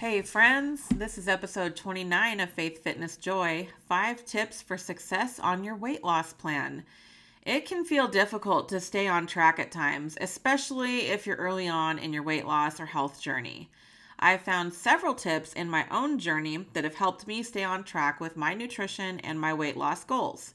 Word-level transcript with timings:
Hey, 0.00 0.20
friends, 0.20 0.86
this 0.88 1.16
is 1.16 1.26
episode 1.26 1.74
29 1.74 2.38
of 2.40 2.50
Faith 2.50 2.82
Fitness 2.82 3.16
Joy 3.16 3.68
Five 3.88 4.26
Tips 4.26 4.60
for 4.60 4.76
Success 4.76 5.40
on 5.40 5.64
Your 5.64 5.74
Weight 5.74 6.04
Loss 6.04 6.34
Plan. 6.34 6.84
It 7.46 7.64
can 7.64 7.82
feel 7.82 8.06
difficult 8.06 8.68
to 8.68 8.78
stay 8.78 9.08
on 9.08 9.26
track 9.26 9.58
at 9.58 9.72
times, 9.72 10.18
especially 10.20 11.06
if 11.06 11.26
you're 11.26 11.36
early 11.36 11.66
on 11.66 11.98
in 11.98 12.12
your 12.12 12.22
weight 12.22 12.44
loss 12.44 12.78
or 12.78 12.84
health 12.84 13.22
journey. 13.22 13.70
I've 14.18 14.42
found 14.42 14.74
several 14.74 15.14
tips 15.14 15.54
in 15.54 15.70
my 15.70 15.86
own 15.90 16.18
journey 16.18 16.66
that 16.74 16.84
have 16.84 16.96
helped 16.96 17.26
me 17.26 17.42
stay 17.42 17.64
on 17.64 17.82
track 17.82 18.20
with 18.20 18.36
my 18.36 18.52
nutrition 18.52 19.18
and 19.20 19.40
my 19.40 19.54
weight 19.54 19.78
loss 19.78 20.04
goals. 20.04 20.52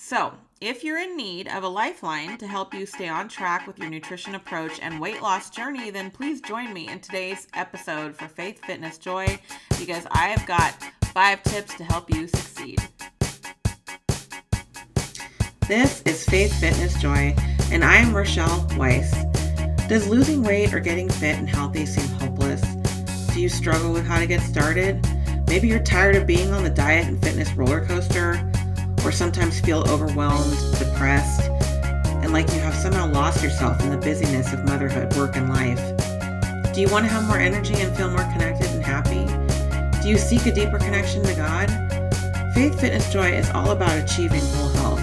So, 0.00 0.32
if 0.60 0.84
you're 0.84 1.00
in 1.00 1.16
need 1.16 1.48
of 1.48 1.64
a 1.64 1.68
lifeline 1.68 2.38
to 2.38 2.46
help 2.46 2.72
you 2.72 2.86
stay 2.86 3.08
on 3.08 3.28
track 3.28 3.66
with 3.66 3.80
your 3.80 3.90
nutrition 3.90 4.36
approach 4.36 4.78
and 4.80 5.00
weight 5.00 5.20
loss 5.20 5.50
journey, 5.50 5.90
then 5.90 6.12
please 6.12 6.40
join 6.40 6.72
me 6.72 6.88
in 6.88 7.00
today's 7.00 7.48
episode 7.54 8.14
for 8.14 8.28
Faith 8.28 8.64
Fitness 8.64 8.96
Joy 8.96 9.40
because 9.76 10.06
I 10.12 10.28
have 10.28 10.46
got 10.46 10.72
five 11.06 11.42
tips 11.42 11.74
to 11.74 11.84
help 11.84 12.08
you 12.14 12.28
succeed. 12.28 12.78
This 15.66 16.00
is 16.02 16.24
Faith 16.24 16.54
Fitness 16.60 16.94
Joy, 17.02 17.34
and 17.72 17.84
I 17.84 17.96
am 17.96 18.14
Rochelle 18.14 18.68
Weiss. 18.76 19.12
Does 19.88 20.08
losing 20.08 20.44
weight 20.44 20.72
or 20.72 20.78
getting 20.78 21.08
fit 21.08 21.36
and 21.36 21.48
healthy 21.48 21.84
seem 21.84 22.06
hopeless? 22.20 22.62
Do 23.34 23.40
you 23.40 23.48
struggle 23.48 23.92
with 23.92 24.06
how 24.06 24.20
to 24.20 24.28
get 24.28 24.42
started? 24.42 25.04
Maybe 25.48 25.66
you're 25.66 25.82
tired 25.82 26.14
of 26.14 26.24
being 26.24 26.52
on 26.52 26.62
the 26.62 26.70
diet 26.70 27.08
and 27.08 27.20
fitness 27.20 27.52
roller 27.54 27.84
coaster 27.84 28.48
or 29.08 29.12
sometimes 29.12 29.58
feel 29.60 29.88
overwhelmed, 29.88 30.54
depressed, 30.78 31.48
and 32.20 32.30
like 32.30 32.46
you 32.52 32.60
have 32.60 32.74
somehow 32.74 33.10
lost 33.10 33.42
yourself 33.42 33.80
in 33.80 33.88
the 33.88 33.96
busyness 33.96 34.52
of 34.52 34.62
motherhood, 34.66 35.16
work, 35.16 35.34
and 35.34 35.48
life? 35.48 35.80
Do 36.74 36.82
you 36.82 36.90
want 36.90 37.06
to 37.06 37.10
have 37.10 37.26
more 37.26 37.38
energy 37.38 37.72
and 37.76 37.96
feel 37.96 38.10
more 38.10 38.30
connected 38.34 38.66
and 38.66 38.84
happy? 38.84 39.24
Do 40.02 40.10
you 40.10 40.18
seek 40.18 40.44
a 40.44 40.52
deeper 40.52 40.76
connection 40.76 41.22
to 41.22 41.34
God? 41.34 41.70
Faith 42.52 42.78
Fitness 42.78 43.10
Joy 43.10 43.30
is 43.32 43.48
all 43.48 43.70
about 43.70 43.96
achieving 43.96 44.42
whole 44.42 44.68
health. 44.68 45.00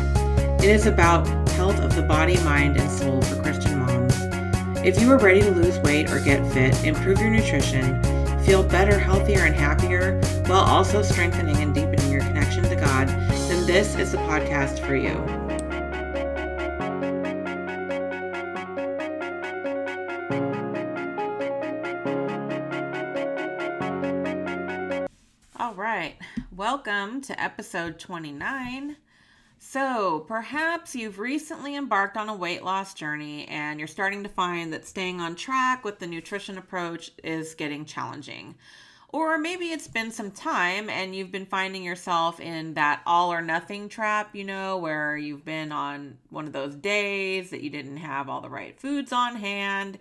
It 0.63 0.69
is 0.69 0.85
about 0.85 1.27
health 1.49 1.79
of 1.79 1.95
the 1.95 2.03
body, 2.03 2.37
mind, 2.43 2.77
and 2.77 2.91
soul 2.91 3.23
for 3.23 3.41
Christian 3.41 3.79
moms. 3.79 4.13
If 4.85 5.01
you 5.01 5.11
are 5.11 5.17
ready 5.17 5.41
to 5.41 5.49
lose 5.49 5.79
weight 5.79 6.11
or 6.11 6.19
get 6.19 6.45
fit, 6.53 6.85
improve 6.85 7.19
your 7.19 7.31
nutrition, 7.31 8.03
feel 8.43 8.61
better, 8.61 8.99
healthier, 8.99 9.45
and 9.45 9.55
happier, 9.55 10.21
while 10.45 10.63
also 10.63 11.01
strengthening 11.01 11.57
and 11.57 11.73
deepening 11.73 12.11
your 12.11 12.21
connection 12.21 12.61
to 12.65 12.75
God, 12.75 13.09
this 13.65 13.95
is 13.95 14.11
the 14.11 14.17
podcast 14.19 14.77
for 14.85 14.95
you. 14.95 15.15
All 25.57 25.73
right, 25.73 26.15
welcome 26.55 27.21
to 27.21 27.41
episode 27.41 27.97
29. 27.97 28.97
So, 29.57 30.19
perhaps 30.27 30.95
you've 30.95 31.17
recently 31.17 31.75
embarked 31.75 32.17
on 32.17 32.29
a 32.29 32.35
weight 32.35 32.63
loss 32.63 32.93
journey 32.93 33.47
and 33.47 33.79
you're 33.79 33.87
starting 33.87 34.21
to 34.21 34.29
find 34.29 34.71
that 34.73 34.85
staying 34.85 35.19
on 35.21 35.35
track 35.35 35.83
with 35.83 35.97
the 35.97 36.05
nutrition 36.05 36.59
approach 36.59 37.09
is 37.23 37.55
getting 37.55 37.85
challenging. 37.85 38.53
Or 39.15 39.37
maybe 39.37 39.67
it's 39.67 39.87
been 39.87 40.11
some 40.11 40.29
time 40.29 40.89
and 40.89 41.15
you've 41.15 41.31
been 41.31 41.45
finding 41.45 41.83
yourself 41.83 42.41
in 42.41 42.73
that 42.73 43.01
all 43.05 43.31
or 43.31 43.41
nothing 43.41 43.87
trap, 43.87 44.35
you 44.35 44.43
know, 44.43 44.77
where 44.77 45.15
you've 45.15 45.45
been 45.45 45.71
on 45.71 46.17
one 46.31 46.47
of 46.47 46.51
those 46.51 46.75
days 46.75 47.49
that 47.51 47.61
you 47.61 47.69
didn't 47.69 47.95
have 47.95 48.27
all 48.27 48.41
the 48.41 48.49
right 48.49 48.77
foods 48.77 49.13
on 49.13 49.37
hand 49.37 49.99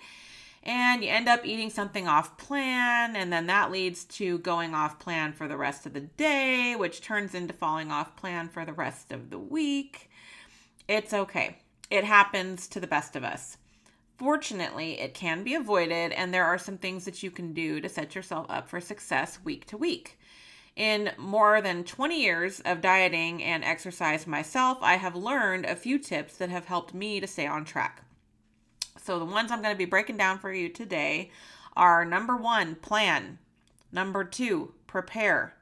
and 0.64 1.04
you 1.04 1.10
end 1.10 1.28
up 1.28 1.46
eating 1.46 1.70
something 1.70 2.08
off 2.08 2.36
plan 2.38 3.14
and 3.14 3.32
then 3.32 3.46
that 3.46 3.70
leads 3.70 4.04
to 4.06 4.38
going 4.38 4.74
off 4.74 4.98
plan 4.98 5.32
for 5.32 5.46
the 5.46 5.56
rest 5.56 5.86
of 5.86 5.92
the 5.92 6.00
day 6.00 6.74
which 6.74 7.00
turns 7.00 7.36
into 7.36 7.52
falling 7.52 7.92
off 7.92 8.16
plan 8.16 8.48
for 8.48 8.64
the 8.64 8.72
rest 8.72 9.12
of 9.12 9.30
the 9.30 9.38
week. 9.38 10.10
It's 10.88 11.14
okay. 11.14 11.58
It 11.88 12.02
happens 12.02 12.66
to 12.66 12.80
the 12.80 12.88
best 12.88 13.14
of 13.14 13.22
us 13.22 13.58
Fortunately, 14.16 15.00
it 15.00 15.12
can 15.12 15.42
be 15.42 15.54
avoided, 15.54 16.12
and 16.12 16.32
there 16.32 16.44
are 16.44 16.58
some 16.58 16.78
things 16.78 17.04
that 17.04 17.22
you 17.22 17.30
can 17.30 17.52
do 17.52 17.80
to 17.80 17.88
set 17.88 18.14
yourself 18.14 18.46
up 18.48 18.68
for 18.68 18.80
success 18.80 19.40
week 19.44 19.66
to 19.66 19.76
week. 19.76 20.18
In 20.76 21.12
more 21.16 21.60
than 21.60 21.84
20 21.84 22.20
years 22.20 22.60
of 22.64 22.80
dieting 22.80 23.42
and 23.42 23.64
exercise 23.64 24.26
myself, 24.26 24.78
I 24.82 24.96
have 24.96 25.16
learned 25.16 25.66
a 25.66 25.76
few 25.76 25.98
tips 25.98 26.36
that 26.36 26.48
have 26.48 26.66
helped 26.66 26.94
me 26.94 27.20
to 27.20 27.26
stay 27.26 27.46
on 27.46 27.64
track. 27.64 28.02
So, 29.02 29.18
the 29.18 29.24
ones 29.24 29.50
I'm 29.50 29.62
going 29.62 29.74
to 29.74 29.78
be 29.78 29.84
breaking 29.84 30.16
down 30.16 30.38
for 30.38 30.52
you 30.52 30.68
today 30.68 31.30
are 31.76 32.04
number 32.04 32.36
one, 32.36 32.76
plan. 32.76 33.38
Number 33.92 34.24
two, 34.24 34.74
prepare. 34.86 35.54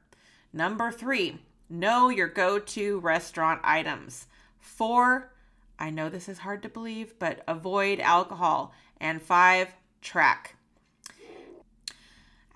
Number 0.51 0.91
three, 0.91 1.39
know 1.69 2.09
your 2.09 2.27
go 2.27 2.59
to 2.59 2.99
restaurant 2.99 3.61
items. 3.63 4.27
Four, 4.59 5.32
I 5.79 5.89
know 5.89 6.09
this 6.09 6.29
is 6.29 6.39
hard 6.39 6.63
to 6.63 6.69
believe, 6.69 7.17
but 7.19 7.43
avoid 7.47 7.99
alcohol. 7.99 8.73
And 8.99 9.21
five, 9.21 9.73
track. 10.01 10.55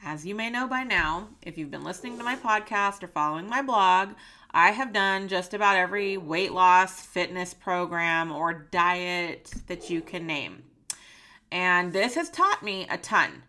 As 0.03 0.25
you 0.25 0.35
may 0.35 0.49
know 0.49 0.67
by 0.67 0.83
now, 0.83 1.29
if 1.41 1.57
you've 1.57 1.71
been 1.71 1.83
listening 1.83 2.17
to 2.17 2.23
my 2.23 2.35
podcast 2.35 3.03
or 3.03 3.07
following 3.07 3.49
my 3.49 3.61
blog, 3.61 4.09
I 4.51 4.71
have 4.71 4.93
done 4.93 5.27
just 5.27 5.53
about 5.53 5.75
every 5.75 6.17
weight 6.17 6.51
loss 6.51 7.01
fitness 7.01 7.53
program 7.53 8.31
or 8.31 8.67
diet 8.71 9.51
that 9.67 9.89
you 9.89 10.01
can 10.01 10.25
name. 10.25 10.63
And 11.51 11.91
this 11.91 12.15
has 12.15 12.29
taught 12.29 12.63
me 12.63 12.87
a 12.89 12.97
ton. 12.97 13.43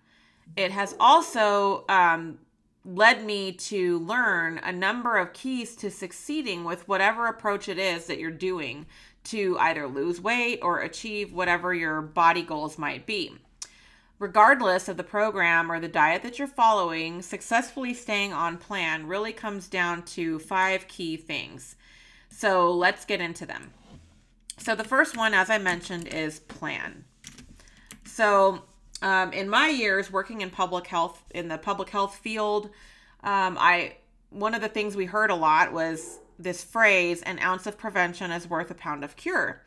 It 0.56 0.70
has 0.70 0.96
also 0.98 1.84
um, 1.88 2.38
led 2.84 3.24
me 3.24 3.52
to 3.52 3.98
learn 4.00 4.58
a 4.58 4.72
number 4.72 5.16
of 5.16 5.32
keys 5.32 5.76
to 5.76 5.90
succeeding 5.90 6.64
with 6.64 6.88
whatever 6.88 7.26
approach 7.26 7.68
it 7.68 7.78
is 7.78 8.06
that 8.06 8.18
you're 8.18 8.30
doing 8.30 8.86
to 9.30 9.58
either 9.58 9.86
lose 9.86 10.20
weight 10.20 10.60
or 10.62 10.80
achieve 10.80 11.32
whatever 11.32 11.74
your 11.74 12.00
body 12.00 12.42
goals 12.42 12.78
might 12.78 13.06
be. 13.06 13.36
Regardless 14.18 14.88
of 14.88 14.96
the 14.96 15.04
program 15.04 15.70
or 15.70 15.78
the 15.78 15.88
diet 15.88 16.22
that 16.22 16.38
you're 16.38 16.48
following, 16.48 17.22
successfully 17.22 17.94
staying 17.94 18.32
on 18.32 18.58
plan 18.58 19.06
really 19.06 19.32
comes 19.32 19.68
down 19.68 20.02
to 20.02 20.38
five 20.40 20.88
key 20.88 21.16
things. 21.16 21.76
So 22.28 22.72
let's 22.72 23.04
get 23.04 23.20
into 23.20 23.46
them. 23.46 23.70
So, 24.58 24.74
the 24.74 24.84
first 24.84 25.16
one, 25.16 25.34
as 25.34 25.50
I 25.50 25.58
mentioned, 25.58 26.08
is 26.08 26.40
plan. 26.40 27.04
So, 28.04 28.62
um, 29.02 29.32
in 29.32 29.48
my 29.48 29.68
years 29.68 30.10
working 30.10 30.40
in 30.40 30.50
public 30.50 30.88
health, 30.88 31.22
in 31.32 31.46
the 31.46 31.58
public 31.58 31.90
health 31.90 32.16
field, 32.16 32.70
um, 33.22 33.56
I 33.58 33.96
one 34.30 34.54
of 34.54 34.60
the 34.60 34.68
things 34.68 34.96
we 34.96 35.06
heard 35.06 35.30
a 35.30 35.34
lot 35.34 35.72
was 35.72 36.18
this 36.38 36.62
phrase, 36.62 37.22
an 37.22 37.38
ounce 37.40 37.66
of 37.66 37.78
prevention 37.78 38.30
is 38.30 38.48
worth 38.48 38.70
a 38.70 38.74
pound 38.74 39.04
of 39.04 39.16
cure. 39.16 39.62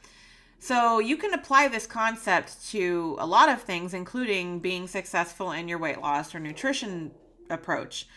So 0.60 1.00
you 1.00 1.18
can 1.18 1.34
apply 1.34 1.68
this 1.68 1.88
concept 1.88 2.70
to 2.70 3.16
a 3.20 3.26
lot 3.26 3.50
of 3.50 3.64
things, 3.64 3.94
including 3.94 4.60
being 4.60 4.88
successful 4.88 5.52
in 5.52 5.68
your 5.68 5.80
weight 5.80 6.00
loss 6.00 6.36
or 6.36 6.40
nutrition 6.40 7.12
approach. 7.50 8.08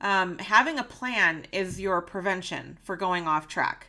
Um, 0.00 0.38
having 0.38 0.78
a 0.78 0.84
plan 0.84 1.46
is 1.50 1.80
your 1.80 2.00
prevention 2.00 2.78
for 2.82 2.96
going 2.96 3.26
off 3.26 3.48
track. 3.48 3.88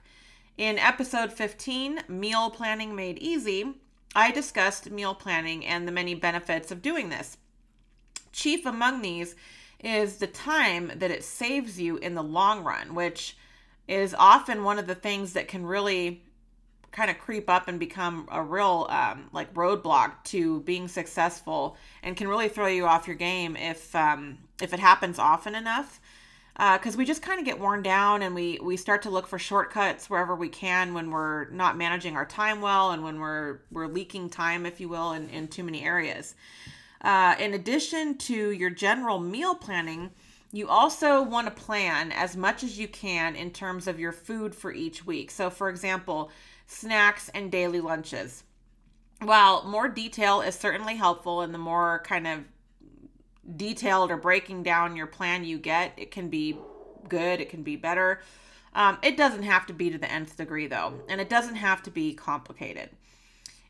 In 0.58 0.80
episode 0.80 1.32
15, 1.32 2.02
Meal 2.08 2.50
Planning 2.50 2.96
Made 2.96 3.20
Easy, 3.20 3.76
I 4.16 4.32
discussed 4.32 4.90
meal 4.90 5.14
planning 5.14 5.66
and 5.66 5.88
the 5.88 5.92
many 5.92 6.16
benefits 6.16 6.72
of 6.72 6.82
doing 6.82 7.10
this. 7.10 7.38
Chief 8.32 8.66
among 8.66 9.02
these 9.02 9.36
is 9.84 10.18
the 10.18 10.28
time 10.28 10.92
that 10.96 11.12
it 11.12 11.24
saves 11.24 11.80
you 11.80 11.98
in 11.98 12.16
the 12.16 12.24
long 12.24 12.64
run, 12.64 12.96
which 12.96 13.38
is 13.90 14.16
often 14.18 14.64
one 14.64 14.78
of 14.78 14.86
the 14.86 14.94
things 14.94 15.34
that 15.34 15.48
can 15.48 15.66
really 15.66 16.22
kind 16.92 17.10
of 17.10 17.18
creep 17.18 17.50
up 17.50 17.68
and 17.68 17.80
become 17.80 18.28
a 18.32 18.42
real 18.42 18.88
um, 18.90 19.30
like 19.34 19.52
roadblock 19.56 20.24
to 20.24 20.62
being 20.62 20.88
successful 20.88 21.76
and 22.04 22.16
can 22.16 22.28
really 22.28 22.50
throw 22.50 22.68
you 22.68 22.86
off 22.86 23.08
your 23.08 23.16
game 23.16 23.56
if 23.56 23.94
um, 23.96 24.38
if 24.62 24.74
it 24.74 24.80
happens 24.80 25.18
often 25.20 25.56
enough. 25.56 26.00
Because 26.54 26.96
uh, 26.96 26.98
we 26.98 27.06
just 27.06 27.22
kind 27.22 27.40
of 27.40 27.46
get 27.46 27.60
worn 27.60 27.82
down 27.82 28.22
and 28.22 28.36
we 28.36 28.60
we 28.62 28.78
start 28.78 29.02
to 29.04 29.10
look 29.10 29.26
for 29.26 29.40
shortcuts 29.40 30.08
wherever 30.08 30.36
we 30.36 30.50
can 30.50 30.94
when 30.94 31.10
we're 31.10 31.50
not 31.50 31.76
managing 31.76 32.16
our 32.16 32.26
time 32.26 32.62
well 32.62 32.92
and 32.92 33.04
when 33.04 33.20
we're 33.20 33.60
we're 33.72 33.88
leaking 33.88 34.30
time 34.30 34.68
if 34.68 34.80
you 34.80 34.88
will 34.88 35.14
in, 35.14 35.30
in 35.30 35.48
too 35.48 35.64
many 35.64 35.84
areas. 35.84 36.36
Uh, 37.02 37.34
in 37.40 37.54
addition 37.54 38.18
to 38.18 38.52
your 38.52 38.70
general 38.70 39.20
meal 39.20 39.56
planning 39.56 40.12
you 40.52 40.68
also 40.68 41.22
want 41.22 41.48
to 41.48 41.64
plan 41.64 42.12
as 42.12 42.36
much 42.36 42.64
as 42.64 42.80
you 42.80 42.88
can 42.88 43.36
in 43.36 43.52
terms 43.52 43.88
of 43.88 44.00
your 44.00 44.12
food 44.12 44.56
for 44.56 44.72
each 44.74 45.06
week. 45.06 45.30
So, 45.30 45.50
for 45.50 45.70
example, 45.70 46.32
snacks 46.66 47.30
and 47.34 47.52
daily 47.52 47.80
lunches. 47.80 48.44
While 49.22 49.64
more 49.66 49.88
detail 49.88 50.42
is 50.42 50.56
certainly 50.56 50.96
helpful 50.96 51.42
and 51.42 51.54
the 51.54 51.60
more 51.60 52.02
kind 52.06 52.26
of 52.26 52.40
detailed 53.56 54.12
or 54.12 54.18
breaking 54.18 54.64
down 54.64 54.96
your 54.96 55.08
plan 55.08 55.44
you 55.44 55.60
get, 55.60 55.94
it 55.98 56.12
can 56.12 56.30
be 56.30 56.58
good, 57.08 57.42
it 57.42 57.50
can 57.50 57.64
be 57.64 57.76
better. 57.76 58.22
Um, 58.74 58.98
it 59.04 59.18
doesn't 59.18 59.44
have 59.44 59.66
to 59.68 59.74
be 59.74 59.90
to 59.90 59.98
the 59.98 60.12
nth 60.12 60.38
degree 60.38 60.68
though, 60.68 60.94
and 61.10 61.20
it 61.20 61.30
doesn't 61.30 61.56
have 61.56 61.84
to 61.84 61.92
be 61.92 62.14
complicated. 62.14 62.90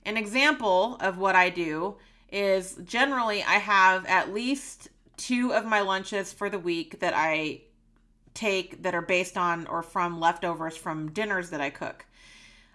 An 0.05 0.17
example 0.17 0.97
of 0.99 1.17
what 1.17 1.35
I 1.35 1.49
do 1.49 1.95
is 2.31 2.75
generally 2.83 3.41
I 3.43 3.55
have 3.55 4.05
at 4.05 4.33
least 4.33 4.89
two 5.19 5.53
of 5.53 5.65
my 5.65 5.81
lunches 5.81 6.31
for 6.31 6.49
the 6.49 6.57
week 6.57 7.01
that 7.01 7.13
I 7.15 7.61
take 8.33 8.83
that 8.83 8.95
are 8.95 9.01
based 9.01 9.37
on 9.37 9.67
or 9.67 9.83
from 9.83 10.19
leftovers 10.19 10.77
from 10.77 11.11
dinners 11.11 11.49
that 11.49 11.59
I 11.59 11.69
cook. 11.69 12.05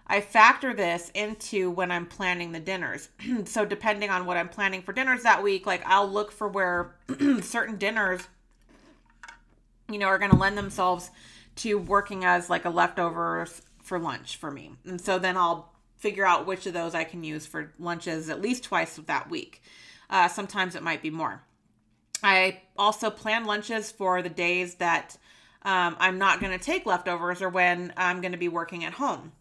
I 0.07 0.21
factor 0.21 0.73
this 0.73 1.09
into 1.15 1.71
when 1.71 1.91
I'm 1.91 2.05
planning 2.05 2.51
the 2.51 2.59
dinners. 2.59 3.09
so 3.45 3.65
depending 3.65 4.11
on 4.11 4.27
what 4.27 4.37
I'm 4.37 4.49
planning 4.49 4.83
for 4.83 4.93
dinners 4.93 5.23
that 5.23 5.41
week, 5.41 5.65
like 5.65 5.81
I'll 5.87 6.07
look 6.07 6.31
for 6.31 6.47
where 6.47 6.95
certain 7.41 7.77
dinners 7.77 8.21
you 9.89 9.97
know 9.97 10.07
are 10.07 10.19
going 10.19 10.31
to 10.31 10.37
lend 10.37 10.57
themselves 10.57 11.09
to 11.57 11.75
working 11.77 12.25
as 12.25 12.49
like 12.49 12.65
a 12.65 12.69
leftovers 12.69 13.63
for 13.81 13.97
lunch 13.97 14.37
for 14.37 14.51
me. 14.51 14.73
And 14.85 15.01
so 15.01 15.17
then 15.17 15.35
I'll 15.35 15.73
figure 15.97 16.25
out 16.25 16.45
which 16.45 16.67
of 16.67 16.73
those 16.73 16.93
I 16.93 17.05
can 17.05 17.23
use 17.23 17.47
for 17.47 17.73
lunches 17.79 18.29
at 18.29 18.41
least 18.41 18.63
twice 18.63 18.99
that 19.05 19.29
week. 19.29 19.63
Uh, 20.09 20.27
sometimes 20.27 20.75
it 20.75 20.83
might 20.83 21.01
be 21.01 21.09
more. 21.09 21.41
I 22.23 22.61
also 22.77 23.09
plan 23.09 23.45
lunches 23.45 23.91
for 23.91 24.21
the 24.21 24.29
days 24.29 24.75
that 24.75 25.17
um, 25.63 25.95
I'm 25.99 26.17
not 26.17 26.39
going 26.39 26.57
to 26.57 26.63
take 26.63 26.85
leftovers 26.85 27.41
or 27.41 27.49
when 27.49 27.93
I'm 27.97 28.21
going 28.21 28.31
to 28.31 28.37
be 28.37 28.47
working 28.47 28.85
at 28.85 28.93
home. 28.93 29.31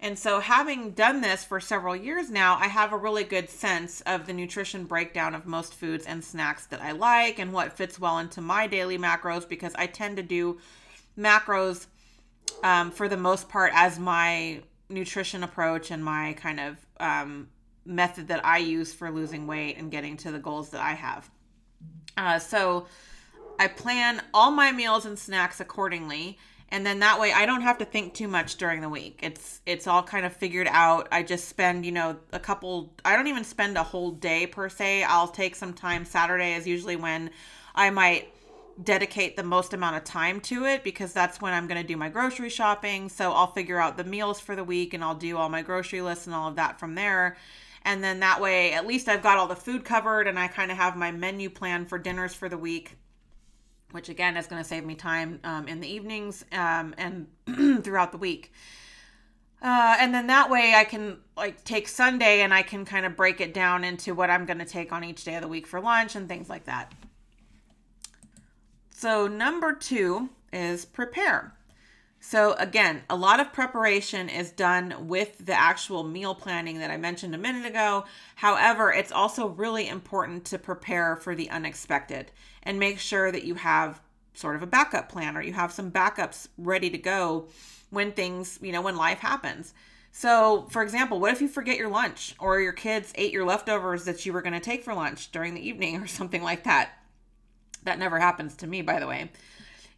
And 0.00 0.18
so, 0.18 0.40
having 0.40 0.90
done 0.90 1.20
this 1.20 1.44
for 1.44 1.60
several 1.60 1.94
years 1.94 2.28
now, 2.28 2.56
I 2.56 2.66
have 2.66 2.92
a 2.92 2.96
really 2.96 3.22
good 3.22 3.48
sense 3.48 4.00
of 4.00 4.26
the 4.26 4.32
nutrition 4.32 4.84
breakdown 4.84 5.32
of 5.32 5.46
most 5.46 5.74
foods 5.74 6.06
and 6.06 6.24
snacks 6.24 6.66
that 6.66 6.82
I 6.82 6.90
like 6.90 7.38
and 7.38 7.52
what 7.52 7.76
fits 7.76 8.00
well 8.00 8.18
into 8.18 8.40
my 8.40 8.66
daily 8.66 8.98
macros 8.98 9.48
because 9.48 9.72
I 9.76 9.86
tend 9.86 10.16
to 10.16 10.24
do 10.24 10.58
macros 11.16 11.86
um, 12.64 12.90
for 12.90 13.08
the 13.08 13.16
most 13.16 13.48
part 13.48 13.70
as 13.76 14.00
my 14.00 14.62
nutrition 14.88 15.44
approach 15.44 15.92
and 15.92 16.04
my 16.04 16.32
kind 16.32 16.58
of 16.58 16.76
um, 16.98 17.48
method 17.84 18.26
that 18.26 18.44
I 18.44 18.58
use 18.58 18.92
for 18.92 19.08
losing 19.08 19.46
weight 19.46 19.76
and 19.76 19.88
getting 19.88 20.16
to 20.18 20.32
the 20.32 20.38
goals 20.40 20.70
that 20.70 20.80
I 20.80 20.94
have. 20.94 21.30
Uh, 22.16 22.38
so, 22.38 22.86
I 23.58 23.68
plan 23.68 24.22
all 24.32 24.50
my 24.50 24.72
meals 24.72 25.04
and 25.06 25.18
snacks 25.18 25.60
accordingly 25.60 26.38
and 26.72 26.86
then 26.86 27.00
that 27.00 27.20
way 27.20 27.32
I 27.32 27.44
don't 27.44 27.60
have 27.60 27.78
to 27.78 27.84
think 27.84 28.14
too 28.14 28.26
much 28.26 28.56
during 28.56 28.80
the 28.80 28.88
week. 28.88 29.20
It's 29.22 29.60
it's 29.66 29.86
all 29.86 30.02
kind 30.02 30.24
of 30.24 30.32
figured 30.32 30.66
out. 30.70 31.06
I 31.12 31.22
just 31.22 31.46
spend, 31.48 31.84
you 31.84 31.92
know, 31.92 32.16
a 32.32 32.40
couple 32.40 32.94
I 33.04 33.14
don't 33.14 33.26
even 33.26 33.44
spend 33.44 33.76
a 33.76 33.82
whole 33.82 34.10
day 34.10 34.46
per 34.46 34.70
se. 34.70 35.04
I'll 35.04 35.28
take 35.28 35.54
some 35.54 35.74
time 35.74 36.06
Saturday 36.06 36.54
is 36.54 36.66
usually 36.66 36.96
when 36.96 37.30
I 37.74 37.90
might 37.90 38.32
dedicate 38.82 39.36
the 39.36 39.42
most 39.42 39.74
amount 39.74 39.96
of 39.96 40.04
time 40.04 40.40
to 40.40 40.64
it 40.64 40.82
because 40.82 41.12
that's 41.12 41.42
when 41.42 41.52
I'm 41.52 41.66
going 41.66 41.80
to 41.80 41.86
do 41.86 41.98
my 41.98 42.08
grocery 42.08 42.48
shopping. 42.48 43.10
So 43.10 43.32
I'll 43.32 43.52
figure 43.52 43.78
out 43.78 43.98
the 43.98 44.04
meals 44.04 44.40
for 44.40 44.56
the 44.56 44.64
week 44.64 44.94
and 44.94 45.04
I'll 45.04 45.14
do 45.14 45.36
all 45.36 45.50
my 45.50 45.60
grocery 45.60 46.00
lists 46.00 46.24
and 46.26 46.34
all 46.34 46.48
of 46.48 46.56
that 46.56 46.80
from 46.80 46.94
there. 46.94 47.36
And 47.84 48.02
then 48.02 48.20
that 48.20 48.40
way, 48.40 48.72
at 48.72 48.86
least 48.86 49.08
I've 49.08 49.22
got 49.22 49.38
all 49.38 49.48
the 49.48 49.56
food 49.56 49.84
covered 49.84 50.28
and 50.28 50.38
I 50.38 50.48
kind 50.48 50.70
of 50.70 50.76
have 50.76 50.96
my 50.96 51.10
menu 51.10 51.50
plan 51.50 51.84
for 51.86 51.98
dinners 51.98 52.34
for 52.34 52.48
the 52.48 52.58
week 52.58 52.96
which 53.92 54.08
again 54.08 54.36
is 54.36 54.46
going 54.46 54.60
to 54.60 54.68
save 54.68 54.84
me 54.84 54.94
time 54.94 55.38
um, 55.44 55.68
in 55.68 55.80
the 55.80 55.88
evenings 55.88 56.44
um, 56.52 56.94
and 56.98 57.26
throughout 57.84 58.10
the 58.10 58.18
week. 58.18 58.52
Uh, 59.62 59.96
and 60.00 60.12
then 60.12 60.26
that 60.26 60.50
way 60.50 60.74
I 60.74 60.82
can 60.82 61.18
like 61.36 61.62
take 61.62 61.86
Sunday 61.86 62.40
and 62.40 62.52
I 62.52 62.62
can 62.62 62.84
kind 62.84 63.06
of 63.06 63.16
break 63.16 63.40
it 63.40 63.54
down 63.54 63.84
into 63.84 64.12
what 64.14 64.28
I'm 64.28 64.44
going 64.44 64.58
to 64.58 64.64
take 64.64 64.92
on 64.92 65.04
each 65.04 65.22
day 65.22 65.36
of 65.36 65.42
the 65.42 65.48
week 65.48 65.68
for 65.68 65.80
lunch 65.80 66.16
and 66.16 66.28
things 66.28 66.48
like 66.48 66.64
that. 66.64 66.92
So, 68.90 69.28
number 69.28 69.72
two 69.72 70.30
is 70.52 70.84
prepare. 70.84 71.54
So, 72.24 72.52
again, 72.52 73.02
a 73.10 73.16
lot 73.16 73.40
of 73.40 73.52
preparation 73.52 74.28
is 74.28 74.52
done 74.52 75.08
with 75.08 75.44
the 75.44 75.58
actual 75.58 76.04
meal 76.04 76.36
planning 76.36 76.78
that 76.78 76.88
I 76.88 76.96
mentioned 76.96 77.34
a 77.34 77.38
minute 77.38 77.66
ago. 77.66 78.04
However, 78.36 78.92
it's 78.92 79.10
also 79.10 79.48
really 79.48 79.88
important 79.88 80.44
to 80.46 80.58
prepare 80.58 81.16
for 81.16 81.34
the 81.34 81.50
unexpected 81.50 82.30
and 82.62 82.78
make 82.78 83.00
sure 83.00 83.32
that 83.32 83.42
you 83.42 83.56
have 83.56 84.00
sort 84.34 84.54
of 84.54 84.62
a 84.62 84.68
backup 84.68 85.08
plan 85.08 85.36
or 85.36 85.42
you 85.42 85.52
have 85.54 85.72
some 85.72 85.90
backups 85.90 86.46
ready 86.56 86.88
to 86.90 86.96
go 86.96 87.48
when 87.90 88.12
things, 88.12 88.56
you 88.62 88.70
know, 88.70 88.82
when 88.82 88.96
life 88.96 89.18
happens. 89.18 89.74
So, 90.12 90.68
for 90.70 90.80
example, 90.80 91.18
what 91.18 91.32
if 91.32 91.42
you 91.42 91.48
forget 91.48 91.76
your 91.76 91.90
lunch 91.90 92.36
or 92.38 92.60
your 92.60 92.72
kids 92.72 93.12
ate 93.16 93.32
your 93.32 93.44
leftovers 93.44 94.04
that 94.04 94.24
you 94.24 94.32
were 94.32 94.42
going 94.42 94.52
to 94.52 94.60
take 94.60 94.84
for 94.84 94.94
lunch 94.94 95.32
during 95.32 95.54
the 95.54 95.68
evening 95.68 95.96
or 95.96 96.06
something 96.06 96.44
like 96.44 96.62
that? 96.62 96.90
That 97.82 97.98
never 97.98 98.20
happens 98.20 98.54
to 98.58 98.68
me, 98.68 98.80
by 98.80 99.00
the 99.00 99.08
way 99.08 99.32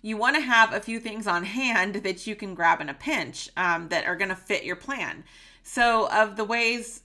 you 0.04 0.18
want 0.18 0.36
to 0.36 0.42
have 0.42 0.74
a 0.74 0.80
few 0.80 1.00
things 1.00 1.26
on 1.26 1.44
hand 1.44 1.94
that 1.94 2.26
you 2.26 2.36
can 2.36 2.54
grab 2.54 2.82
in 2.82 2.90
a 2.90 2.94
pinch 2.94 3.48
um, 3.56 3.88
that 3.88 4.04
are 4.04 4.16
going 4.16 4.28
to 4.28 4.36
fit 4.36 4.62
your 4.62 4.76
plan. 4.76 5.24
So, 5.62 6.10
of 6.10 6.36
the 6.36 6.44
ways 6.44 7.00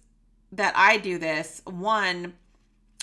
that 0.52 0.74
I 0.76 0.98
do 0.98 1.18
this, 1.18 1.62
one 1.64 2.34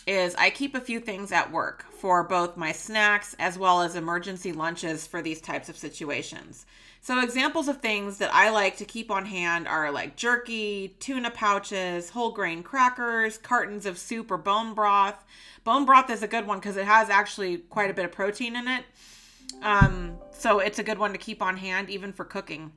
is 0.07 0.35
I 0.35 0.51
keep 0.51 0.75
a 0.75 0.83
few 0.83 1.01
things 1.01 1.33
at 1.33 1.51
work 1.51 1.87
for 1.93 2.23
both 2.23 2.59
my 2.59 2.73
snacks 2.73 3.35
as 3.39 3.59
well 3.59 3.81
as 3.81 3.97
emergency 3.97 4.53
lunches 4.53 5.07
for 5.07 5.23
these 5.23 5.41
types 5.41 5.71
of 5.71 5.79
situations. 5.79 6.67
So, 7.01 7.19
examples 7.23 7.67
of 7.67 7.81
things 7.81 8.19
that 8.19 8.35
I 8.35 8.51
like 8.51 8.77
to 8.77 8.85
keep 8.85 9.11
on 9.11 9.25
hand 9.25 9.67
are 9.67 9.91
like 9.91 10.15
jerky, 10.15 10.95
tuna 11.01 11.31
pouches, 11.31 12.11
whole 12.11 12.33
grain 12.33 12.63
crackers, 12.63 13.39
cartons 13.39 13.87
of 13.87 13.97
soup 13.97 14.31
or 14.31 14.37
bone 14.37 14.75
broth. 14.75 15.25
Bone 15.65 15.87
broth 15.87 16.11
is 16.11 16.23
a 16.23 16.29
good 16.29 16.47
one 16.47 16.59
because 16.59 16.77
it 16.77 16.85
has 16.85 17.09
actually 17.09 17.57
quite 17.57 17.91
a 17.91 17.95
bit 17.95 18.05
of 18.05 18.13
protein 18.13 18.57
in 18.57 18.69
it. 18.69 18.85
Um, 19.63 20.19
so 20.31 20.59
it's 20.59 20.79
a 20.79 20.83
good 20.83 20.99
one 20.99 21.13
to 21.13 21.19
keep 21.19 21.43
on 21.43 21.57
hand, 21.57 21.91
even 21.91 22.13
for 22.13 22.25
cooking. 22.25 22.73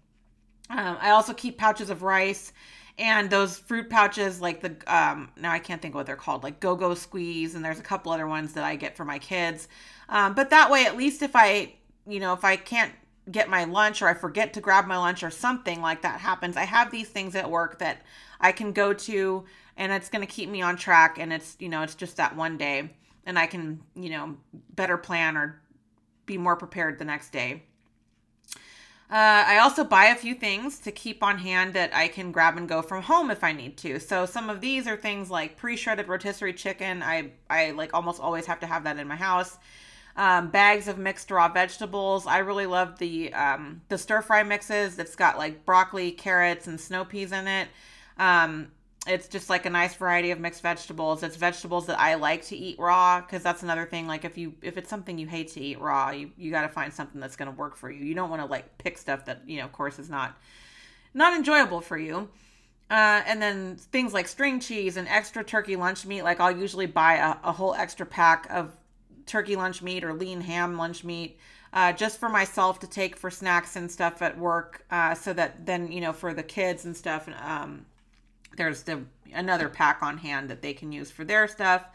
Um, 0.70 0.98
I 1.00 1.12
also 1.12 1.34
keep 1.34 1.58
pouches 1.58 1.90
of 1.90 2.04
rice 2.04 2.54
and 3.00 3.30
those 3.30 3.58
fruit 3.58 3.90
pouches, 3.90 4.42
like 4.42 4.60
the 4.60 4.76
um, 4.94 5.30
now 5.38 5.52
I 5.52 5.60
can't 5.60 5.82
think 5.82 5.96
what 5.96 6.06
they're 6.06 6.18
called, 6.18 6.44
like 6.44 6.60
Go 6.60 6.76
Go 6.76 6.94
Squeeze, 6.94 7.56
and 7.56 7.64
there's 7.64 7.80
a 7.80 7.84
couple 7.84 8.12
other 8.12 8.28
ones 8.28 8.54
that 8.54 8.66
I 8.66 8.76
get 8.76 8.98
for 8.98 9.06
my 9.06 9.18
kids. 9.18 9.70
Um, 10.10 10.34
but 10.34 10.50
that 10.50 10.70
way, 10.70 10.86
at 10.86 10.98
least 10.98 11.22
if 11.22 11.32
I, 11.34 11.74
you 12.06 12.20
know, 12.20 12.34
if 12.34 12.44
I 12.44 12.58
can't 12.58 12.92
get 13.32 13.48
my 13.48 13.64
lunch 13.64 14.02
or 14.02 14.10
I 14.10 14.14
forget 14.14 14.54
to 14.54 14.62
grab 14.62 14.86
my 14.86 14.98
lunch 14.98 15.24
or 15.24 15.30
something 15.30 15.82
like 15.82 16.02
that 16.02 16.20
happens, 16.20 16.58
I 16.58 16.66
have 16.66 16.92
these 16.92 17.08
things 17.08 17.36
at 17.36 17.50
work 17.50 17.80
that 17.80 18.02
I 18.42 18.52
can 18.52 18.74
go 18.74 18.94
to, 18.94 19.46
and 19.78 19.94
it's 19.94 20.10
going 20.10 20.26
to 20.26 20.32
keep 20.32 20.50
me 20.50 20.62
on 20.62 20.76
track. 20.76 21.18
And 21.20 21.32
it's 21.32 21.56
you 21.58 21.70
know, 21.70 21.84
it's 21.84 21.96
just 21.96 22.18
that 22.18 22.36
one 22.36 22.58
day, 22.58 22.90
and 23.26 23.40
I 23.40 23.48
can 23.48 23.80
you 23.96 24.10
know 24.10 24.36
better 24.76 24.98
plan 24.98 25.38
or 25.38 25.62
be 26.30 26.38
more 26.38 26.56
prepared 26.56 26.98
the 26.98 27.06
next 27.06 27.32
day. 27.32 27.64
Uh, 29.12 29.44
I 29.48 29.58
also 29.58 29.84
buy 29.84 30.06
a 30.06 30.16
few 30.16 30.36
things 30.36 30.78
to 30.82 30.92
keep 30.92 31.24
on 31.24 31.40
hand 31.40 31.74
that 31.74 31.90
I 31.96 32.08
can 32.08 32.32
grab 32.32 32.58
and 32.58 32.70
go 32.70 32.84
from 32.84 33.02
home 33.02 33.32
if 33.32 33.44
I 33.44 33.52
need 33.52 33.76
to. 33.78 34.00
So 34.00 34.28
some 34.28 34.52
of 34.52 34.62
these 34.62 34.86
are 34.88 34.96
things 34.96 35.32
like 35.32 35.58
pre-shredded 35.58 36.08
rotisserie 36.08 36.54
chicken. 36.54 37.02
I 37.02 37.32
I 37.50 37.72
like 37.72 37.96
almost 37.96 38.22
always 38.22 38.46
have 38.46 38.60
to 38.60 38.68
have 38.68 38.84
that 38.84 39.00
in 39.00 39.08
my 39.08 39.16
house. 39.16 39.58
Um, 40.16 40.52
bags 40.52 40.88
of 40.88 41.00
mixed 41.00 41.32
raw 41.32 41.48
vegetables. 41.48 42.28
I 42.28 42.40
really 42.40 42.68
love 42.68 43.00
the 43.00 43.34
um, 43.34 43.82
the 43.90 43.98
stir 43.98 44.22
fry 44.22 44.44
mixes 44.44 44.96
that's 44.96 45.16
got 45.16 45.40
like 45.40 45.66
broccoli, 45.66 46.12
carrots, 46.12 46.68
and 46.68 46.80
snow 46.80 47.04
peas 47.04 47.32
in 47.32 47.48
it. 47.48 47.68
Um, 48.20 48.72
it's 49.08 49.28
just 49.28 49.50
like 49.50 49.66
a 49.66 49.70
nice 49.70 49.96
variety 49.96 50.32
of 50.32 50.40
mixed 50.40 50.62
vegetables. 50.62 51.24
It's 51.24 51.36
vegetables 51.36 51.88
that 51.88 52.00
I 52.00 52.16
like 52.16 52.46
to 52.48 52.58
eat 52.58 52.78
raw 52.80 53.22
because 53.22 53.42
that's 53.42 53.64
another 53.64 53.86
thing. 53.86 54.08
Like 54.08 54.26
if 54.26 54.38
you 54.38 54.54
if 54.62 54.78
it's 54.78 54.90
something 54.90 55.18
you 55.18 55.28
hate 55.28 55.52
to 55.54 55.62
eat 55.62 55.80
raw, 55.80 56.10
you 56.12 56.32
you 56.38 56.52
got 56.52 56.64
to 56.64 56.70
find 56.70 56.94
something 56.94 57.20
that's 57.22 57.36
going 57.36 57.50
to 57.50 57.58
work 57.58 57.76
for 57.76 57.90
you. 57.90 58.04
You 58.04 58.14
don't 58.14 58.30
want 58.30 58.42
to 58.42 58.46
like 58.46 58.78
pick 58.78 58.98
stuff 58.98 59.26
that 59.26 59.42
you 59.48 59.58
know, 59.58 59.66
of 59.66 59.72
course, 59.72 60.00
is 60.00 60.10
not 60.10 60.38
not 61.14 61.36
enjoyable 61.36 61.82
for 61.82 61.98
you. 61.98 62.30
Uh, 62.90 63.22
and 63.28 63.42
then 63.42 63.76
things 63.76 64.14
like 64.14 64.28
string 64.28 64.60
cheese 64.60 64.98
and 64.98 65.08
extra 65.08 65.44
turkey 65.44 65.76
lunch 65.76 66.06
meat. 66.06 66.24
Like 66.24 66.40
I'll 66.40 66.56
usually 66.56 66.88
buy 66.88 67.16
a, 67.16 67.50
a 67.50 67.52
whole 67.52 67.76
extra 67.76 68.06
pack 68.06 68.48
of 68.50 68.76
turkey 69.26 69.56
lunch 69.56 69.82
meat 69.82 70.04
or 70.04 70.14
lean 70.14 70.42
ham 70.42 70.78
lunch 70.78 71.04
meat. 71.04 71.38
Uh, 71.72 71.94
just 71.94 72.20
for 72.20 72.30
myself 72.30 72.80
to 72.80 72.88
take 72.88 73.16
for 73.16 73.30
snacks 73.30 73.76
and 73.76 73.92
stuff 73.92 74.24
at 74.24 74.36
work, 74.40 74.84
uh, 74.90 75.14
so 75.14 75.32
that 75.34 75.68
then 75.68 75.92
you 75.92 76.02
know 76.02 76.12
for 76.12 76.34
the 76.34 76.42
kids 76.42 76.84
and 76.84 76.98
stuff, 76.98 77.30
um, 77.44 77.86
there's 78.60 78.84
the 78.84 79.00
another 79.34 79.70
pack 79.70 80.04
on 80.04 80.18
hand 80.18 80.50
that 80.50 80.62
they 80.62 80.74
can 80.74 80.92
use 80.92 81.10
for 81.10 81.24
their 81.24 81.48
stuff. 81.48 81.86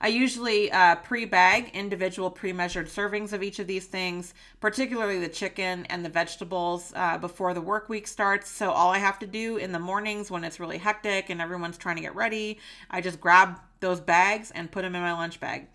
I 0.00 0.08
usually 0.08 0.72
uh, 0.72 0.94
pre 0.96 1.26
bag 1.26 1.72
individual 1.74 2.30
pre 2.30 2.54
measured 2.54 2.88
servings 2.88 3.34
of 3.34 3.42
each 3.42 3.58
of 3.58 3.66
these 3.66 3.84
things, 3.84 4.32
particularly 4.60 5.20
the 5.20 5.28
chicken 5.28 5.84
and 5.90 6.02
the 6.02 6.08
vegetables, 6.08 6.94
uh, 6.96 7.18
before 7.18 7.52
the 7.52 7.60
work 7.60 7.90
week 7.90 8.08
starts. 8.08 8.48
So, 8.48 8.70
all 8.70 8.90
I 8.90 8.98
have 8.98 9.18
to 9.18 9.26
do 9.26 9.58
in 9.58 9.72
the 9.72 9.78
mornings 9.78 10.30
when 10.30 10.42
it's 10.42 10.58
really 10.58 10.78
hectic 10.78 11.28
and 11.28 11.38
everyone's 11.38 11.76
trying 11.76 11.96
to 11.96 12.02
get 12.02 12.14
ready, 12.14 12.58
I 12.90 13.02
just 13.02 13.20
grab 13.20 13.60
those 13.80 14.00
bags 14.00 14.50
and 14.52 14.72
put 14.72 14.82
them 14.82 14.94
in 14.94 15.02
my 15.02 15.12
lunch 15.12 15.38
bag. 15.38 15.66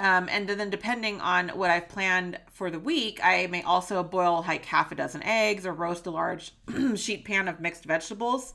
Um, 0.00 0.26
and 0.30 0.48
then, 0.48 0.70
depending 0.70 1.20
on 1.20 1.50
what 1.50 1.70
I've 1.70 1.90
planned 1.90 2.38
for 2.50 2.70
the 2.70 2.80
week, 2.80 3.20
I 3.22 3.46
may 3.48 3.62
also 3.62 4.02
boil 4.02 4.42
like 4.48 4.64
half 4.64 4.90
a 4.90 4.94
dozen 4.94 5.22
eggs 5.22 5.66
or 5.66 5.74
roast 5.74 6.06
a 6.06 6.10
large 6.10 6.52
sheet 6.96 7.26
pan 7.26 7.46
of 7.46 7.60
mixed 7.60 7.84
vegetables 7.84 8.54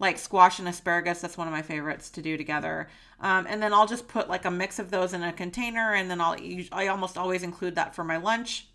like 0.00 0.18
squash 0.18 0.58
and 0.58 0.66
asparagus. 0.66 1.20
That's 1.20 1.38
one 1.38 1.46
of 1.46 1.52
my 1.52 1.62
favorites 1.62 2.10
to 2.10 2.22
do 2.22 2.36
together. 2.36 2.88
Um, 3.20 3.46
and 3.48 3.62
then 3.62 3.72
I'll 3.72 3.86
just 3.86 4.08
put 4.08 4.28
like 4.28 4.44
a 4.44 4.50
mix 4.50 4.80
of 4.80 4.90
those 4.90 5.12
in 5.12 5.22
a 5.22 5.32
container, 5.32 5.94
and 5.94 6.10
then 6.10 6.20
I'll 6.20 6.36
I 6.72 6.88
almost 6.88 7.16
always 7.16 7.44
include 7.44 7.76
that 7.76 7.94
for 7.94 8.02
my 8.02 8.16
lunch. 8.16 8.66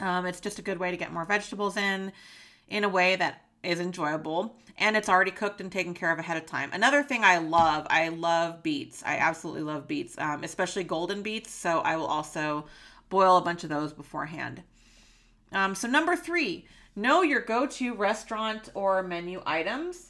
Um, 0.00 0.24
it's 0.24 0.40
just 0.40 0.58
a 0.58 0.62
good 0.62 0.78
way 0.78 0.90
to 0.90 0.96
get 0.96 1.12
more 1.12 1.26
vegetables 1.26 1.76
in, 1.76 2.12
in 2.68 2.84
a 2.84 2.88
way 2.88 3.16
that 3.16 3.42
is 3.62 3.78
enjoyable 3.78 4.56
and 4.78 4.96
it's 4.96 5.08
already 5.08 5.30
cooked 5.30 5.60
and 5.60 5.70
taken 5.70 5.92
care 5.92 6.10
of 6.10 6.18
ahead 6.18 6.38
of 6.38 6.46
time. 6.46 6.70
Another 6.72 7.02
thing 7.02 7.22
I 7.22 7.38
love, 7.38 7.86
I 7.90 8.08
love 8.08 8.62
beets. 8.62 9.02
I 9.04 9.18
absolutely 9.18 9.62
love 9.62 9.86
beets, 9.86 10.16
um, 10.18 10.42
especially 10.42 10.84
golden 10.84 11.22
beets. 11.22 11.52
So 11.52 11.80
I 11.80 11.96
will 11.96 12.06
also 12.06 12.64
boil 13.10 13.36
a 13.36 13.42
bunch 13.42 13.62
of 13.62 13.68
those 13.68 13.92
beforehand. 13.92 14.62
Um, 15.52 15.74
so, 15.74 15.86
number 15.88 16.16
three, 16.16 16.66
know 16.96 17.22
your 17.22 17.40
go 17.40 17.66
to 17.66 17.94
restaurant 17.94 18.70
or 18.72 19.02
menu 19.02 19.42
items. 19.44 20.09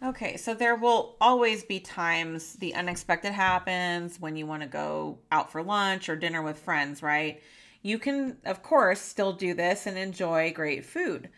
Okay, 0.00 0.36
so 0.36 0.54
there 0.54 0.76
will 0.76 1.16
always 1.20 1.64
be 1.64 1.80
times 1.80 2.54
the 2.54 2.74
unexpected 2.74 3.32
happens 3.32 4.20
when 4.20 4.36
you 4.36 4.46
want 4.46 4.62
to 4.62 4.68
go 4.68 5.18
out 5.32 5.50
for 5.50 5.60
lunch 5.60 6.08
or 6.08 6.14
dinner 6.14 6.40
with 6.40 6.58
friends, 6.58 7.02
right? 7.02 7.42
You 7.82 7.98
can, 7.98 8.36
of 8.44 8.62
course, 8.62 9.00
still 9.00 9.32
do 9.32 9.54
this 9.54 9.86
and 9.86 9.98
enjoy 9.98 10.52
great 10.52 10.84
food 10.84 11.28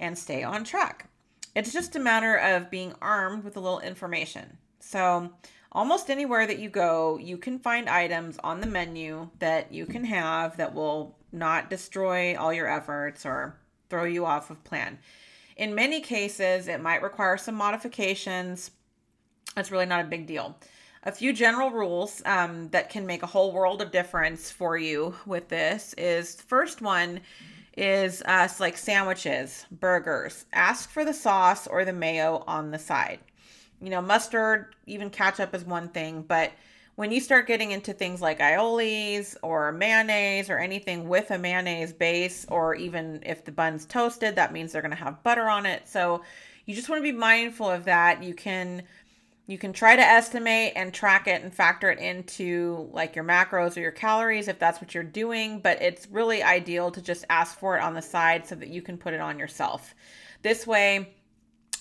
and 0.00 0.18
stay 0.18 0.42
on 0.42 0.64
track. 0.64 1.08
It's 1.54 1.72
just 1.72 1.94
a 1.94 2.00
matter 2.00 2.34
of 2.34 2.70
being 2.70 2.92
armed 3.00 3.44
with 3.44 3.56
a 3.56 3.60
little 3.60 3.80
information. 3.80 4.58
So, 4.80 5.30
almost 5.70 6.10
anywhere 6.10 6.46
that 6.46 6.58
you 6.58 6.70
go, 6.70 7.18
you 7.18 7.38
can 7.38 7.60
find 7.60 7.88
items 7.88 8.38
on 8.42 8.60
the 8.60 8.66
menu 8.66 9.30
that 9.38 9.72
you 9.72 9.86
can 9.86 10.04
have 10.04 10.56
that 10.56 10.74
will 10.74 11.16
not 11.30 11.70
destroy 11.70 12.36
all 12.36 12.52
your 12.52 12.68
efforts 12.68 13.24
or 13.24 13.60
throw 13.90 14.04
you 14.04 14.26
off 14.26 14.50
of 14.50 14.64
plan. 14.64 14.98
In 15.58 15.74
many 15.74 16.00
cases, 16.00 16.68
it 16.68 16.80
might 16.80 17.02
require 17.02 17.36
some 17.36 17.56
modifications. 17.56 18.70
That's 19.56 19.72
really 19.72 19.86
not 19.86 20.04
a 20.04 20.08
big 20.08 20.26
deal. 20.26 20.56
A 21.02 21.12
few 21.12 21.32
general 21.32 21.70
rules 21.70 22.22
um, 22.24 22.68
that 22.70 22.90
can 22.90 23.06
make 23.06 23.22
a 23.22 23.26
whole 23.26 23.52
world 23.52 23.82
of 23.82 23.90
difference 23.90 24.50
for 24.50 24.76
you 24.76 25.14
with 25.26 25.48
this 25.48 25.94
is 25.98 26.40
first 26.42 26.80
one 26.80 27.20
is 27.76 28.22
uh, 28.22 28.48
like 28.60 28.76
sandwiches, 28.76 29.66
burgers. 29.70 30.44
Ask 30.52 30.90
for 30.90 31.04
the 31.04 31.14
sauce 31.14 31.66
or 31.66 31.84
the 31.84 31.92
mayo 31.92 32.44
on 32.46 32.70
the 32.70 32.78
side. 32.78 33.20
You 33.80 33.90
know, 33.90 34.02
mustard, 34.02 34.74
even 34.86 35.10
ketchup 35.10 35.54
is 35.54 35.64
one 35.64 35.88
thing, 35.88 36.22
but 36.22 36.52
when 36.98 37.12
you 37.12 37.20
start 37.20 37.46
getting 37.46 37.70
into 37.70 37.92
things 37.92 38.20
like 38.20 38.40
aiolis 38.40 39.36
or 39.44 39.70
mayonnaise 39.70 40.50
or 40.50 40.58
anything 40.58 41.08
with 41.08 41.30
a 41.30 41.38
mayonnaise 41.38 41.92
base, 41.92 42.44
or 42.48 42.74
even 42.74 43.22
if 43.24 43.44
the 43.44 43.52
bun's 43.52 43.86
toasted, 43.86 44.34
that 44.34 44.52
means 44.52 44.72
they're 44.72 44.82
going 44.82 44.90
to 44.90 44.96
have 44.96 45.22
butter 45.22 45.48
on 45.48 45.64
it. 45.64 45.86
So 45.86 46.24
you 46.66 46.74
just 46.74 46.88
want 46.88 46.98
to 46.98 47.04
be 47.04 47.16
mindful 47.16 47.70
of 47.70 47.84
that. 47.84 48.24
You 48.24 48.34
can 48.34 48.82
you 49.46 49.58
can 49.58 49.72
try 49.72 49.94
to 49.94 50.02
estimate 50.02 50.72
and 50.74 50.92
track 50.92 51.28
it 51.28 51.40
and 51.40 51.54
factor 51.54 51.88
it 51.88 52.00
into 52.00 52.90
like 52.92 53.14
your 53.14 53.24
macros 53.24 53.76
or 53.76 53.80
your 53.80 53.92
calories 53.92 54.48
if 54.48 54.58
that's 54.58 54.80
what 54.80 54.92
you're 54.92 55.04
doing, 55.04 55.60
but 55.60 55.80
it's 55.80 56.08
really 56.10 56.42
ideal 56.42 56.90
to 56.90 57.00
just 57.00 57.24
ask 57.30 57.56
for 57.60 57.76
it 57.76 57.80
on 57.80 57.94
the 57.94 58.02
side 58.02 58.44
so 58.44 58.56
that 58.56 58.70
you 58.70 58.82
can 58.82 58.98
put 58.98 59.14
it 59.14 59.20
on 59.20 59.38
yourself. 59.38 59.94
This 60.42 60.66
way, 60.66 61.14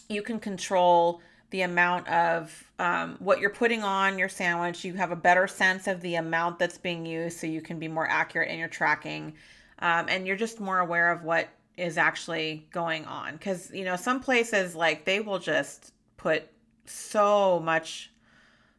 you 0.09 0.21
can 0.21 0.39
control 0.39 1.23
the 1.49 1.61
amount 1.61 2.07
of 2.09 2.63
um, 2.79 3.15
what 3.19 3.39
you're 3.39 3.49
putting 3.49 3.83
on 3.83 4.19
your 4.19 4.29
sandwich. 4.29 4.83
You 4.83 4.93
have 4.95 5.11
a 5.11 5.15
better 5.15 5.47
sense 5.47 5.87
of 5.87 6.01
the 6.01 6.15
amount 6.15 6.59
that's 6.59 6.77
being 6.77 7.05
used 7.05 7.39
so 7.39 7.47
you 7.47 7.61
can 7.61 7.79
be 7.79 7.87
more 7.87 8.07
accurate 8.07 8.49
in 8.49 8.59
your 8.59 8.67
tracking. 8.67 9.33
Um, 9.79 10.07
and 10.09 10.27
you're 10.27 10.35
just 10.35 10.59
more 10.59 10.79
aware 10.79 11.11
of 11.11 11.23
what 11.23 11.47
is 11.77 11.97
actually 11.97 12.67
going 12.71 13.05
on. 13.05 13.33
Because, 13.33 13.71
you 13.71 13.85
know, 13.85 13.95
some 13.95 14.19
places 14.19 14.75
like 14.75 15.05
they 15.05 15.19
will 15.19 15.39
just 15.39 15.93
put 16.17 16.49
so 16.85 17.59
much 17.59 18.11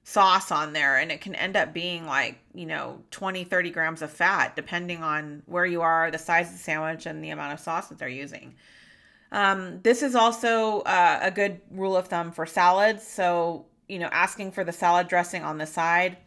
sauce 0.09 0.51
on 0.51 0.73
there 0.73 0.97
and 0.97 1.13
it 1.13 1.21
can 1.21 1.35
end 1.35 1.55
up 1.55 1.75
being 1.75 2.07
like 2.07 2.39
you 2.55 2.65
know 2.65 2.99
20 3.11 3.45
30 3.45 3.71
grams 3.71 4.01
of 4.01 4.11
fat 4.11 4.57
depending 4.57 5.03
on 5.03 5.43
where 5.45 5.67
you 5.67 5.83
are 5.83 6.11
the 6.11 6.17
size 6.17 6.47
of 6.47 6.55
the 6.55 6.59
sandwich 6.59 7.05
and 7.05 7.23
the 7.23 7.29
amount 7.29 7.53
of 7.53 7.61
sauce 7.61 7.89
that 7.89 7.99
they're 7.99 8.09
using 8.09 8.55
um, 9.33 9.81
this 9.83 10.03
is 10.03 10.15
also 10.15 10.81
uh, 10.81 11.21
a 11.23 11.31
good 11.31 11.61
rule 11.71 11.97
of 11.97 12.09
thumb 12.09 12.33
for 12.33 12.47
salads. 12.47 13.07
So 13.07 13.67
you 13.89 13.99
know 13.99 14.09
asking 14.13 14.53
for 14.53 14.65
the 14.65 14.73
salad 14.73 15.09
dressing 15.09 15.43
on 15.43 15.59
the 15.59 15.67
side 15.67 16.19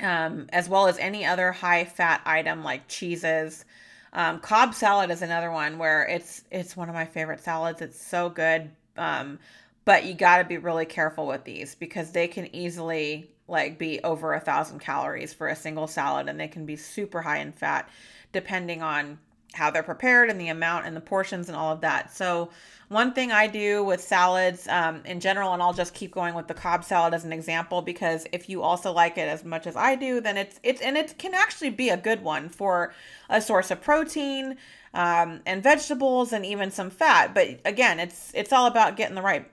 um, 0.00 0.46
as 0.52 0.68
well 0.68 0.86
as 0.86 0.98
any 0.98 1.24
other 1.24 1.52
high 1.52 1.84
fat 1.84 2.20
item 2.24 2.62
like 2.62 2.88
cheeses. 2.88 3.64
Um, 4.12 4.40
cobb 4.40 4.74
salad 4.74 5.10
is 5.10 5.22
another 5.22 5.50
one 5.50 5.78
where 5.78 6.04
it's 6.04 6.44
it's 6.50 6.76
one 6.76 6.88
of 6.88 6.94
my 6.94 7.04
favorite 7.04 7.40
salads. 7.40 7.82
It's 7.82 8.00
so 8.00 8.30
good. 8.30 8.70
Um, 8.96 9.38
but 9.84 10.04
you 10.04 10.14
got 10.14 10.38
to 10.38 10.44
be 10.44 10.58
really 10.58 10.86
careful 10.86 11.26
with 11.26 11.44
these 11.44 11.74
because 11.74 12.12
they 12.12 12.28
can 12.28 12.54
easily 12.54 13.30
like 13.46 13.78
be 13.78 14.00
over 14.04 14.34
a 14.34 14.40
thousand 14.40 14.80
calories 14.80 15.32
for 15.32 15.48
a 15.48 15.56
single 15.56 15.86
salad 15.86 16.28
and 16.28 16.38
they 16.38 16.48
can 16.48 16.66
be 16.66 16.76
super 16.76 17.22
high 17.22 17.38
in 17.38 17.52
fat 17.52 17.88
depending 18.32 18.82
on 18.82 19.18
how 19.54 19.70
they're 19.70 19.82
prepared 19.82 20.30
and 20.30 20.40
the 20.40 20.48
amount 20.48 20.86
and 20.86 20.94
the 20.94 21.00
portions 21.00 21.48
and 21.48 21.56
all 21.56 21.72
of 21.72 21.80
that 21.80 22.12
so 22.14 22.50
one 22.88 23.12
thing 23.12 23.32
i 23.32 23.46
do 23.46 23.82
with 23.84 24.00
salads 24.00 24.68
um, 24.68 25.02
in 25.04 25.20
general 25.20 25.52
and 25.52 25.62
i'll 25.62 25.72
just 25.72 25.94
keep 25.94 26.12
going 26.12 26.34
with 26.34 26.46
the 26.46 26.54
cobb 26.54 26.84
salad 26.84 27.14
as 27.14 27.24
an 27.24 27.32
example 27.32 27.82
because 27.82 28.26
if 28.32 28.48
you 28.48 28.62
also 28.62 28.92
like 28.92 29.16
it 29.16 29.28
as 29.28 29.44
much 29.44 29.66
as 29.66 29.76
i 29.76 29.94
do 29.94 30.20
then 30.20 30.36
it's 30.36 30.60
it's 30.62 30.80
and 30.80 30.96
it 30.96 31.16
can 31.18 31.34
actually 31.34 31.70
be 31.70 31.88
a 31.88 31.96
good 31.96 32.22
one 32.22 32.48
for 32.48 32.92
a 33.30 33.40
source 33.40 33.70
of 33.70 33.80
protein 33.80 34.56
um, 34.94 35.40
and 35.44 35.62
vegetables 35.62 36.32
and 36.32 36.44
even 36.46 36.70
some 36.70 36.90
fat 36.90 37.34
but 37.34 37.48
again 37.64 37.98
it's 37.98 38.32
it's 38.34 38.52
all 38.52 38.66
about 38.66 38.96
getting 38.96 39.14
the 39.14 39.22
right 39.22 39.50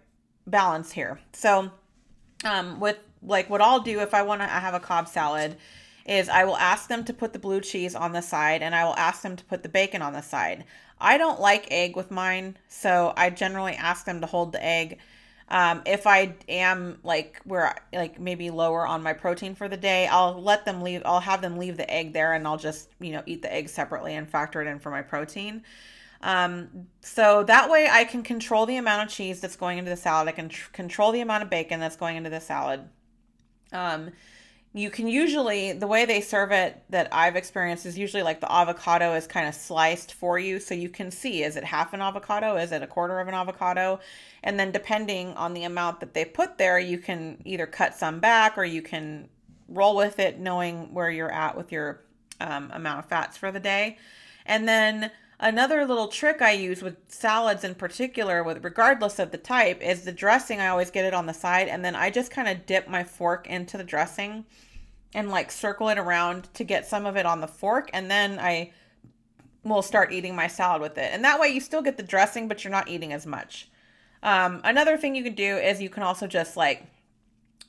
balance 0.48 0.92
here. 0.92 1.20
So, 1.34 1.72
um, 2.44 2.80
with 2.80 2.98
like 3.22 3.50
what 3.50 3.62
I'll 3.62 3.80
do 3.80 4.00
if 4.00 4.14
I 4.14 4.22
want 4.22 4.42
to 4.42 4.48
have 4.48 4.74
a 4.74 4.80
Cobb 4.80 5.08
salad 5.08 5.58
is 6.06 6.30
I 6.30 6.46
will 6.46 6.58
ask 6.58 6.88
them 6.88 7.04
to 7.06 7.14
put 7.14 7.34
the 7.34 7.40
blue 7.40 7.62
cheese 7.62 7.96
on 7.96 8.12
the 8.12 8.22
side 8.22 8.62
and 8.62 8.76
I 8.76 8.86
will 8.86 8.96
ask 8.96 9.22
them 9.22 9.36
to 9.36 9.44
put 9.46 9.64
the 9.64 9.70
bacon 9.70 10.02
on 10.02 10.14
the 10.14 10.22
side. 10.22 10.66
I 11.00 11.18
don't 11.18 11.40
like 11.40 11.72
egg 11.72 11.96
with 11.96 12.12
mine, 12.12 12.58
so 12.68 13.14
I 13.18 13.30
generally 13.30 13.74
ask 13.74 14.06
them 14.06 14.22
to 14.22 14.28
hold 14.28 14.52
the 14.52 14.64
egg. 14.64 15.00
Um, 15.48 15.84
if 15.86 16.08
I 16.08 16.36
am 16.50 17.00
like 17.04 17.40
where 17.44 17.76
like 17.94 18.20
maybe 18.20 18.50
lower 18.50 18.88
on 18.88 19.04
my 19.04 19.14
protein 19.14 19.56
for 19.56 19.68
the 19.68 19.78
day, 19.78 20.08
I'll 20.08 20.42
let 20.42 20.66
them 20.66 20.82
leave. 20.82 21.04
I'll 21.06 21.20
have 21.20 21.42
them 21.42 21.58
leave 21.58 21.78
the 21.78 21.90
egg 21.92 22.14
there, 22.14 22.34
and 22.34 22.48
I'll 22.48 22.58
just 22.58 22.90
you 23.00 23.12
know 23.12 23.22
eat 23.28 23.44
the 23.44 23.54
egg 23.54 23.70
separately 23.70 24.16
and 24.16 24.28
factor 24.28 24.62
it 24.62 24.68
in 24.68 24.80
for 24.80 24.90
my 24.90 25.04
protein. 25.04 25.64
Um, 26.22 26.88
so 27.02 27.44
that 27.44 27.70
way 27.70 27.88
I 27.92 28.06
can 28.06 28.24
control 28.24 28.66
the 28.66 28.78
amount 28.78 29.08
of 29.08 29.14
cheese 29.14 29.40
that's 29.40 29.56
going 29.56 29.78
into 29.78 29.92
the 29.92 29.98
salad. 29.98 30.28
I 30.28 30.32
can 30.32 30.50
tr- 30.50 30.72
control 30.72 31.12
the 31.12 31.22
amount 31.22 31.44
of 31.44 31.52
bacon 31.52 31.80
that's 31.80 31.96
going 31.96 32.16
into 32.16 32.32
the 32.32 32.42
salad. 32.42 32.90
Um, 33.72 34.12
you 34.76 34.90
can 34.90 35.08
usually, 35.08 35.72
the 35.72 35.88
way 35.88 36.04
they 36.04 36.20
serve 36.20 36.52
it 36.52 36.84
that 36.90 37.08
I've 37.14 37.38
experienced 37.38 37.86
is 37.86 37.98
usually 37.98 38.24
like 38.24 38.42
the 38.42 38.52
avocado 38.52 39.14
is 39.14 39.26
kind 39.26 39.48
of 39.48 39.56
sliced 39.56 40.14
for 40.14 40.38
you. 40.38 40.60
So 40.60 40.76
you 40.76 40.90
can 40.90 41.12
see, 41.12 41.44
is 41.44 41.56
it 41.56 41.64
half 41.64 41.94
an 41.94 42.02
avocado? 42.02 42.58
Is 42.58 42.74
it 42.74 42.84
a 42.84 42.88
quarter 42.88 43.22
of 43.22 43.30
an 43.30 43.34
avocado? 43.34 44.02
And 44.44 44.60
then 44.60 44.74
depending 44.74 45.32
on 45.36 45.54
the 45.54 45.64
amount 45.64 46.02
that 46.02 46.14
they 46.14 46.26
put 46.26 46.58
there, 46.58 46.78
you 46.78 46.98
can 46.98 47.42
either 47.46 47.66
cut 47.66 47.96
some 47.96 48.20
back 48.20 48.58
or 48.58 48.66
you 48.66 48.82
can 48.82 49.30
roll 49.70 49.96
with 49.96 50.20
it 50.20 50.40
knowing 50.40 50.94
where 50.94 51.10
you're 51.10 51.32
at 51.32 51.56
with 51.56 51.72
your 51.72 52.02
um, 52.42 52.70
amount 52.74 53.00
of 53.00 53.06
fats 53.06 53.38
for 53.38 53.54
the 53.54 53.62
day. 53.62 53.98
And 54.46 54.68
then 54.68 55.10
Another 55.40 55.86
little 55.86 56.08
trick 56.08 56.42
I 56.42 56.52
use 56.52 56.82
with 56.82 56.96
salads 57.10 57.64
in 57.64 57.76
particular, 57.76 58.44
with 58.44 58.64
regardless 58.64 59.20
of 59.20 59.32
the 59.32 59.38
type, 59.38 59.82
is 59.82 60.04
the 60.04 60.12
dressing. 60.12 60.62
I 60.62 60.68
always 60.68 60.92
get 60.92 61.06
it 61.06 61.14
on 61.14 61.26
the 61.26 61.34
side, 61.34 61.68
and 61.68 61.84
then 61.84 61.96
I 61.96 62.10
just 62.10 62.32
kind 62.32 62.48
of 62.48 62.66
dip 62.66 62.88
my 62.88 63.04
fork 63.04 63.48
into 63.48 63.78
the 63.78 63.84
dressing 63.84 64.46
and 65.14 65.30
like 65.30 65.52
circle 65.52 65.90
it 65.90 65.98
around 65.98 66.54
to 66.54 66.64
get 66.64 66.86
some 66.88 67.06
of 67.06 67.18
it 67.18 67.26
on 67.26 67.42
the 67.42 67.48
fork, 67.48 67.90
and 67.94 68.10
then 68.10 68.40
I 68.40 68.72
will 69.64 69.82
start 69.82 70.14
eating 70.14 70.36
my 70.36 70.48
salad 70.48 70.82
with 70.82 70.98
it. 70.98 71.10
And 71.12 71.24
that 71.26 71.40
way, 71.40 71.50
you 71.50 71.60
still 71.60 71.82
get 71.82 71.98
the 71.98 72.04
dressing, 72.04 72.48
but 72.48 72.64
you're 72.64 72.72
not 72.72 72.88
eating 72.88 73.12
as 73.12 73.26
much. 73.26 73.70
Um, 74.24 74.62
another 74.64 74.96
thing 74.98 75.16
you 75.16 75.24
can 75.24 75.36
do 75.36 75.58
is 75.58 75.82
you 75.82 75.90
can 75.90 76.04
also 76.04 76.28
just 76.28 76.56
like 76.56 76.86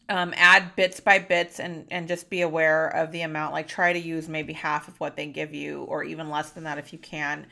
um, 0.08 0.32
add 0.36 0.76
bits 0.76 1.00
by 1.00 1.18
bits 1.18 1.58
and 1.58 1.86
and 1.90 2.06
just 2.06 2.30
be 2.30 2.42
aware 2.42 2.88
of 2.88 3.10
the 3.12 3.22
amount 3.22 3.52
like 3.52 3.66
try 3.66 3.92
to 3.92 3.98
use 3.98 4.28
maybe 4.28 4.52
half 4.52 4.88
of 4.88 4.98
what 5.00 5.16
they 5.16 5.26
give 5.26 5.52
you 5.52 5.82
or 5.84 6.04
even 6.04 6.30
less 6.30 6.50
than 6.50 6.64
that 6.64 6.78
if 6.78 6.92
you 6.92 6.98
can. 6.98 7.46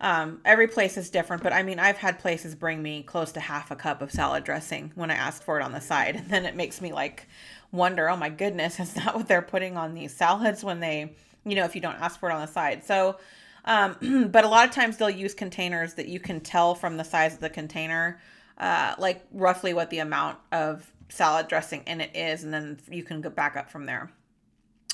Um, 0.00 0.40
every 0.44 0.66
place 0.66 0.98
is 0.98 1.08
different 1.08 1.42
but 1.42 1.52
i 1.52 1.62
mean 1.62 1.78
i've 1.78 1.96
had 1.96 2.18
places 2.18 2.54
bring 2.54 2.82
me 2.82 3.04
close 3.04 3.30
to 3.32 3.40
half 3.40 3.70
a 3.70 3.76
cup 3.76 4.02
of 4.02 4.10
salad 4.10 4.44
dressing 4.44 4.90
when 4.96 5.10
i 5.10 5.14
asked 5.14 5.44
for 5.44 5.58
it 5.58 5.62
on 5.62 5.72
the 5.72 5.80
side 5.80 6.16
and 6.18 6.28
then 6.28 6.44
it 6.44 6.56
makes 6.56 6.80
me 6.82 6.92
like 6.92 7.26
wonder 7.70 8.10
oh 8.10 8.16
my 8.16 8.28
goodness 8.28 8.80
is 8.80 8.92
that 8.94 9.14
what 9.14 9.28
they're 9.28 9.40
putting 9.40 9.76
on 9.78 9.94
these 9.94 10.14
salads 10.14 10.64
when 10.64 10.80
they 10.80 11.14
you 11.44 11.54
know 11.54 11.64
if 11.64 11.74
you 11.74 11.80
don't 11.80 12.00
ask 12.00 12.18
for 12.18 12.30
it 12.30 12.32
on 12.32 12.40
the 12.40 12.52
side? 12.52 12.84
So 12.84 13.16
um, 13.64 14.28
but 14.30 14.44
a 14.44 14.48
lot 14.48 14.68
of 14.68 14.74
times 14.74 14.96
they'll 14.96 15.08
use 15.10 15.34
containers 15.34 15.94
that 15.94 16.08
you 16.08 16.20
can 16.20 16.40
tell 16.40 16.74
from 16.74 16.96
the 16.96 17.04
size 17.04 17.34
of 17.34 17.40
the 17.40 17.50
container 17.50 18.20
uh, 18.58 18.94
like 18.98 19.24
roughly 19.32 19.74
what 19.74 19.90
the 19.90 19.98
amount 19.98 20.38
of 20.52 20.90
salad 21.08 21.48
dressing 21.48 21.82
and 21.86 22.02
it 22.02 22.10
is, 22.14 22.44
and 22.44 22.52
then 22.52 22.78
you 22.90 23.02
can 23.02 23.20
go 23.20 23.30
back 23.30 23.56
up 23.56 23.70
from 23.70 23.86
there. 23.86 24.10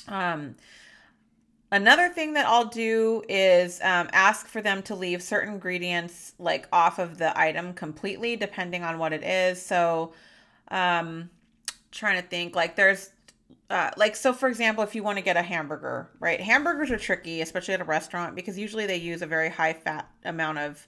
Um, 0.07 0.55
another 1.71 2.09
thing 2.09 2.33
that 2.33 2.45
I'll 2.45 2.65
do 2.65 3.23
is 3.29 3.79
um, 3.81 4.09
ask 4.13 4.47
for 4.47 4.61
them 4.61 4.81
to 4.83 4.95
leave 4.95 5.21
certain 5.21 5.53
ingredients 5.53 6.33
like 6.39 6.67
off 6.71 6.99
of 6.99 7.17
the 7.17 7.37
item 7.39 7.73
completely, 7.73 8.35
depending 8.35 8.83
on 8.83 8.97
what 8.99 9.13
it 9.13 9.23
is. 9.23 9.63
So, 9.63 10.13
um, 10.69 11.29
trying 11.91 12.21
to 12.21 12.27
think 12.27 12.55
like 12.55 12.75
there's 12.75 13.11
uh, 13.69 13.91
like 13.97 14.15
so 14.15 14.33
for 14.33 14.47
example 14.47 14.83
if 14.83 14.95
you 14.95 15.03
want 15.03 15.17
to 15.17 15.23
get 15.23 15.35
a 15.37 15.41
hamburger 15.41 16.09
right 16.19 16.39
hamburgers 16.39 16.89
are 16.89 16.97
tricky 16.97 17.41
especially 17.41 17.73
at 17.73 17.81
a 17.81 17.85
restaurant 17.85 18.33
because 18.35 18.57
usually 18.57 18.85
they 18.85 18.95
use 18.95 19.21
a 19.21 19.25
very 19.25 19.49
high 19.49 19.73
fat 19.73 20.09
amount 20.23 20.57
of 20.57 20.87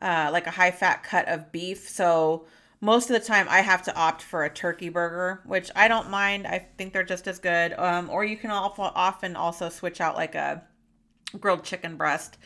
uh, 0.00 0.28
like 0.32 0.46
a 0.46 0.50
high 0.50 0.70
fat 0.70 1.02
cut 1.02 1.26
of 1.28 1.50
beef. 1.52 1.88
So 1.88 2.46
most 2.84 3.08
of 3.08 3.18
the 3.18 3.26
time 3.26 3.46
I 3.48 3.62
have 3.62 3.82
to 3.84 3.96
opt 3.96 4.20
for 4.20 4.44
a 4.44 4.50
turkey 4.50 4.90
burger, 4.90 5.40
which 5.46 5.70
I 5.74 5.88
don't 5.88 6.10
mind. 6.10 6.46
I 6.46 6.58
think 6.76 6.92
they're 6.92 7.02
just 7.02 7.26
as 7.26 7.38
good. 7.38 7.72
Um, 7.72 8.10
or 8.10 8.26
you 8.26 8.36
can 8.36 8.50
often 8.50 9.36
also 9.36 9.70
switch 9.70 10.02
out 10.02 10.16
like 10.16 10.34
a 10.34 10.62
grilled 11.40 11.64
chicken 11.64 11.96
breast. 11.96 12.36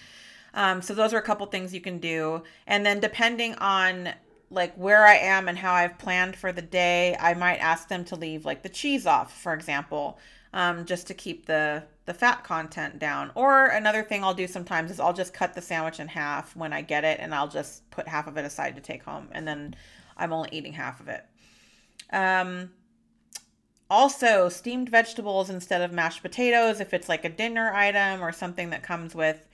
Um, 0.55 0.81
so 0.81 0.95
those 0.95 1.13
are 1.13 1.19
a 1.19 1.23
couple 1.23 1.45
things 1.47 1.75
you 1.75 1.81
can 1.81 1.99
do. 1.99 2.45
And 2.69 2.87
then 2.87 3.01
depending 3.01 3.57
on 3.57 4.11
like 4.49 4.75
where 4.77 5.05
I 5.05 5.17
am 5.17 5.49
and 5.49 5.59
how 5.59 5.75
I've 5.75 5.99
planned 5.99 6.37
for 6.37 6.53
the 6.53 6.63
day, 6.63 7.17
I 7.19 7.35
might 7.35 7.57
ask 7.57 7.89
them 7.89 8.05
to 8.05 8.15
leave 8.15 8.45
like 8.45 8.63
the 8.63 8.69
cheese 8.69 9.07
off, 9.07 9.37
for 9.43 9.53
example, 9.53 10.21
um, 10.53 10.85
just 10.85 11.09
to 11.09 11.15
keep 11.15 11.47
the 11.47 11.83
the 12.07 12.15
fat 12.15 12.45
content 12.45 13.01
down. 13.01 13.33
Or 13.35 13.67
another 13.67 14.05
thing 14.05 14.23
I'll 14.23 14.35
do 14.35 14.47
sometimes 14.47 14.93
is 14.93 15.01
I'll 15.01 15.13
just 15.13 15.35
cut 15.35 15.53
the 15.53 15.61
sandwich 15.61 15.99
in 15.99 16.09
half 16.09 16.55
when 16.55 16.73
I 16.73 16.81
get 16.81 17.05
it, 17.05 17.19
and 17.21 17.35
I'll 17.35 17.49
just 17.49 17.91
put 17.91 18.09
half 18.09 18.29
of 18.29 18.39
it 18.39 18.47
aside 18.47 18.77
to 18.77 18.81
take 18.81 19.03
home, 19.03 19.29
and 19.33 19.47
then 19.47 19.75
I'm 20.19 20.33
only 20.33 20.51
eating 20.53 20.73
half 20.73 21.01
of 21.01 21.09
it. 21.09 21.25
Um, 22.13 22.71
also, 23.91 24.49
steamed 24.49 24.91
vegetables 24.91 25.49
instead 25.49 25.81
of 25.81 25.93
mashed 25.93 26.23
potatoes 26.23 26.81
if 26.81 26.93
it's 26.93 27.09
like 27.09 27.25
a 27.25 27.31
dinner 27.31 27.73
item 27.73 28.23
or 28.23 28.33
something 28.33 28.71
that 28.71 28.83
comes 28.83 29.15
with, 29.15 29.49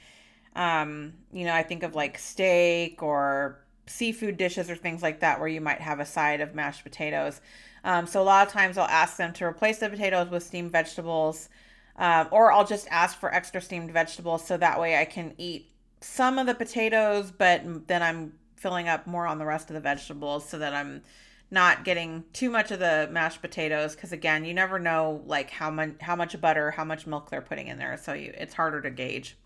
um, 0.57 1.13
you 1.33 1.45
know, 1.45 1.55
I 1.55 1.63
think 1.63 1.83
of 1.83 1.95
like 1.95 2.19
steak 2.19 3.03
or 3.03 3.61
seafood 3.87 4.37
dishes 4.37 4.71
or 4.71 4.77
things 4.77 5.03
like 5.03 5.21
that 5.21 5.39
where 5.39 5.49
you 5.49 5.61
might 5.61 5.81
have 5.81 6.01
a 6.01 6.07
side 6.07 6.41
of 6.41 6.55
mashed 6.55 6.83
potatoes. 6.83 7.41
Um, 7.85 8.07
so 8.07 8.21
a 8.21 8.25
lot 8.25 8.47
of 8.47 8.53
times 8.53 8.79
I'll 8.79 8.89
ask 8.89 9.17
them 9.17 9.33
to 9.35 9.45
replace 9.45 9.79
the 9.79 9.91
potatoes 9.91 10.31
with 10.31 10.43
steamed 10.43 10.73
vegetables, 10.73 11.49
um, 11.97 12.29
or 12.31 12.51
I'll 12.51 12.67
just 12.67 12.89
ask 12.91 13.19
for 13.19 13.33
extra 13.33 13.61
steamed 13.61 13.93
vegetables 13.93 14.45
so 14.45 14.57
that 14.57 14.81
way 14.81 14.99
I 14.99 15.05
can 15.05 15.35
eat 15.39 15.71
some 16.01 16.39
of 16.39 16.47
the 16.47 16.55
potatoes, 16.55 17.31
but 17.31 17.63
then 17.87 18.03
I'm 18.03 18.33
filling 18.65 18.89
up 18.89 19.07
more 19.07 19.27
on 19.27 19.39
the 19.39 19.45
rest 19.45 19.69
of 19.69 19.75
the 19.75 19.81
vegetables 19.81 20.49
so 20.49 20.59
that 20.59 20.73
I'm 20.73 21.03
not 21.51 21.85
getting 21.85 22.25
too 22.33 22.49
much 22.49 22.71
of 22.71 22.79
the 22.79 23.07
mashed 23.13 23.43
potatoes 23.43 23.95
because 23.95 24.11
again 24.11 24.47
you 24.47 24.55
never 24.55 24.79
know 24.79 25.23
like 25.27 25.51
how 25.51 25.71
much 25.71 25.91
how 26.01 26.17
much 26.17 26.41
butter 26.41 26.71
how 26.71 26.83
much 26.83 27.07
milk 27.07 27.29
they're 27.29 27.43
putting 27.43 27.69
in 27.69 27.77
there 27.79 27.99
so 27.99 28.15
you 28.15 28.33
it's 28.39 28.55
harder 28.55 28.81
to 28.81 28.91
gauge 28.91 29.37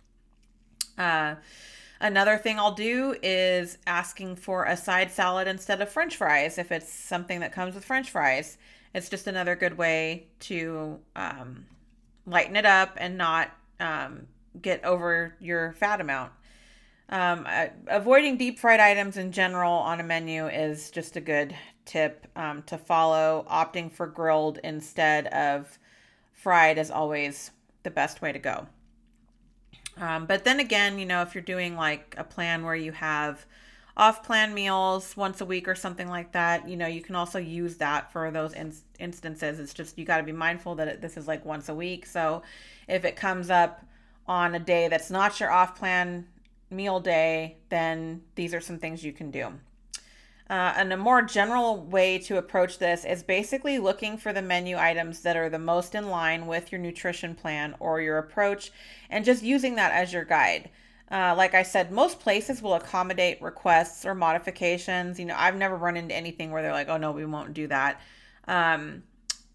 uh 0.97 1.35
Another 2.01 2.37
thing 2.37 2.61
I'll 2.61 2.75
do 2.75 3.17
is 3.23 3.79
asking 3.87 4.37
for 4.37 4.65
a 4.65 4.77
side 4.77 5.11
salad 5.11 5.49
instead 5.49 5.81
of 5.81 5.89
french 5.89 6.17
fries 6.17 6.57
if 6.57 6.71
it's 6.71 6.93
something 6.93 7.41
that 7.41 7.53
comes 7.53 7.75
with 7.75 7.85
french 7.85 8.11
fries. 8.11 8.57
It's 8.95 9.09
just 9.09 9.27
another 9.27 9.57
good 9.57 9.77
way 9.77 10.29
to 10.41 11.01
um, 11.17 11.67
lighten 12.25 12.55
it 12.55 12.65
up 12.65 12.93
and 12.99 13.19
not 13.19 13.51
um, 13.81 14.29
get 14.63 14.85
over 14.85 15.35
your 15.41 15.73
fat 15.73 16.01
amount. 16.01 16.31
Um, 17.11 17.47
uh, 17.49 17.69
avoiding 17.87 18.37
deep 18.37 18.59
fried 18.59 18.81
items 18.81 19.17
in 19.17 19.33
general 19.33 19.73
on 19.73 19.99
a 19.99 20.03
menu 20.03 20.47
is 20.47 20.91
just 20.91 21.17
a 21.17 21.21
good 21.21 21.55
tip 21.87 22.27
um, 22.37 22.62
to 22.65 22.77
follow. 22.77 23.47
Opting 23.50 23.91
for 23.91 24.07
grilled 24.07 24.59
instead 24.62 25.27
of 25.29 25.79
fried 26.35 26.77
is 26.77 26.91
always 26.91 27.50
the 27.83 27.91
best 27.91 28.21
way 28.21 28.33
to 28.33 28.38
go. 28.38 28.67
Um, 29.97 30.27
but 30.27 30.45
then 30.45 30.61
again, 30.61 30.99
you 30.99 31.07
know, 31.07 31.23
if 31.23 31.35
you're 31.35 31.43
doing 31.43 31.77
like 31.77 32.15
a 32.19 32.25
plan 32.25 32.62
where 32.65 32.75
you 32.75 32.93
have 32.93 33.47
off 33.97 34.23
plan 34.23 34.55
meals 34.55 35.17
once 35.17 35.41
a 35.41 35.45
week 35.45 35.67
or 35.67 35.75
something 35.75 36.09
like 36.09 36.33
that, 36.33 36.69
you 36.69 36.77
know, 36.77 36.87
you 36.87 37.00
can 37.00 37.17
also 37.17 37.38
use 37.38 37.79
that 37.79 38.12
for 38.12 38.31
those 38.31 38.53
in- 38.53 38.75
instances. 39.00 39.59
It's 39.59 39.75
just 39.75 39.99
you 39.99 40.05
got 40.05 40.19
to 40.19 40.23
be 40.23 40.33
mindful 40.33 40.75
that 40.77 40.88
it, 40.88 41.00
this 41.00 41.17
is 41.17 41.27
like 41.27 41.45
once 41.45 41.69
a 41.69 41.75
week. 41.75 42.07
So 42.07 42.43
if 42.87 43.05
it 43.05 43.17
comes 43.17 43.50
up 43.50 43.85
on 44.29 44.55
a 44.55 44.59
day 44.59 44.88
that's 44.88 45.11
not 45.11 45.41
your 45.41 45.50
off 45.50 45.75
plan 45.75 46.27
meal 46.71 47.01
day, 47.01 47.57
then 47.69 48.23
these 48.35 48.55
are 48.55 48.61
some 48.61 48.79
things 48.79 49.05
you 49.05 49.13
can 49.13 49.31
do. 49.31 49.53
Uh, 50.51 50.73
and 50.77 50.93
a 50.93 50.97
more 50.97 51.21
general 51.21 51.77
way 51.77 52.19
to 52.19 52.39
approach 52.39 52.79
this 52.79 53.05
is 53.05 53.23
basically 53.23 53.79
looking 53.79 54.17
for 54.17 54.33
the 54.33 54.41
menu 54.41 54.79
items 54.79 55.21
that 55.21 55.37
are 55.37 55.51
the 55.51 55.59
most 55.59 55.95
in 55.95 56.09
line 56.09 56.47
with 56.47 56.73
your 56.73 56.81
nutrition 56.81 57.35
plan 57.35 57.75
or 57.81 58.01
your 58.01 58.17
approach 58.17 58.73
and 59.11 59.27
just 59.27 59.43
using 59.43 59.75
that 59.75 59.93
as 59.93 60.11
your 60.11 60.25
guide. 60.25 60.71
Uh, 61.11 61.35
like 61.37 61.55
I 61.55 61.62
said, 61.62 61.92
most 61.92 62.21
places 62.21 62.62
will 62.62 62.75
accommodate 62.75 63.42
requests 63.42 64.07
or 64.07 64.14
modifications. 64.14 65.19
You 65.19 65.27
know, 65.27 65.37
I've 65.37 65.57
never 65.57 65.77
run 65.77 65.97
into 65.97 66.14
anything 66.14 66.51
where 66.51 66.62
they're 66.62 66.73
like, 66.73 66.88
oh, 66.88 66.99
no, 66.99 67.12
we 67.12 67.27
won't 67.27 67.53
do 67.53 67.66
that. 67.69 68.01
Um, 68.47 69.03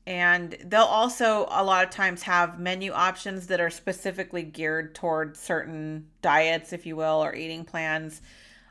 and 0.06 0.58
they'll 0.66 0.82
also, 0.82 1.48
a 1.50 1.64
lot 1.64 1.86
of 1.86 1.90
times, 1.90 2.24
have 2.24 2.60
menu 2.60 2.92
options 2.92 3.48
that 3.48 3.62
are 3.62 3.70
specifically 3.70 4.44
geared 4.44 4.96
toward 4.96 5.38
certain 5.38 6.08
diets, 6.22 6.74
if 6.74 6.86
you 6.86 6.96
will, 6.96 7.24
or 7.24 7.34
eating 7.34 7.64
plans. 7.64 8.22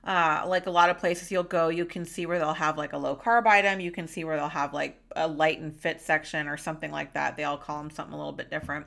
Uh, 0.05 0.43
like 0.47 0.67
a 0.67 0.71
lot 0.71 0.91
of 0.91 0.99
places 0.99 1.31
you'll 1.31 1.45
go, 1.45 1.69
you 1.69 1.85
can 1.85 2.05
see 2.05 2.27
where 2.27 2.39
they'll 2.39 2.53
have 2.53 2.77
like 2.77 2.93
a 2.93 2.99
low 2.99 3.17
carb 3.17 3.47
item. 3.47 3.81
You 3.81 3.93
can 3.93 4.09
see 4.09 4.25
where 4.25 4.37
they'll 4.37 4.49
have 4.49 4.75
like 4.75 5.01
a 5.15 5.29
light 5.29 5.61
and 5.61 5.75
fit 5.75 6.01
section 6.01 6.49
or 6.49 6.57
something 6.57 6.91
like 6.91 7.15
that. 7.15 7.37
They 7.37 7.45
all 7.45 7.57
call 7.57 7.79
them 7.79 7.91
something 7.91 8.13
a 8.13 8.17
little 8.17 8.33
bit 8.33 8.51
different. 8.51 8.87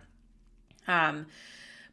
Um, 0.88 1.28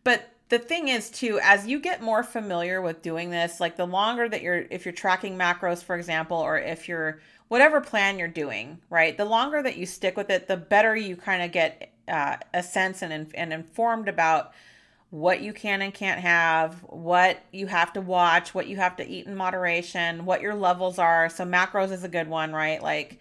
but 0.05 0.29
the 0.49 0.59
thing 0.59 0.89
is 0.89 1.09
too, 1.09 1.39
as 1.43 1.67
you 1.67 1.79
get 1.79 2.03
more 2.03 2.23
familiar 2.23 2.83
with 2.83 3.01
doing 3.01 3.31
this, 3.31 3.61
like 3.61 3.77
the 3.77 3.87
longer 3.87 4.29
that 4.29 4.43
you're, 4.43 4.67
if 4.71 4.85
you're 4.85 4.93
tracking 4.93 5.39
macros, 5.39 5.83
for 5.85 5.97
example, 5.97 6.37
or 6.37 6.59
if 6.59 6.89
you're 6.89 7.21
whatever 7.53 7.83
plan 7.83 8.19
you're 8.19 8.29
doing, 8.29 8.79
right? 8.89 9.19
The 9.19 9.27
longer 9.27 9.63
that 9.63 9.77
you 9.77 9.85
stick 9.85 10.17
with 10.17 10.31
it, 10.31 10.49
the 10.49 10.57
better 10.57 10.97
you 10.97 11.17
kind 11.17 11.43
of 11.43 11.53
get 11.53 11.93
uh, 12.09 12.39
a 12.55 12.63
sense 12.63 13.03
and 13.03 13.31
and 13.35 13.53
informed 13.53 14.09
about 14.09 14.55
what 15.11 15.43
you 15.43 15.53
can 15.53 15.83
and 15.83 15.93
can't 15.93 16.23
have, 16.23 16.77
what 16.85 17.45
you 17.53 17.67
have 17.67 17.93
to 17.93 18.01
watch, 18.01 18.55
what 18.55 18.69
you 18.69 18.79
have 18.79 18.97
to 18.97 19.07
eat 19.07 19.27
in 19.27 19.37
moderation, 19.37 20.25
what 20.25 20.41
your 20.41 20.55
levels 20.55 20.99
are. 20.99 21.29
So 21.29 21.45
macros 21.45 21.93
is 21.93 22.05
a 22.05 22.09
good 22.09 22.27
one, 22.27 22.55
right? 22.55 22.83
Like 22.83 23.21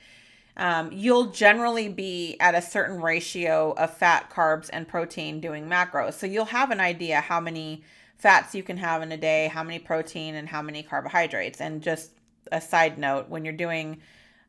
um, 0.55 0.93
you'll 0.93 1.31
generally 1.31 1.89
be 1.89 2.37
at 2.39 2.55
a 2.55 2.61
certain 2.61 3.01
ratio 3.01 3.73
of 3.73 3.97
fat, 3.97 4.29
carbs, 4.29 4.69
and 4.71 4.87
protein 4.87 5.41
doing 5.41 5.65
macros. 5.65 6.13
So 6.13 6.25
you'll 6.25 6.45
have 6.45 6.71
an 6.71 6.79
idea 6.79 7.19
how 7.19 7.41
many 7.41 7.83
fats 8.15 8.55
you 8.55 8.63
can 8.63 8.77
have 8.77 9.01
in 9.01 9.11
a 9.11 9.17
day, 9.17 9.49
how 9.49 9.63
many 9.63 9.79
protein, 9.79 10.35
and 10.35 10.47
how 10.47 10.61
many 10.61 10.83
carbohydrates. 10.83 11.59
And 11.59 11.81
just 11.81 12.11
a 12.49 12.61
side 12.61 12.97
note, 12.97 13.27
when 13.27 13.43
you're 13.43 13.53
doing 13.53 14.01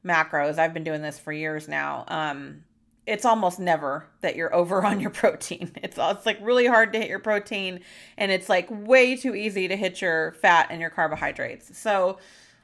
macros, 0.05 0.59
I've 0.59 0.75
been 0.75 0.85
doing 0.85 1.03
this 1.03 1.19
for 1.19 1.33
years 1.33 1.69
now. 1.69 2.05
Um, 2.09 2.65
it's 3.07 3.25
almost 3.25 3.59
never 3.59 4.07
that 4.21 4.37
you're 4.37 4.55
over 4.63 4.85
on 4.85 5.01
your 5.01 5.11
protein. 5.11 5.73
It's 5.83 5.99
it's 5.99 6.27
like 6.27 6.39
really 6.41 6.67
hard 6.67 6.93
to 6.93 6.99
hit 6.99 7.09
your 7.09 7.19
protein 7.19 7.81
and 8.17 8.31
it's 8.31 8.49
like 8.49 8.69
way 8.71 9.17
too 9.17 9.35
easy 9.35 9.69
to 9.69 9.77
hit 9.77 10.01
your 10.01 10.33
fat 10.33 10.69
and 10.71 10.81
your 10.81 10.91
carbohydrates. 10.91 11.77
So 11.79 12.19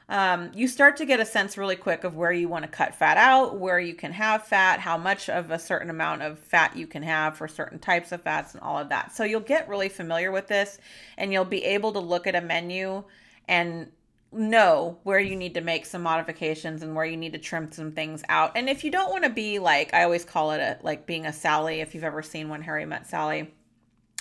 um, 0.09 0.49
you 0.55 0.67
start 0.67 0.97
to 0.97 1.05
get 1.05 1.19
a 1.19 1.25
sense 1.25 1.55
really 1.55 1.75
quick 1.75 2.03
of 2.03 2.15
where 2.15 2.31
you 2.31 2.49
want 2.49 2.63
to 2.63 2.67
cut 2.67 2.95
fat 2.95 3.15
out, 3.15 3.59
where 3.59 3.79
you 3.79 3.93
can 3.93 4.11
have 4.11 4.43
fat, 4.43 4.79
how 4.79 4.97
much 4.97 5.29
of 5.29 5.51
a 5.51 5.59
certain 5.59 5.91
amount 5.91 6.23
of 6.23 6.39
fat 6.39 6.75
you 6.75 6.87
can 6.87 7.03
have 7.03 7.37
for 7.37 7.47
certain 7.47 7.77
types 7.77 8.11
of 8.11 8.23
fats, 8.23 8.55
and 8.55 8.63
all 8.63 8.79
of 8.79 8.89
that. 8.89 9.15
So 9.15 9.23
you'll 9.23 9.39
get 9.41 9.69
really 9.69 9.87
familiar 9.87 10.31
with 10.31 10.47
this 10.47 10.79
and 11.19 11.31
you'll 11.31 11.45
be 11.45 11.63
able 11.63 11.93
to 11.93 11.99
look 11.99 12.25
at 12.25 12.33
a 12.33 12.41
menu 12.41 13.03
and 13.47 13.91
know 14.31 14.99
where 15.03 15.19
you 15.19 15.35
need 15.35 15.55
to 15.55 15.61
make 15.61 15.85
some 15.85 16.03
modifications 16.03 16.83
and 16.83 16.95
where 16.95 17.05
you 17.05 17.17
need 17.17 17.33
to 17.33 17.39
trim 17.39 17.71
some 17.71 17.91
things 17.91 18.23
out. 18.29 18.51
And 18.55 18.69
if 18.69 18.83
you 18.83 18.91
don't 18.91 19.09
want 19.09 19.23
to 19.23 19.29
be 19.29 19.59
like, 19.59 19.93
I 19.93 20.03
always 20.03 20.23
call 20.23 20.51
it 20.51 20.59
a, 20.59 20.77
like 20.83 21.05
being 21.05 21.25
a 21.25 21.33
Sally, 21.33 21.81
if 21.81 21.95
you've 21.95 22.03
ever 22.03 22.21
seen 22.21 22.49
When 22.49 22.61
Harry 22.61 22.85
Met 22.85 23.07
Sally. 23.07 23.53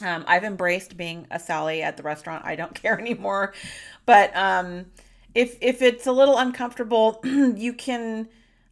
Um, 0.00 0.24
I've 0.28 0.44
embraced 0.44 0.96
being 0.96 1.26
a 1.30 1.40
Sally 1.40 1.82
at 1.82 1.96
the 1.96 2.02
restaurant. 2.02 2.44
I 2.44 2.56
don't 2.56 2.74
care 2.82 2.98
anymore. 2.98 3.52
But 4.06 4.34
um, 4.36 4.86
if 5.34 5.58
if 5.60 5.82
it's 5.82 6.06
a 6.06 6.12
little 6.12 6.38
uncomfortable, 6.38 7.20
you 7.24 7.72
can 7.72 8.28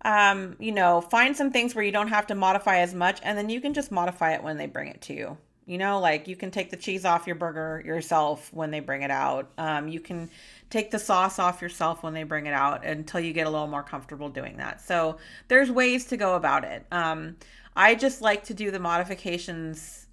um, 0.07 0.55
you 0.61 0.70
know, 0.70 1.01
find 1.01 1.37
some 1.37 1.51
things 1.51 1.75
where 1.75 1.85
you 1.85 1.90
don't 1.90 2.09
have 2.09 2.29
to 2.29 2.37
modify 2.37 2.79
as 2.79 2.94
much 2.94 3.18
and 3.25 3.37
then 3.37 3.51
you 3.51 3.61
can 3.61 3.75
just 3.75 3.90
modify 3.90 4.35
it 4.35 4.42
when 4.42 4.57
they 4.57 4.66
bring 4.66 4.88
it 4.88 5.01
to 5.03 5.14
you. 5.14 5.37
You 5.66 5.79
know, 5.79 5.99
like 5.99 6.29
you 6.29 6.37
can 6.37 6.53
take 6.53 6.70
the 6.70 6.77
cheese 6.77 7.05
off 7.05 7.27
your 7.27 7.35
burger 7.35 7.83
yourself 7.85 8.53
when 8.53 8.70
they 8.70 8.79
bring 8.79 9.03
it 9.03 9.11
out. 9.11 9.51
Um, 9.59 9.88
you 9.88 9.99
can 9.99 10.31
take 10.71 10.91
the 10.91 10.99
sauce 10.99 11.39
off 11.39 11.63
yourself 11.63 12.03
when 12.03 12.13
they 12.13 12.25
bring 12.25 12.47
it 12.47 12.53
out 12.53 12.85
until 12.85 13.21
you 13.21 13.33
get 13.33 13.47
a 13.47 13.51
little 13.51 13.67
more 13.67 13.83
comfortable 13.83 14.29
doing 14.29 14.57
that. 14.57 14.81
So 14.81 15.19
there's 15.49 15.71
ways 15.71 16.07
to 16.07 16.17
go 16.17 16.35
about 16.35 16.65
it. 16.65 16.85
Um, 16.91 17.37
I 17.77 17.95
just 17.95 18.23
like 18.23 18.45
to 18.45 18.55
do 18.55 18.71
the 18.71 18.81
modifications. 18.81 20.07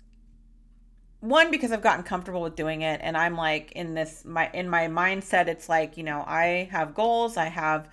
One 1.21 1.49
because 1.49 1.71
I've 1.71 1.81
gotten 1.81 2.03
comfortable 2.03 2.41
with 2.41 2.55
doing 2.55 2.81
it, 2.81 2.99
and 3.01 3.15
I'm 3.15 3.37
like 3.37 3.71
in 3.71 3.93
this 3.93 4.25
my 4.25 4.49
in 4.53 4.69
my 4.69 4.87
mindset. 4.87 5.47
It's 5.47 5.69
like 5.69 5.95
you 5.97 6.03
know 6.03 6.23
I 6.27 6.67
have 6.71 6.93
goals. 6.93 7.37
I 7.37 7.45
have 7.45 7.87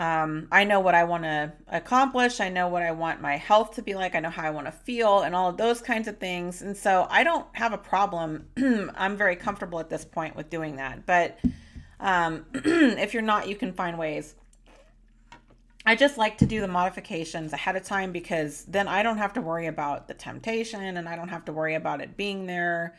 um, 0.00 0.48
I 0.50 0.64
know 0.64 0.80
what 0.80 0.94
I 0.94 1.04
want 1.04 1.24
to 1.24 1.52
accomplish. 1.68 2.40
I 2.40 2.48
know 2.48 2.68
what 2.68 2.82
I 2.82 2.90
want 2.90 3.20
my 3.20 3.36
health 3.36 3.74
to 3.74 3.82
be 3.82 3.94
like. 3.94 4.14
I 4.14 4.20
know 4.20 4.30
how 4.30 4.44
I 4.44 4.48
want 4.50 4.66
to 4.66 4.72
feel 4.72 5.20
and 5.20 5.34
all 5.34 5.50
of 5.50 5.58
those 5.58 5.82
kinds 5.82 6.08
of 6.08 6.16
things. 6.16 6.62
And 6.62 6.74
so 6.74 7.06
I 7.10 7.22
don't 7.22 7.46
have 7.52 7.74
a 7.74 7.78
problem. 7.78 8.46
I'm 8.96 9.18
very 9.18 9.36
comfortable 9.36 9.78
at 9.78 9.90
this 9.90 10.06
point 10.06 10.36
with 10.36 10.48
doing 10.48 10.76
that. 10.76 11.04
But 11.04 11.38
um, 12.00 12.46
if 12.54 13.12
you're 13.12 13.22
not, 13.22 13.46
you 13.46 13.54
can 13.54 13.74
find 13.74 13.98
ways. 13.98 14.34
I 15.84 15.96
just 15.96 16.16
like 16.16 16.38
to 16.38 16.46
do 16.46 16.62
the 16.62 16.68
modifications 16.68 17.52
ahead 17.52 17.76
of 17.76 17.84
time 17.84 18.10
because 18.10 18.64
then 18.64 18.88
I 18.88 19.02
don't 19.02 19.18
have 19.18 19.34
to 19.34 19.42
worry 19.42 19.66
about 19.66 20.08
the 20.08 20.14
temptation 20.14 20.96
and 20.96 21.06
I 21.10 21.14
don't 21.14 21.28
have 21.28 21.44
to 21.44 21.52
worry 21.52 21.74
about 21.74 22.00
it 22.00 22.16
being 22.16 22.46
there. 22.46 22.96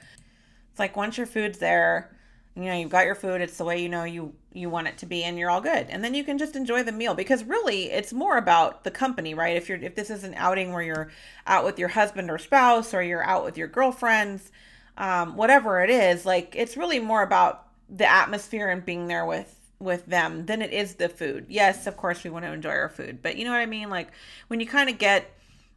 It's 0.70 0.80
like 0.80 0.96
once 0.96 1.18
your 1.18 1.26
food's 1.26 1.58
there, 1.58 2.16
you 2.56 2.64
know 2.64 2.76
you've 2.76 2.90
got 2.90 3.06
your 3.06 3.16
food 3.16 3.42
it's 3.42 3.58
the 3.58 3.64
way 3.64 3.82
you 3.82 3.90
know 3.90 4.04
you 4.04 4.34
you 4.54 4.70
want 4.70 4.88
it 4.88 4.98
to 4.98 5.06
be 5.06 5.24
and 5.24 5.40
you're 5.40 5.50
all 5.50 5.62
good. 5.62 5.88
And 5.90 6.04
then 6.04 6.14
you 6.14 6.24
can 6.24 6.38
just 6.38 6.56
enjoy 6.56 6.84
the 6.84 6.92
meal 6.92 7.14
because 7.14 7.44
really 7.44 7.90
it's 7.90 8.12
more 8.12 8.38
about 8.38 8.84
the 8.84 8.92
company 8.92 9.34
right? 9.34 9.56
If 9.56 9.70
you're 9.70 9.78
if 9.78 9.96
this 9.96 10.10
is 10.10 10.24
an 10.24 10.34
outing 10.36 10.74
where 10.74 10.82
you're 10.82 11.12
out 11.48 11.64
with 11.64 11.80
your 11.80 11.90
husband 11.90 12.30
or 12.30 12.38
spouse 12.38 12.94
or 12.94 13.02
you're 13.02 13.24
out 13.24 13.46
with 13.46 13.58
your 13.58 13.68
girlfriends 13.68 14.52
um, 14.98 15.38
whatever 15.38 15.82
it 15.84 15.90
is 15.90 16.26
like 16.26 16.54
it's 16.56 16.76
really 16.76 17.00
more 17.00 17.24
about 17.24 17.68
the 17.90 18.10
atmosphere 18.10 18.70
and 18.70 18.86
being 18.86 19.08
there 19.08 19.26
with 19.26 19.58
with 19.80 20.06
them 20.06 20.46
than 20.46 20.62
it 20.62 20.72
is 20.72 20.96
the 20.96 21.10
food. 21.10 21.46
Yes 21.48 21.88
of 21.88 21.96
course 21.96 22.24
we 22.24 22.30
want 22.30 22.46
to 22.46 22.52
enjoy 22.52 22.72
our 22.72 22.90
food 22.90 23.22
but 23.22 23.38
you 23.38 23.46
know 23.46 23.52
what 23.52 23.58
i 23.58 23.66
mean? 23.66 23.90
Like 23.90 24.12
when 24.48 24.60
you 24.60 24.68
kind 24.68 24.90
of 24.90 24.98
get 24.98 25.34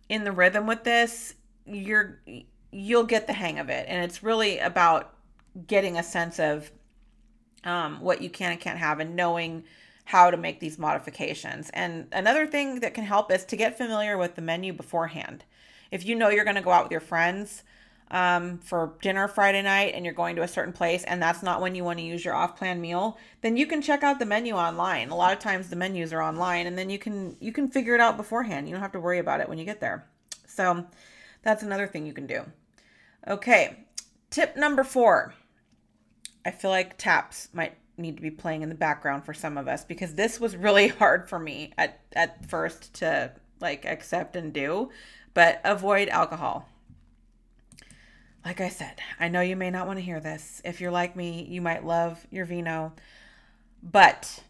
in 0.09 0.25
the 0.25 0.33
rhythm 0.33 0.67
with 0.67 0.85
this 0.85 1.35
you're 1.67 2.21
you'll 2.73 3.05
get 3.05 3.29
the 3.29 3.33
hang 3.33 3.61
of 3.61 3.69
it. 3.69 3.87
And 3.89 4.05
it's 4.05 4.25
really 4.25 4.59
about 4.59 5.15
getting 5.67 5.97
a 5.97 6.03
sense 6.03 6.38
of 6.38 6.71
um, 7.64 8.01
what 8.01 8.21
you 8.21 8.31
can 8.31 8.53
and 8.53 8.61
can't 8.61 8.79
have 8.79 9.01
and 9.01 9.17
knowing 9.17 9.64
how 10.05 10.31
to 10.31 10.37
make 10.37 10.61
these 10.61 10.79
modifications. 10.79 11.71
And 11.71 12.09
another 12.12 12.47
thing 12.47 12.81
that 12.81 12.95
can 12.95 13.05
help 13.05 13.33
is 13.33 13.45
to 13.47 13.57
get 13.57 13.79
familiar 13.79 14.19
with 14.19 14.35
the 14.35 14.43
menu 14.43 14.73
beforehand. 14.73 15.45
If 15.90 16.05
you 16.05 16.14
know 16.14 16.29
you're 16.29 16.45
going 16.45 16.57
to 16.57 16.62
go 16.62 16.73
out 16.73 16.85
with 16.85 16.93
your 16.93 17.01
friends 17.01 17.62
um, 18.11 18.59
for 18.59 18.95
dinner 19.01 19.29
Friday 19.29 19.62
night 19.62 19.95
and 19.95 20.05
you're 20.05 20.12
going 20.12 20.37
to 20.37 20.43
a 20.43 20.49
certain 20.49 20.75
place 20.75 21.05
and 21.05 21.23
that's 21.23 21.43
not 21.43 21.62
when 21.62 21.75
you 21.75 21.85
want 21.85 21.99
to 21.99 22.05
use 22.05 22.25
your 22.25 22.35
off-plan 22.35 22.81
meal, 22.81 23.17
then 23.40 23.57
you 23.57 23.67
can 23.67 23.81
check 23.81 24.03
out 24.03 24.19
the 24.19 24.27
menu 24.27 24.55
online. 24.55 25.09
A 25.09 25.17
lot 25.17 25.33
of 25.33 25.38
times 25.38 25.71
the 25.71 25.77
menus 25.77 26.12
are 26.12 26.23
online 26.23 26.67
and 26.67 26.77
then 26.77 26.90
you 26.90 26.99
can 26.99 27.37
you 27.40 27.53
can 27.53 27.69
figure 27.69 27.95
it 27.95 28.01
out 28.01 28.17
beforehand. 28.17 28.69
You 28.69 28.75
don't 28.75 28.83
have 28.83 28.93
to 28.93 29.01
worry 29.01 29.19
about 29.19 29.40
it 29.40 29.49
when 29.49 29.59
you 29.59 29.64
get 29.64 29.81
there. 29.81 30.07
So 30.47 30.85
that's 31.43 31.62
another 31.62 31.87
thing 31.87 32.07
you 32.07 32.12
can 32.12 32.27
do. 32.27 32.43
Okay. 33.27 33.79
Tip 34.31 34.57
number 34.57 34.85
4 34.85 35.33
I 36.44 36.50
feel 36.50 36.70
like 36.70 36.98
taps 36.98 37.48
might 37.52 37.76
need 37.96 38.16
to 38.16 38.22
be 38.22 38.30
playing 38.30 38.62
in 38.62 38.68
the 38.68 38.74
background 38.74 39.24
for 39.24 39.33
some 39.33 39.57
of 39.57 39.68
us 39.68 39.85
because 39.85 40.14
this 40.14 40.40
was 40.40 40.57
really 40.57 40.88
hard 41.00 41.28
for 41.28 41.38
me 41.38 41.72
at 41.78 42.00
at 42.14 42.48
first 42.48 42.94
to 42.94 43.33
like 43.61 43.85
accept 43.85 44.37
and 44.37 44.52
do, 44.52 44.90
but 45.33 45.61
avoid 45.64 46.09
alcohol. 46.09 46.68
Like 48.44 48.61
I 48.61 48.68
said, 48.68 49.00
I 49.18 49.28
know 49.28 49.40
you 49.40 49.57
may 49.57 49.70
not 49.70 49.87
want 49.87 49.98
to 49.98 50.04
hear 50.04 50.20
this. 50.20 50.61
If 50.64 50.80
you're 50.80 50.90
like 50.90 51.16
me, 51.16 51.46
you 51.48 51.62
might 51.62 51.87
love 51.87 52.26
your 52.30 52.44
vino, 52.44 52.92
but 53.83 54.42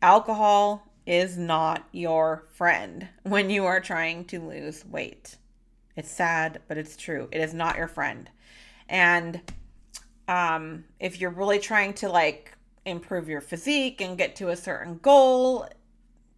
alcohol 0.00 0.88
is 1.06 1.36
not 1.36 1.86
your 1.92 2.46
friend 2.54 3.08
when 3.22 3.50
you 3.50 3.66
are 3.66 3.80
trying 3.80 4.24
to 4.26 4.40
lose 4.40 4.84
weight. 4.86 5.36
It's 5.94 6.10
sad, 6.10 6.60
but 6.68 6.78
it's 6.78 6.96
true. 6.96 7.28
It 7.32 7.40
is 7.40 7.52
not 7.52 7.76
your 7.76 7.88
friend. 7.88 8.30
And 8.88 9.42
um, 10.28 10.84
if 11.00 11.20
you're 11.20 11.30
really 11.30 11.58
trying 11.58 11.94
to 11.94 12.08
like 12.08 12.52
improve 12.84 13.28
your 13.28 13.40
physique 13.40 14.00
and 14.00 14.16
get 14.16 14.36
to 14.36 14.50
a 14.50 14.56
certain 14.56 14.98
goal, 14.98 15.66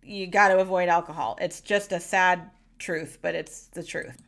you 0.02 0.26
got 0.26 0.48
to 0.48 0.58
avoid 0.58 0.88
alcohol. 0.88 1.36
It's 1.40 1.60
just 1.60 1.92
a 1.92 2.00
sad 2.00 2.50
truth, 2.78 3.18
but 3.20 3.34
it's 3.34 3.66
the 3.66 3.82
truth. 3.82 4.22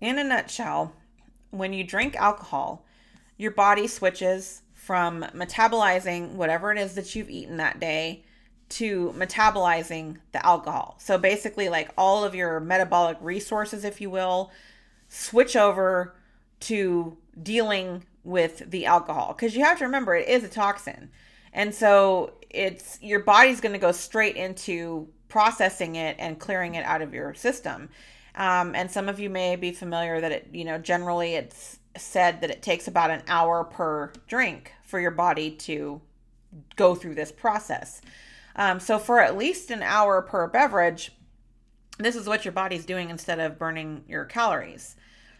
In 0.00 0.18
a 0.18 0.24
nutshell, 0.24 0.92
when 1.50 1.72
you 1.72 1.82
drink 1.82 2.16
alcohol, 2.16 2.84
your 3.38 3.50
body 3.50 3.86
switches 3.86 4.62
from 4.74 5.22
metabolizing 5.34 6.32
whatever 6.34 6.70
it 6.70 6.78
is 6.78 6.94
that 6.94 7.14
you've 7.14 7.30
eaten 7.30 7.56
that 7.56 7.80
day 7.80 8.24
to 8.68 9.14
metabolizing 9.16 10.18
the 10.32 10.44
alcohol. 10.44 10.96
So 10.98 11.18
basically, 11.18 11.68
like 11.68 11.90
all 11.96 12.24
of 12.24 12.34
your 12.34 12.60
metabolic 12.60 13.16
resources, 13.20 13.84
if 13.84 14.00
you 14.00 14.10
will, 14.10 14.50
switch 15.08 15.56
over 15.56 16.14
to 16.60 17.16
dealing 17.42 18.04
with 18.26 18.70
the 18.70 18.84
alcohol 18.86 19.32
because 19.32 19.56
you 19.56 19.64
have 19.64 19.78
to 19.78 19.84
remember 19.84 20.14
it 20.14 20.28
is 20.28 20.44
a 20.44 20.48
toxin. 20.48 21.10
And 21.52 21.74
so 21.74 22.34
it's 22.50 22.98
your 23.00 23.20
body's 23.20 23.60
going 23.60 23.72
to 23.72 23.78
go 23.78 23.92
straight 23.92 24.36
into 24.36 25.08
processing 25.28 25.96
it 25.96 26.16
and 26.18 26.38
clearing 26.38 26.74
it 26.74 26.84
out 26.84 27.00
of 27.00 27.14
your 27.14 27.32
system. 27.34 27.88
Um, 28.34 28.74
and 28.74 28.90
some 28.90 29.08
of 29.08 29.18
you 29.18 29.30
may 29.30 29.56
be 29.56 29.72
familiar 29.72 30.20
that 30.20 30.32
it, 30.32 30.48
you 30.52 30.64
know, 30.64 30.76
generally 30.76 31.34
it's 31.34 31.78
said 31.96 32.40
that 32.42 32.50
it 32.50 32.62
takes 32.62 32.88
about 32.88 33.10
an 33.10 33.22
hour 33.28 33.64
per 33.64 34.12
drink 34.28 34.72
for 34.82 35.00
your 35.00 35.12
body 35.12 35.52
to 35.52 36.00
go 36.74 36.94
through 36.94 37.14
this 37.14 37.32
process. 37.32 38.02
Um, 38.56 38.80
so 38.80 38.98
for 38.98 39.20
at 39.20 39.38
least 39.38 39.70
an 39.70 39.82
hour 39.82 40.20
per 40.20 40.46
beverage, 40.48 41.12
this 41.98 42.16
is 42.16 42.26
what 42.26 42.44
your 42.44 42.52
body's 42.52 42.84
doing 42.84 43.08
instead 43.08 43.38
of 43.38 43.58
burning 43.58 44.04
your 44.08 44.24
calories. 44.24 44.96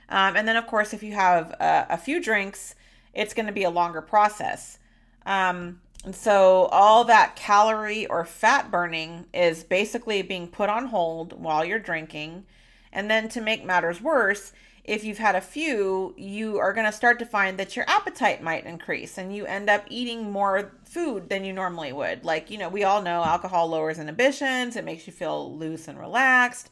Um, 0.09 0.37
and 0.37 0.47
then, 0.47 0.57
of 0.57 0.67
course, 0.67 0.93
if 0.93 1.03
you 1.03 1.15
have 1.15 1.51
a, 1.61 1.87
a 1.91 1.97
few 1.97 2.23
drinks, 2.23 2.75
it's 3.15 3.35
going 3.35 3.47
to 3.47 3.53
be 3.53 3.65
a 3.65 3.71
longer 3.71 4.01
process. 4.01 4.79
Um, 5.25 5.81
and 6.05 6.15
so, 6.15 6.67
all 6.67 7.05
that 7.05 7.35
calorie 7.35 8.07
or 8.07 8.25
fat 8.25 8.71
burning 8.71 9.27
is 9.35 9.65
basically 9.65 10.23
being 10.23 10.49
put 10.49 10.69
on 10.69 10.87
hold 10.87 11.41
while 11.41 11.65
you're 11.65 11.79
drinking. 11.79 12.45
And 12.93 13.11
then, 13.11 13.29
to 13.31 13.41
make 13.41 13.65
matters 13.65 14.01
worse, 14.01 14.53
if 14.87 15.03
you've 15.03 15.19
had 15.19 15.35
a 15.35 15.41
few, 15.41 16.15
you 16.17 16.59
are 16.59 16.73
going 16.73 16.87
to 16.87 16.93
start 16.93 17.19
to 17.19 17.27
find 17.27 17.59
that 17.59 17.75
your 17.75 17.85
appetite 17.89 18.41
might 18.41 18.67
increase 18.67 19.19
and 19.19 19.35
you 19.35 19.45
end 19.45 19.69
up 19.69 19.85
eating 19.89 20.31
more 20.31 20.73
food 20.85 21.29
than 21.29 21.45
you 21.45 21.53
normally 21.53 21.93
would. 21.93 22.25
Like, 22.25 22.51
you 22.51 22.59
know, 22.59 22.69
we 22.69 22.85
all 22.85 23.03
know 23.03 23.25
alcohol 23.25 23.69
lowers 23.69 23.99
inhibitions, 23.99 24.77
it 24.77 24.85
makes 24.85 25.07
you 25.07 25.13
feel 25.13 25.57
loose 25.57 25.89
and 25.89 25.99
relaxed. 25.99 26.71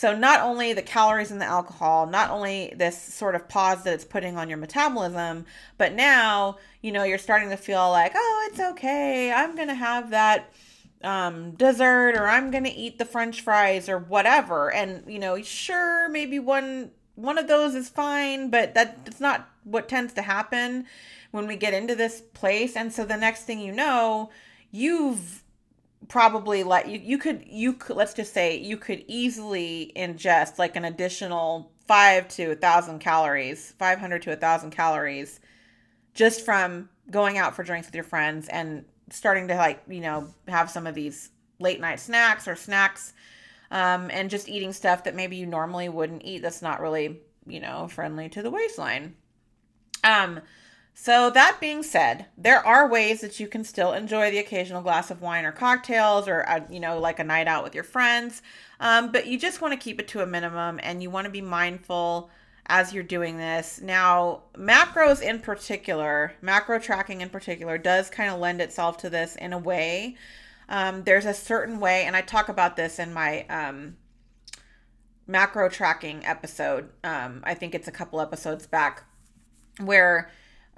So, 0.00 0.16
not 0.16 0.40
only 0.40 0.72
the 0.72 0.80
calories 0.80 1.30
in 1.30 1.40
the 1.40 1.44
alcohol, 1.44 2.06
not 2.06 2.30
only 2.30 2.72
this 2.74 2.98
sort 2.98 3.34
of 3.34 3.50
pause 3.50 3.84
that 3.84 3.92
it's 3.92 4.02
putting 4.02 4.38
on 4.38 4.48
your 4.48 4.56
metabolism, 4.56 5.44
but 5.76 5.92
now, 5.92 6.56
you 6.80 6.90
know, 6.90 7.02
you're 7.02 7.18
starting 7.18 7.50
to 7.50 7.58
feel 7.58 7.90
like, 7.90 8.12
oh, 8.14 8.48
it's 8.50 8.60
okay. 8.60 9.30
I'm 9.30 9.54
going 9.54 9.68
to 9.68 9.74
have 9.74 10.08
that 10.08 10.54
um, 11.04 11.50
dessert 11.50 12.16
or 12.16 12.26
I'm 12.26 12.50
going 12.50 12.64
to 12.64 12.72
eat 12.72 12.98
the 12.98 13.04
french 13.04 13.42
fries 13.42 13.90
or 13.90 13.98
whatever. 13.98 14.72
And, 14.72 15.04
you 15.06 15.18
know, 15.18 15.42
sure, 15.42 16.08
maybe 16.08 16.38
one 16.38 16.92
one 17.14 17.36
of 17.36 17.46
those 17.46 17.74
is 17.74 17.90
fine, 17.90 18.48
but 18.48 18.72
that's 18.72 19.20
not 19.20 19.50
what 19.64 19.86
tends 19.86 20.14
to 20.14 20.22
happen 20.22 20.86
when 21.30 21.46
we 21.46 21.56
get 21.56 21.74
into 21.74 21.94
this 21.94 22.22
place. 22.22 22.74
And 22.74 22.90
so 22.90 23.04
the 23.04 23.18
next 23.18 23.42
thing 23.42 23.60
you 23.60 23.72
know, 23.72 24.30
you've 24.70 25.44
probably 26.08 26.62
let 26.62 26.88
you 26.88 26.98
you 26.98 27.18
could 27.18 27.44
you 27.46 27.74
could 27.74 27.96
let's 27.96 28.14
just 28.14 28.32
say 28.32 28.56
you 28.56 28.76
could 28.76 29.04
easily 29.06 29.92
ingest 29.96 30.58
like 30.58 30.74
an 30.74 30.84
additional 30.84 31.70
five 31.86 32.26
to 32.28 32.52
a 32.52 32.54
thousand 32.54 32.98
calories 32.98 33.72
500 33.78 34.22
to 34.22 34.32
a 34.32 34.36
thousand 34.36 34.70
calories 34.70 35.40
just 36.14 36.44
from 36.44 36.88
going 37.10 37.38
out 37.38 37.54
for 37.54 37.62
drinks 37.62 37.86
with 37.86 37.94
your 37.94 38.04
friends 38.04 38.48
and 38.48 38.84
starting 39.10 39.48
to 39.48 39.56
like 39.56 39.82
you 39.88 40.00
know 40.00 40.26
have 40.48 40.70
some 40.70 40.86
of 40.86 40.94
these 40.94 41.30
late 41.58 41.80
night 41.80 42.00
snacks 42.00 42.48
or 42.48 42.56
snacks 42.56 43.12
um, 43.70 44.10
and 44.12 44.30
just 44.30 44.48
eating 44.48 44.72
stuff 44.72 45.04
that 45.04 45.14
maybe 45.14 45.36
you 45.36 45.46
normally 45.46 45.88
wouldn't 45.88 46.24
eat 46.24 46.42
that's 46.42 46.62
not 46.62 46.80
really 46.80 47.20
you 47.46 47.60
know 47.60 47.88
friendly 47.88 48.28
to 48.28 48.42
the 48.42 48.50
waistline. 48.50 49.14
Um 50.02 50.40
so, 51.02 51.30
that 51.30 51.56
being 51.62 51.82
said, 51.82 52.26
there 52.36 52.62
are 52.66 52.86
ways 52.86 53.22
that 53.22 53.40
you 53.40 53.48
can 53.48 53.64
still 53.64 53.94
enjoy 53.94 54.30
the 54.30 54.36
occasional 54.36 54.82
glass 54.82 55.10
of 55.10 55.22
wine 55.22 55.46
or 55.46 55.50
cocktails 55.50 56.28
or, 56.28 56.46
uh, 56.46 56.60
you 56.68 56.78
know, 56.78 56.98
like 56.98 57.18
a 57.18 57.24
night 57.24 57.48
out 57.48 57.64
with 57.64 57.74
your 57.74 57.84
friends. 57.84 58.42
Um, 58.80 59.10
but 59.10 59.26
you 59.26 59.38
just 59.38 59.62
want 59.62 59.72
to 59.72 59.82
keep 59.82 59.98
it 59.98 60.08
to 60.08 60.20
a 60.20 60.26
minimum 60.26 60.78
and 60.82 61.02
you 61.02 61.08
want 61.08 61.24
to 61.24 61.30
be 61.30 61.40
mindful 61.40 62.28
as 62.66 62.92
you're 62.92 63.02
doing 63.02 63.38
this. 63.38 63.80
Now, 63.80 64.42
macros 64.54 65.22
in 65.22 65.38
particular, 65.38 66.34
macro 66.42 66.78
tracking 66.78 67.22
in 67.22 67.30
particular, 67.30 67.78
does 67.78 68.10
kind 68.10 68.30
of 68.30 68.38
lend 68.38 68.60
itself 68.60 68.98
to 68.98 69.08
this 69.08 69.36
in 69.36 69.54
a 69.54 69.58
way. 69.58 70.18
Um, 70.68 71.04
there's 71.04 71.24
a 71.24 71.32
certain 71.32 71.80
way, 71.80 72.04
and 72.04 72.14
I 72.14 72.20
talk 72.20 72.50
about 72.50 72.76
this 72.76 72.98
in 72.98 73.14
my 73.14 73.46
um, 73.46 73.96
macro 75.26 75.70
tracking 75.70 76.26
episode. 76.26 76.90
Um, 77.02 77.40
I 77.42 77.54
think 77.54 77.74
it's 77.74 77.88
a 77.88 77.90
couple 77.90 78.20
episodes 78.20 78.66
back 78.66 79.04
where 79.78 80.30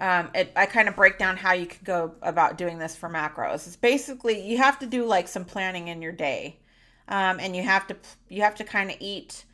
um, 0.02 0.30
it, 0.34 0.52
I 0.56 0.66
kind 0.66 0.88
of 0.88 0.96
break 0.96 1.16
down 1.16 1.36
how 1.36 1.52
you 1.52 1.64
could 1.64 1.84
go 1.84 2.16
about 2.22 2.58
doing 2.58 2.78
this 2.78 2.96
for 2.96 3.08
macros. 3.08 3.68
It's 3.68 3.76
basically 3.76 4.44
you 4.44 4.58
have 4.58 4.80
to 4.80 4.86
do 4.86 5.06
like 5.06 5.28
some 5.28 5.44
planning 5.44 5.86
in 5.86 6.02
your 6.02 6.10
day, 6.10 6.58
um, 7.06 7.38
and 7.38 7.54
you 7.54 7.62
have 7.62 7.86
to 7.86 7.96
you 8.28 8.42
have 8.42 8.56
to 8.56 8.64
kind 8.64 8.90
of 8.90 8.96
eat 8.98 9.44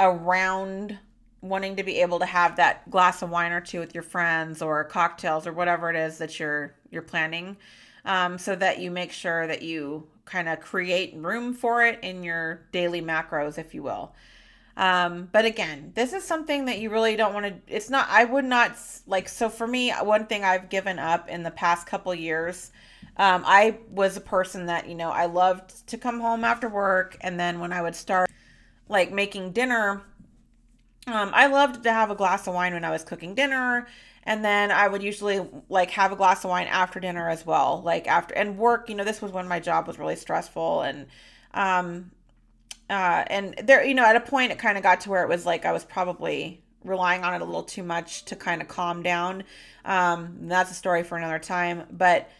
around 0.00 0.98
wanting 1.42 1.76
to 1.76 1.82
be 1.82 2.00
able 2.00 2.18
to 2.20 2.24
have 2.24 2.56
that 2.56 2.88
glass 2.90 3.20
of 3.20 3.28
wine 3.28 3.52
or 3.52 3.60
two 3.60 3.80
with 3.80 3.94
your 3.94 4.02
friends 4.02 4.62
or 4.62 4.82
cocktails 4.84 5.46
or 5.46 5.52
whatever 5.52 5.90
it 5.90 5.96
is 5.96 6.16
that 6.16 6.40
you're 6.40 6.74
you're 6.90 7.02
planning, 7.02 7.58
um, 8.06 8.38
so 8.38 8.56
that 8.56 8.78
you 8.78 8.90
make 8.90 9.12
sure 9.12 9.46
that 9.46 9.60
you 9.60 10.08
kind 10.24 10.48
of 10.48 10.58
create 10.60 11.14
room 11.16 11.52
for 11.52 11.84
it 11.84 11.98
in 12.02 12.22
your 12.22 12.62
daily 12.72 13.02
macros, 13.02 13.58
if 13.58 13.74
you 13.74 13.82
will. 13.82 14.14
Um, 14.82 15.28
but 15.30 15.44
again, 15.44 15.92
this 15.94 16.12
is 16.12 16.24
something 16.24 16.64
that 16.64 16.80
you 16.80 16.90
really 16.90 17.14
don't 17.14 17.32
want 17.32 17.46
to. 17.46 17.54
It's 17.72 17.88
not. 17.88 18.08
I 18.10 18.24
would 18.24 18.44
not 18.44 18.76
like. 19.06 19.28
So 19.28 19.48
for 19.48 19.64
me, 19.64 19.92
one 19.92 20.26
thing 20.26 20.42
I've 20.42 20.68
given 20.70 20.98
up 20.98 21.28
in 21.28 21.44
the 21.44 21.52
past 21.52 21.86
couple 21.86 22.12
years. 22.12 22.72
Um, 23.16 23.44
I 23.46 23.78
was 23.90 24.16
a 24.16 24.20
person 24.20 24.66
that 24.66 24.88
you 24.88 24.96
know 24.96 25.10
I 25.10 25.26
loved 25.26 25.86
to 25.86 25.96
come 25.96 26.18
home 26.18 26.42
after 26.42 26.68
work, 26.68 27.16
and 27.20 27.38
then 27.38 27.60
when 27.60 27.72
I 27.72 27.80
would 27.80 27.94
start 27.94 28.28
like 28.88 29.12
making 29.12 29.52
dinner, 29.52 30.02
um, 31.06 31.30
I 31.32 31.46
loved 31.46 31.84
to 31.84 31.92
have 31.92 32.10
a 32.10 32.16
glass 32.16 32.48
of 32.48 32.54
wine 32.54 32.74
when 32.74 32.84
I 32.84 32.90
was 32.90 33.04
cooking 33.04 33.36
dinner. 33.36 33.86
And 34.24 34.44
then 34.44 34.72
I 34.72 34.88
would 34.88 35.02
usually 35.02 35.46
like 35.68 35.90
have 35.90 36.10
a 36.10 36.16
glass 36.16 36.42
of 36.42 36.50
wine 36.50 36.66
after 36.66 36.98
dinner 36.98 37.28
as 37.28 37.46
well. 37.46 37.82
Like 37.84 38.08
after 38.08 38.34
and 38.34 38.58
work, 38.58 38.88
you 38.88 38.96
know, 38.96 39.04
this 39.04 39.22
was 39.22 39.30
when 39.30 39.46
my 39.46 39.60
job 39.60 39.86
was 39.86 40.00
really 40.00 40.16
stressful 40.16 40.82
and 40.82 41.06
um 41.54 42.10
uh 42.90 43.24
and 43.28 43.54
there 43.62 43.84
you 43.84 43.94
know, 43.94 44.04
at 44.04 44.16
a 44.16 44.20
point 44.20 44.52
it 44.52 44.58
kind 44.58 44.76
of 44.76 44.82
got 44.82 45.00
to 45.02 45.10
where 45.10 45.22
it 45.22 45.28
was 45.28 45.46
like 45.46 45.64
I 45.64 45.72
was 45.72 45.84
probably 45.84 46.62
relying 46.84 47.22
on 47.22 47.34
it 47.34 47.42
a 47.42 47.44
little 47.44 47.62
too 47.62 47.82
much 47.82 48.24
to 48.26 48.36
kind 48.36 48.60
of 48.60 48.68
calm 48.68 49.02
down. 49.02 49.44
Um 49.84 50.36
that's 50.42 50.70
a 50.70 50.74
story 50.74 51.02
for 51.02 51.16
another 51.16 51.38
time, 51.38 51.84
but 51.90 52.30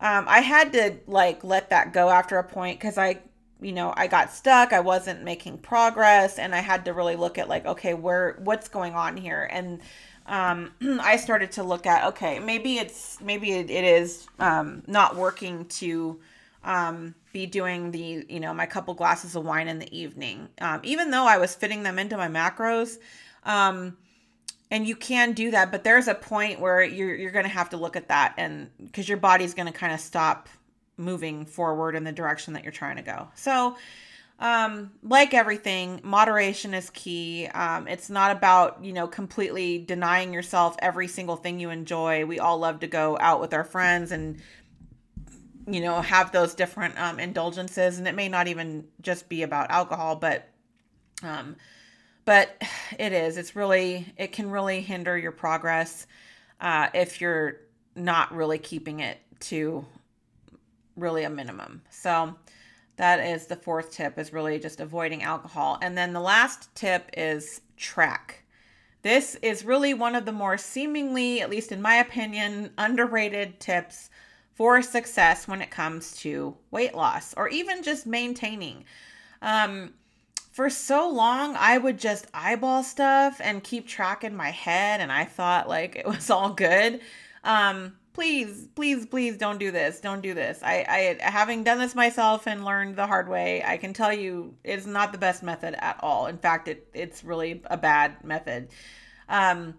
um 0.00 0.26
I 0.28 0.40
had 0.40 0.72
to 0.72 0.96
like 1.06 1.44
let 1.44 1.70
that 1.70 1.92
go 1.92 2.10
after 2.10 2.38
a 2.38 2.44
point 2.44 2.80
cuz 2.80 2.98
I 2.98 3.20
you 3.60 3.72
know, 3.72 3.94
I 3.96 4.08
got 4.08 4.30
stuck, 4.30 4.72
I 4.72 4.80
wasn't 4.80 5.22
making 5.22 5.58
progress 5.58 6.38
and 6.38 6.54
I 6.54 6.58
had 6.58 6.84
to 6.84 6.92
really 6.92 7.16
look 7.16 7.38
at 7.38 7.48
like 7.48 7.66
okay, 7.66 7.94
where 7.94 8.36
what's 8.40 8.68
going 8.68 8.94
on 8.94 9.16
here? 9.16 9.48
And 9.50 9.80
um, 10.26 10.72
I 11.00 11.16
started 11.16 11.52
to 11.52 11.62
look 11.62 11.86
at 11.86 12.04
okay, 12.08 12.38
maybe 12.38 12.78
it's 12.78 13.20
maybe 13.20 13.52
it, 13.52 13.70
it 13.70 13.84
is 13.84 14.26
um, 14.38 14.82
not 14.86 15.16
working 15.16 15.66
to 15.66 16.20
um, 16.64 17.14
be 17.32 17.46
doing 17.46 17.90
the 17.90 18.24
you 18.28 18.40
know 18.40 18.54
my 18.54 18.66
couple 18.66 18.94
glasses 18.94 19.36
of 19.36 19.44
wine 19.44 19.68
in 19.68 19.78
the 19.78 19.96
evening, 19.96 20.48
um, 20.60 20.80
even 20.82 21.10
though 21.10 21.24
I 21.24 21.38
was 21.38 21.54
fitting 21.54 21.82
them 21.82 21.98
into 21.98 22.16
my 22.16 22.28
macros. 22.28 22.98
Um, 23.44 23.96
and 24.70 24.88
you 24.88 24.96
can 24.96 25.32
do 25.32 25.50
that, 25.52 25.70
but 25.70 25.84
there's 25.84 26.08
a 26.08 26.14
point 26.14 26.58
where 26.58 26.82
you're 26.82 27.14
you're 27.14 27.30
going 27.30 27.44
to 27.44 27.50
have 27.50 27.70
to 27.70 27.76
look 27.76 27.96
at 27.96 28.08
that, 28.08 28.34
and 28.38 28.70
because 28.82 29.08
your 29.08 29.18
body's 29.18 29.54
going 29.54 29.70
to 29.70 29.78
kind 29.78 29.92
of 29.92 30.00
stop 30.00 30.48
moving 30.96 31.44
forward 31.44 31.94
in 31.94 32.04
the 32.04 32.12
direction 32.12 32.54
that 32.54 32.62
you're 32.62 32.72
trying 32.72 32.96
to 32.96 33.02
go. 33.02 33.28
So 33.34 33.76
um, 34.38 34.92
like 35.02 35.32
everything, 35.32 36.00
moderation 36.02 36.74
is 36.74 36.90
key. 36.90 37.46
Um, 37.46 37.86
it's 37.86 38.10
not 38.10 38.32
about, 38.32 38.84
you 38.84 38.92
know, 38.92 39.06
completely 39.06 39.78
denying 39.78 40.32
yourself 40.32 40.76
every 40.80 41.08
single 41.08 41.36
thing 41.36 41.60
you 41.60 41.70
enjoy. 41.70 42.26
We 42.26 42.40
all 42.40 42.58
love 42.58 42.80
to 42.80 42.86
go 42.86 43.16
out 43.20 43.40
with 43.40 43.54
our 43.54 43.64
friends 43.64 44.12
and, 44.12 44.40
you 45.66 45.80
know, 45.80 46.00
have 46.00 46.32
those 46.32 46.54
different 46.54 46.98
um, 47.00 47.18
indulgences. 47.18 47.98
And 47.98 48.06
it 48.06 48.14
may 48.14 48.28
not 48.28 48.48
even 48.48 48.84
just 49.00 49.28
be 49.28 49.42
about 49.42 49.70
alcohol, 49.70 50.16
but, 50.16 50.48
um, 51.22 51.56
but 52.24 52.60
it 52.98 53.12
is. 53.12 53.36
It's 53.36 53.56
really, 53.56 54.12
it 54.16 54.32
can 54.32 54.50
really 54.50 54.80
hinder 54.80 55.16
your 55.16 55.32
progress 55.32 56.06
uh, 56.60 56.88
if 56.94 57.20
you're 57.20 57.60
not 57.94 58.34
really 58.34 58.58
keeping 58.58 59.00
it 59.00 59.18
to 59.40 59.84
really 60.96 61.24
a 61.24 61.30
minimum. 61.30 61.82
So, 61.90 62.34
that 62.96 63.20
is 63.20 63.46
the 63.46 63.56
fourth 63.56 63.92
tip 63.92 64.18
is 64.18 64.32
really 64.32 64.58
just 64.58 64.80
avoiding 64.80 65.22
alcohol. 65.22 65.78
And 65.82 65.96
then 65.98 66.12
the 66.12 66.20
last 66.20 66.72
tip 66.74 67.10
is 67.16 67.60
track. 67.76 68.44
This 69.02 69.34
is 69.36 69.64
really 69.64 69.92
one 69.94 70.14
of 70.14 70.24
the 70.24 70.32
more 70.32 70.56
seemingly, 70.56 71.40
at 71.40 71.50
least 71.50 71.72
in 71.72 71.82
my 71.82 71.96
opinion, 71.96 72.70
underrated 72.78 73.60
tips 73.60 74.10
for 74.54 74.80
success 74.82 75.46
when 75.48 75.60
it 75.60 75.70
comes 75.70 76.16
to 76.18 76.56
weight 76.70 76.94
loss 76.94 77.34
or 77.34 77.48
even 77.48 77.82
just 77.82 78.06
maintaining. 78.06 78.84
Um, 79.42 79.94
for 80.50 80.70
so 80.70 81.08
long, 81.08 81.56
I 81.58 81.78
would 81.78 81.98
just 81.98 82.26
eyeball 82.32 82.84
stuff 82.84 83.40
and 83.42 83.64
keep 83.64 83.88
track 83.88 84.22
in 84.22 84.36
my 84.36 84.50
head, 84.50 85.00
and 85.00 85.10
I 85.10 85.24
thought 85.24 85.68
like 85.68 85.96
it 85.96 86.06
was 86.06 86.30
all 86.30 86.50
good. 86.50 87.00
Um, 87.42 87.96
please, 88.12 88.68
please, 88.76 89.04
please 89.04 89.36
don't 89.36 89.58
do 89.58 89.72
this. 89.72 90.00
Don't 90.00 90.22
do 90.22 90.32
this. 90.32 90.60
I, 90.62 91.18
I, 91.20 91.28
having 91.28 91.64
done 91.64 91.78
this 91.78 91.96
myself 91.96 92.46
and 92.46 92.64
learned 92.64 92.94
the 92.94 93.08
hard 93.08 93.28
way, 93.28 93.64
I 93.66 93.76
can 93.76 93.92
tell 93.92 94.12
you 94.12 94.54
it's 94.62 94.86
not 94.86 95.10
the 95.10 95.18
best 95.18 95.42
method 95.42 95.74
at 95.74 95.98
all. 96.00 96.26
In 96.28 96.38
fact, 96.38 96.68
it, 96.68 96.88
it's 96.94 97.24
really 97.24 97.60
a 97.66 97.76
bad 97.76 98.22
method. 98.22 98.68
Um, 99.28 99.74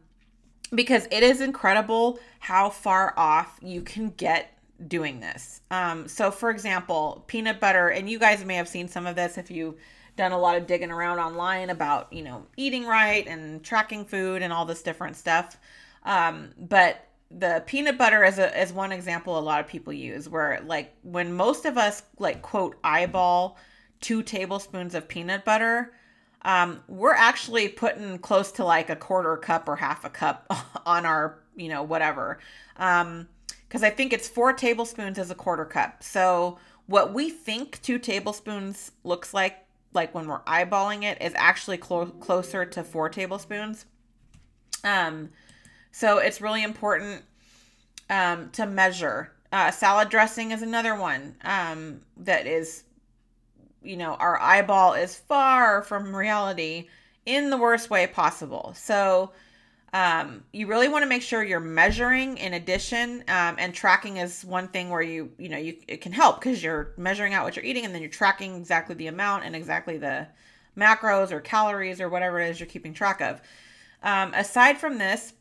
because 0.74 1.08
it 1.12 1.24
is 1.24 1.40
incredible 1.40 2.20
how 2.40 2.70
far 2.70 3.14
off 3.16 3.58
you 3.62 3.82
can 3.82 4.10
get 4.10 4.55
doing 4.88 5.20
this. 5.20 5.62
Um, 5.72 6.08
so 6.08 6.32
for 6.32 6.50
example, 6.50 7.24
peanut 7.28 7.60
butter, 7.60 7.90
and 7.90 8.10
you 8.10 8.20
guys 8.20 8.44
may 8.44 8.56
have 8.56 8.68
seen 8.68 8.88
some 8.88 9.08
of 9.08 9.16
this 9.16 9.38
if 9.38 9.50
you've 9.50 9.76
done 10.16 10.32
a 10.32 10.40
lot 10.40 10.58
of 10.58 10.68
digging 10.68 10.92
around 10.92 11.20
online 11.20 11.70
about, 11.70 12.12
you 12.12 12.24
know, 12.24 12.46
eating 12.58 12.86
right 12.86 13.28
and 13.28 13.64
tracking 13.64 14.06
food 14.06 14.42
and 14.42 14.54
all 14.54 14.66
this 14.66 14.82
different 14.82 15.16
stuff. 15.16 15.58
Um, 16.04 16.52
but 16.58 17.06
the 17.32 17.64
peanut 17.66 17.98
butter 17.98 18.24
is 18.24 18.38
a 18.38 18.62
is 18.62 18.72
one 18.72 18.92
example 18.92 19.38
a 19.38 19.42
lot 19.42 19.60
of 19.60 19.68
people 19.68 19.92
use 19.92 20.30
where 20.30 20.62
like 20.66 20.96
when 21.02 21.34
most 21.34 21.66
of 21.66 21.78
us 21.78 22.04
like 22.20 22.42
quote 22.42 22.78
eyeball 22.84 23.58
two 24.00 24.22
tablespoons 24.22 24.94
of 24.94 25.08
peanut 25.08 25.44
butter 25.44 25.92
um, 26.44 26.84
we're 26.88 27.16
actually 27.16 27.68
putting 27.68 28.20
close 28.20 28.52
to 28.52 28.64
like 28.64 28.92
a 28.92 28.96
quarter 28.96 29.36
cup 29.38 29.68
or 29.68 29.76
half 29.76 30.06
a 30.06 30.10
cup 30.10 30.46
on 30.86 31.06
our 31.06 31.40
you 31.56 31.68
know 31.68 31.82
whatever 31.82 32.40
um 32.78 33.28
because 33.68 33.84
i 33.84 33.90
think 33.90 34.14
it's 34.14 34.28
four 34.28 34.54
tablespoons 34.54 35.18
as 35.18 35.30
a 35.32 35.36
quarter 35.36 35.66
cup 35.66 36.02
so 36.04 36.58
what 36.88 37.14
we 37.14 37.30
think 37.30 37.82
two 37.82 37.98
tablespoons 38.00 38.92
looks 39.04 39.34
like 39.34 39.58
like 39.94 40.14
when 40.14 40.28
we're 40.28 40.42
eyeballing 40.42 41.04
it 41.04 41.22
is 41.22 41.34
actually 41.36 41.78
clo- 41.78 42.06
closer 42.06 42.66
to 42.66 42.84
four 42.84 43.10
tablespoons 43.10 43.86
um 44.84 45.30
so 45.96 46.18
it's 46.18 46.42
really 46.42 46.62
important 46.62 47.24
um, 48.10 48.50
to 48.52 48.66
measure. 48.66 49.32
Uh, 49.52 49.72
salad 49.72 50.10
dressing 50.10 50.52
is 50.52 50.62
another 50.62 50.94
one 50.94 51.36
um, 51.44 52.02
that 52.18 52.46
is, 52.46 52.84
you 53.82 53.96
know, 53.96 54.16
our 54.16 54.38
eyeball 54.38 54.94
is 54.94 55.16
far 55.16 55.82
from 55.84 56.14
reality 56.14 56.90
in 57.26 57.50
the 57.50 57.56
worst 57.56 57.90
way 57.90 58.08
possible. 58.08 58.74
So 58.76 59.32
um, 59.96 60.44
you 60.52 60.68
really 60.68 60.90
want 60.90 61.04
to 61.04 61.08
make 61.08 61.22
sure 61.22 61.42
you're 61.42 61.62
measuring 61.62 62.38
in 62.38 62.54
addition, 62.54 63.24
um, 63.30 63.56
and 63.58 63.74
tracking 63.74 64.18
is 64.18 64.44
one 64.44 64.68
thing 64.68 64.90
where 64.90 65.02
you, 65.02 65.32
you 65.38 65.48
know, 65.48 65.58
you 65.58 65.78
it 65.88 66.02
can 66.02 66.12
help 66.12 66.42
because 66.42 66.62
you're 66.62 66.92
measuring 66.98 67.34
out 67.34 67.46
what 67.46 67.56
you're 67.56 67.64
eating 67.64 67.86
and 67.86 67.96
then 67.96 68.02
you're 68.02 68.12
tracking 68.12 68.58
exactly 68.58 68.94
the 68.94 69.08
amount 69.08 69.46
and 69.46 69.56
exactly 69.56 69.98
the 69.98 70.28
macros 70.78 71.32
or 71.32 71.40
calories 71.40 72.02
or 72.02 72.10
whatever 72.10 72.42
it 72.42 72.50
is 72.50 72.60
you're 72.60 72.68
keeping 72.68 72.94
track 72.94 73.22
of. 73.22 73.42
Um, 74.04 74.34
aside 74.34 74.78
from 74.78 74.98
this, 74.98 75.32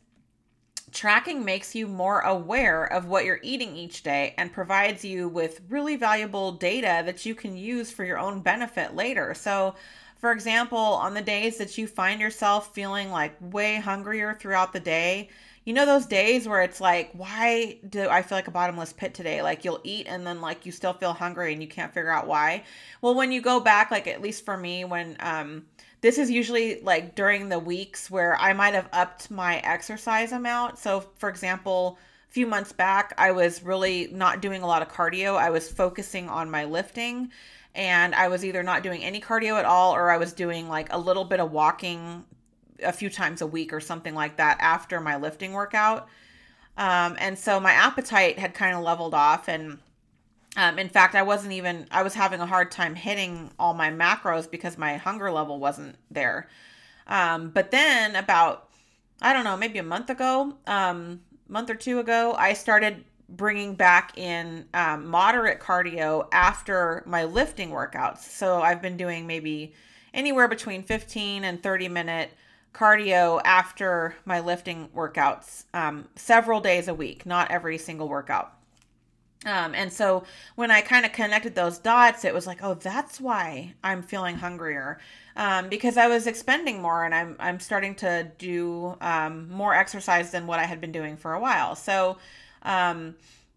Tracking 0.95 1.43
makes 1.43 1.75
you 1.75 1.87
more 1.87 2.21
aware 2.21 2.85
of 2.85 3.09
what 3.09 3.25
you're 3.25 3.41
eating 3.43 3.75
each 3.75 4.01
day 4.01 4.33
and 4.37 4.53
provides 4.53 5.03
you 5.03 5.27
with 5.27 5.59
really 5.67 5.97
valuable 5.97 6.53
data 6.53 7.03
that 7.05 7.25
you 7.25 7.35
can 7.35 7.57
use 7.57 7.91
for 7.91 8.05
your 8.05 8.17
own 8.17 8.39
benefit 8.39 8.95
later. 8.95 9.33
So, 9.33 9.75
for 10.17 10.31
example, 10.31 10.77
on 10.77 11.13
the 11.13 11.21
days 11.21 11.57
that 11.57 11.77
you 11.77 11.87
find 11.87 12.21
yourself 12.21 12.73
feeling 12.73 13.11
like 13.11 13.35
way 13.39 13.75
hungrier 13.75 14.33
throughout 14.39 14.73
the 14.73 14.79
day, 14.79 15.29
you 15.65 15.73
know 15.73 15.85
those 15.85 16.05
days 16.05 16.47
where 16.47 16.61
it's 16.61 16.79
like, 16.79 17.11
why 17.13 17.79
do 17.89 18.07
I 18.07 18.21
feel 18.21 18.37
like 18.37 18.47
a 18.47 18.51
bottomless 18.51 18.93
pit 18.93 19.13
today? 19.13 19.41
Like 19.41 19.65
you'll 19.65 19.81
eat 19.83 20.05
and 20.07 20.25
then 20.25 20.39
like 20.39 20.65
you 20.65 20.71
still 20.71 20.93
feel 20.93 21.13
hungry 21.13 21.53
and 21.53 21.61
you 21.61 21.67
can't 21.67 21.93
figure 21.93 22.11
out 22.11 22.27
why. 22.27 22.63
Well, 23.01 23.15
when 23.15 23.31
you 23.31 23.41
go 23.41 23.59
back, 23.59 23.89
like 23.91 24.07
at 24.07 24.21
least 24.21 24.45
for 24.45 24.55
me, 24.55 24.85
when 24.85 25.17
um 25.19 25.65
this 26.01 26.19
is 26.19 26.29
usually 26.29 26.81
like 26.81 27.15
during 27.15 27.49
the 27.49 27.57
weeks 27.57 28.11
where 28.11 28.39
I 28.39 28.53
might 28.53 28.75
have 28.75 28.87
upped 28.93 29.31
my 29.31 29.57
exercise 29.57 30.31
amount. 30.31 30.77
So, 30.77 31.03
for 31.15 31.29
example, 31.29 31.97
a 32.29 32.31
few 32.31 32.45
months 32.45 32.71
back, 32.71 33.15
I 33.17 33.31
was 33.31 33.63
really 33.63 34.09
not 34.11 34.39
doing 34.39 34.61
a 34.61 34.67
lot 34.67 34.83
of 34.83 34.87
cardio. 34.87 35.35
I 35.35 35.49
was 35.49 35.67
focusing 35.67 36.29
on 36.29 36.51
my 36.51 36.65
lifting, 36.65 37.31
and 37.75 38.15
I 38.15 38.29
was 38.29 38.43
either 38.45 38.63
not 38.63 38.83
doing 38.83 39.03
any 39.03 39.21
cardio 39.21 39.59
at 39.59 39.65
all 39.65 39.93
or 39.93 40.09
I 40.09 40.17
was 40.17 40.33
doing 40.33 40.69
like 40.69 40.91
a 40.91 40.97
little 40.97 41.25
bit 41.25 41.39
of 41.39 41.51
walking 41.51 42.23
a 42.81 42.91
few 42.91 43.09
times 43.09 43.41
a 43.41 43.47
week 43.47 43.73
or 43.73 43.79
something 43.79 44.15
like 44.15 44.37
that 44.37 44.57
after 44.59 44.99
my 44.99 45.17
lifting 45.17 45.53
workout. 45.53 46.07
Um, 46.77 47.15
and 47.19 47.37
so 47.37 47.59
my 47.59 47.71
appetite 47.71 48.39
had 48.39 48.53
kind 48.53 48.75
of 48.75 48.83
leveled 48.83 49.13
off 49.13 49.47
and 49.47 49.79
um, 50.57 50.79
in 50.79 50.87
fact, 50.87 51.15
I 51.15 51.21
wasn't 51.23 51.53
even, 51.53 51.85
I 51.91 52.01
was 52.01 52.13
having 52.13 52.39
a 52.39 52.45
hard 52.45 52.71
time 52.71 52.95
hitting 52.95 53.51
all 53.59 53.73
my 53.73 53.91
macros 53.91 54.49
because 54.49 54.77
my 54.77 54.95
hunger 54.95 55.29
level 55.29 55.59
wasn't 55.59 55.97
there. 56.09 56.47
Um, 57.07 57.49
but 57.49 57.71
then 57.71 58.15
about, 58.15 58.69
I 59.21 59.33
don't 59.33 59.43
know, 59.43 59.57
maybe 59.57 59.79
a 59.79 59.83
month 59.83 60.09
ago, 60.09 60.55
um, 60.65 61.21
month 61.49 61.69
or 61.69 61.75
two 61.75 61.99
ago, 61.99 62.33
I 62.37 62.53
started 62.53 63.03
bringing 63.27 63.75
back 63.75 64.17
in 64.17 64.65
um, 64.73 65.07
moderate 65.07 65.59
cardio 65.59 66.27
after 66.31 67.03
my 67.05 67.23
lifting 67.23 67.69
workouts. 67.69 68.19
So 68.19 68.61
I've 68.61 68.81
been 68.81 68.97
doing 68.97 69.25
maybe 69.27 69.73
anywhere 70.13 70.47
between 70.47 70.83
15 70.83 71.43
and 71.43 71.61
30 71.61 71.89
minute 71.89 72.31
cardio 72.73 73.41
after 73.45 74.15
my 74.25 74.39
lifting 74.41 74.89
workouts 74.95 75.63
um, 75.73 76.07
several 76.15 76.59
days 76.59 76.87
a 76.87 76.93
week, 76.93 77.25
not 77.25 77.49
every 77.49 77.77
single 77.77 78.07
workout. 78.07 78.51
Um, 79.45 79.75
and 79.75 79.93
so 79.93 80.23
when 80.55 80.71
I 80.71 80.81
kind 80.81 81.05
of 81.05 81.11
connected 81.11 81.53
those 81.53 81.77
dots, 81.77 82.25
it 82.25 82.33
was 82.33 82.47
like, 82.47 82.63
oh, 82.63 82.73
that's 82.73 83.21
why 83.21 83.73
I'm 83.83 84.01
feeling 84.01 84.37
hungrier. 84.37 84.99
Um, 85.35 85.69
because 85.69 85.97
I 85.97 86.07
was 86.07 86.25
expending 86.25 86.81
more 86.81 87.05
and 87.05 87.13
I'm, 87.13 87.35
I'm 87.39 87.59
starting 87.59 87.93
to 87.95 88.31
do 88.37 88.97
um, 89.01 89.49
more 89.49 89.73
exercise 89.73 90.31
than 90.31 90.47
what 90.47 90.59
I 90.59 90.63
had 90.63 90.81
been 90.81 90.91
doing 90.91 91.15
for 91.15 91.33
a 91.33 91.39
while. 91.39 91.75
So, 91.75 92.17
um, 92.65 93.15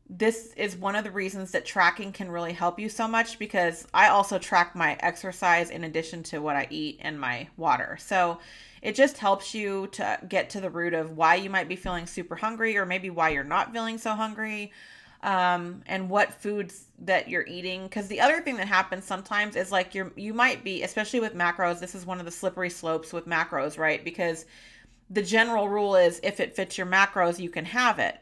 this 0.09 0.53
is 0.57 0.77
one 0.77 0.97
of 0.97 1.05
the 1.05 1.11
reasons 1.11 1.51
that 1.51 1.67
tracking 1.67 2.13
can 2.13 2.31
really 2.31 2.53
help 2.53 2.79
you 2.79 2.89
so 2.89 3.07
much 3.07 3.39
because 3.39 3.87
I 3.93 4.09
also 4.09 4.39
track 4.39 4.75
my 4.75 4.97
exercise 5.01 5.71
in 5.71 5.85
addition 5.85 6.23
to 6.25 6.39
what 6.39 6.57
I 6.57 6.67
eat 6.71 6.99
and 7.03 7.21
my 7.21 7.49
water. 7.57 7.99
So 8.01 8.39
it 8.81 8.95
just 8.95 9.19
helps 9.19 9.55
you 9.55 9.89
to 9.93 10.19
get 10.27 10.51
to 10.51 10.61
the 10.61 10.71
root 10.71 10.95
of 10.95 11.17
why 11.17 11.35
you 11.35 11.51
might 11.51 11.69
be 11.69 11.77
feeling 11.77 12.07
super 12.07 12.37
hungry 12.37 12.79
or 12.79 12.87
maybe 12.87 13.11
why 13.11 13.31
you're 13.31 13.45
not 13.45 13.73
feeling 13.73 13.99
so 13.99 14.15
hungry 14.15 14.73
um, 15.23 15.83
and 15.87 16.09
what 16.09 16.33
foods 16.33 16.85
that 17.01 17.29
you're 17.29 17.47
eating. 17.47 17.83
Because 17.83 18.09
the 18.09 18.21
other 18.21 18.41
thing 18.41 18.57
that 18.57 18.69
happens 18.69 19.05
sometimes 19.05 19.57
is 19.57 19.71
like 19.71 19.95
you're 19.95 20.13
you 20.17 20.33
might 20.33 20.65
be, 20.65 20.85
especially 20.85 21.21
with 21.21 21.35
macros. 21.35 21.81
This 21.81 21.95
is 21.95 22.07
one 22.07 22.19
of 22.19 22.25
the 22.25 22.31
slippery 22.31 22.71
slopes 22.71 23.13
with 23.13 23.27
macros, 23.27 23.79
right? 23.79 24.03
Because 24.03 24.47
the 25.11 25.23
general 25.23 25.69
rule 25.69 25.97
is 25.97 26.21
if 26.23 26.41
it 26.41 26.55
fits 26.55 26.79
your 26.79 26.87
macros, 26.87 27.39
you 27.39 27.51
can 27.51 27.65
have 27.65 27.99
it. 27.99 28.19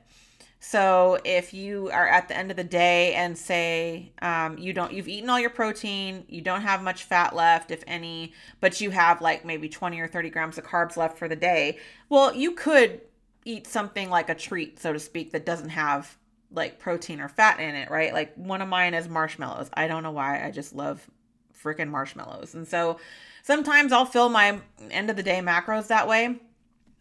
So 0.68 1.16
if 1.24 1.54
you 1.54 1.90
are 1.92 2.08
at 2.08 2.26
the 2.26 2.36
end 2.36 2.50
of 2.50 2.56
the 2.56 2.64
day 2.64 3.14
and 3.14 3.38
say 3.38 4.10
um, 4.20 4.58
you 4.58 4.72
don't, 4.72 4.92
you've 4.92 5.06
eaten 5.06 5.30
all 5.30 5.38
your 5.38 5.48
protein, 5.48 6.24
you 6.28 6.40
don't 6.40 6.62
have 6.62 6.82
much 6.82 7.04
fat 7.04 7.36
left, 7.36 7.70
if 7.70 7.84
any, 7.86 8.32
but 8.60 8.80
you 8.80 8.90
have 8.90 9.20
like 9.20 9.44
maybe 9.44 9.68
20 9.68 10.00
or 10.00 10.08
30 10.08 10.28
grams 10.30 10.58
of 10.58 10.64
carbs 10.64 10.96
left 10.96 11.18
for 11.18 11.28
the 11.28 11.36
day, 11.36 11.78
well, 12.08 12.34
you 12.34 12.50
could 12.50 13.00
eat 13.44 13.68
something 13.68 14.10
like 14.10 14.28
a 14.28 14.34
treat, 14.34 14.80
so 14.80 14.92
to 14.92 14.98
speak, 14.98 15.30
that 15.30 15.46
doesn't 15.46 15.68
have 15.68 16.16
like 16.50 16.80
protein 16.80 17.20
or 17.20 17.28
fat 17.28 17.60
in 17.60 17.76
it, 17.76 17.88
right? 17.88 18.12
Like 18.12 18.34
one 18.34 18.60
of 18.60 18.68
mine 18.68 18.92
is 18.92 19.08
marshmallows. 19.08 19.70
I 19.72 19.86
don't 19.86 20.02
know 20.02 20.10
why. 20.10 20.44
I 20.44 20.50
just 20.50 20.74
love 20.74 21.08
freaking 21.56 21.90
marshmallows. 21.90 22.56
And 22.56 22.66
so 22.66 22.98
sometimes 23.44 23.92
I'll 23.92 24.04
fill 24.04 24.30
my 24.30 24.58
end 24.90 25.10
of 25.10 25.16
the 25.16 25.22
day 25.22 25.38
macros 25.38 25.86
that 25.86 26.08
way. 26.08 26.40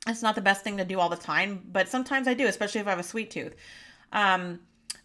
It's 0.07 0.21
not 0.21 0.35
the 0.35 0.41
best 0.41 0.63
thing 0.63 0.77
to 0.77 0.85
do 0.85 0.99
all 0.99 1.09
the 1.09 1.15
time, 1.15 1.63
but 1.71 1.89
sometimes 1.89 2.27
I 2.27 2.33
do, 2.33 2.45
especially 2.47 2.81
if 2.81 2.87
I 2.87 2.91
have 2.91 2.99
a 2.99 3.03
sweet 3.03 3.31
tooth. 3.31 3.55
Um, 4.11 4.59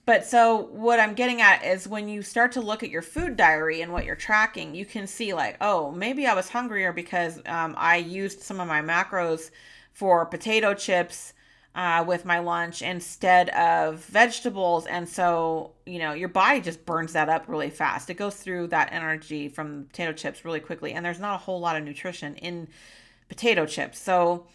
but 0.04 0.26
so 0.26 0.68
what 0.72 1.00
I'm 1.00 1.14
getting 1.14 1.40
at 1.40 1.64
is 1.64 1.86
when 1.86 2.08
you 2.08 2.22
start 2.22 2.52
to 2.52 2.60
look 2.60 2.82
at 2.82 2.90
your 2.90 3.02
food 3.02 3.36
diary 3.36 3.80
and 3.80 3.92
what 3.92 4.04
you're 4.04 4.16
tracking, 4.16 4.74
you 4.74 4.84
can 4.84 5.06
see 5.06 5.32
like, 5.32 5.56
oh, 5.60 5.90
maybe 5.90 6.26
I 6.26 6.34
was 6.34 6.48
hungrier 6.48 6.92
because 6.92 7.38
um, 7.46 7.74
I 7.78 7.96
used 7.96 8.42
some 8.42 8.60
of 8.60 8.68
my 8.68 8.82
macros 8.82 9.50
for 9.92 10.26
potato 10.26 10.74
chips 10.74 11.32
uh, 11.74 12.04
with 12.06 12.24
my 12.24 12.40
lunch 12.40 12.82
instead 12.82 13.50
of 13.50 14.04
vegetables. 14.06 14.86
And 14.86 15.08
so, 15.08 15.72
you 15.86 15.98
know, 15.98 16.12
your 16.12 16.28
body 16.28 16.60
just 16.60 16.84
burns 16.84 17.12
that 17.12 17.28
up 17.28 17.44
really 17.46 17.70
fast. 17.70 18.10
It 18.10 18.14
goes 18.14 18.34
through 18.34 18.68
that 18.68 18.92
energy 18.92 19.48
from 19.48 19.84
potato 19.84 20.12
chips 20.12 20.44
really 20.44 20.60
quickly. 20.60 20.92
And 20.92 21.04
there's 21.04 21.20
not 21.20 21.36
a 21.36 21.38
whole 21.38 21.60
lot 21.60 21.76
of 21.76 21.84
nutrition 21.84 22.34
in 22.36 22.68
potato 23.28 23.66
chips. 23.66 23.98
So 23.98 24.46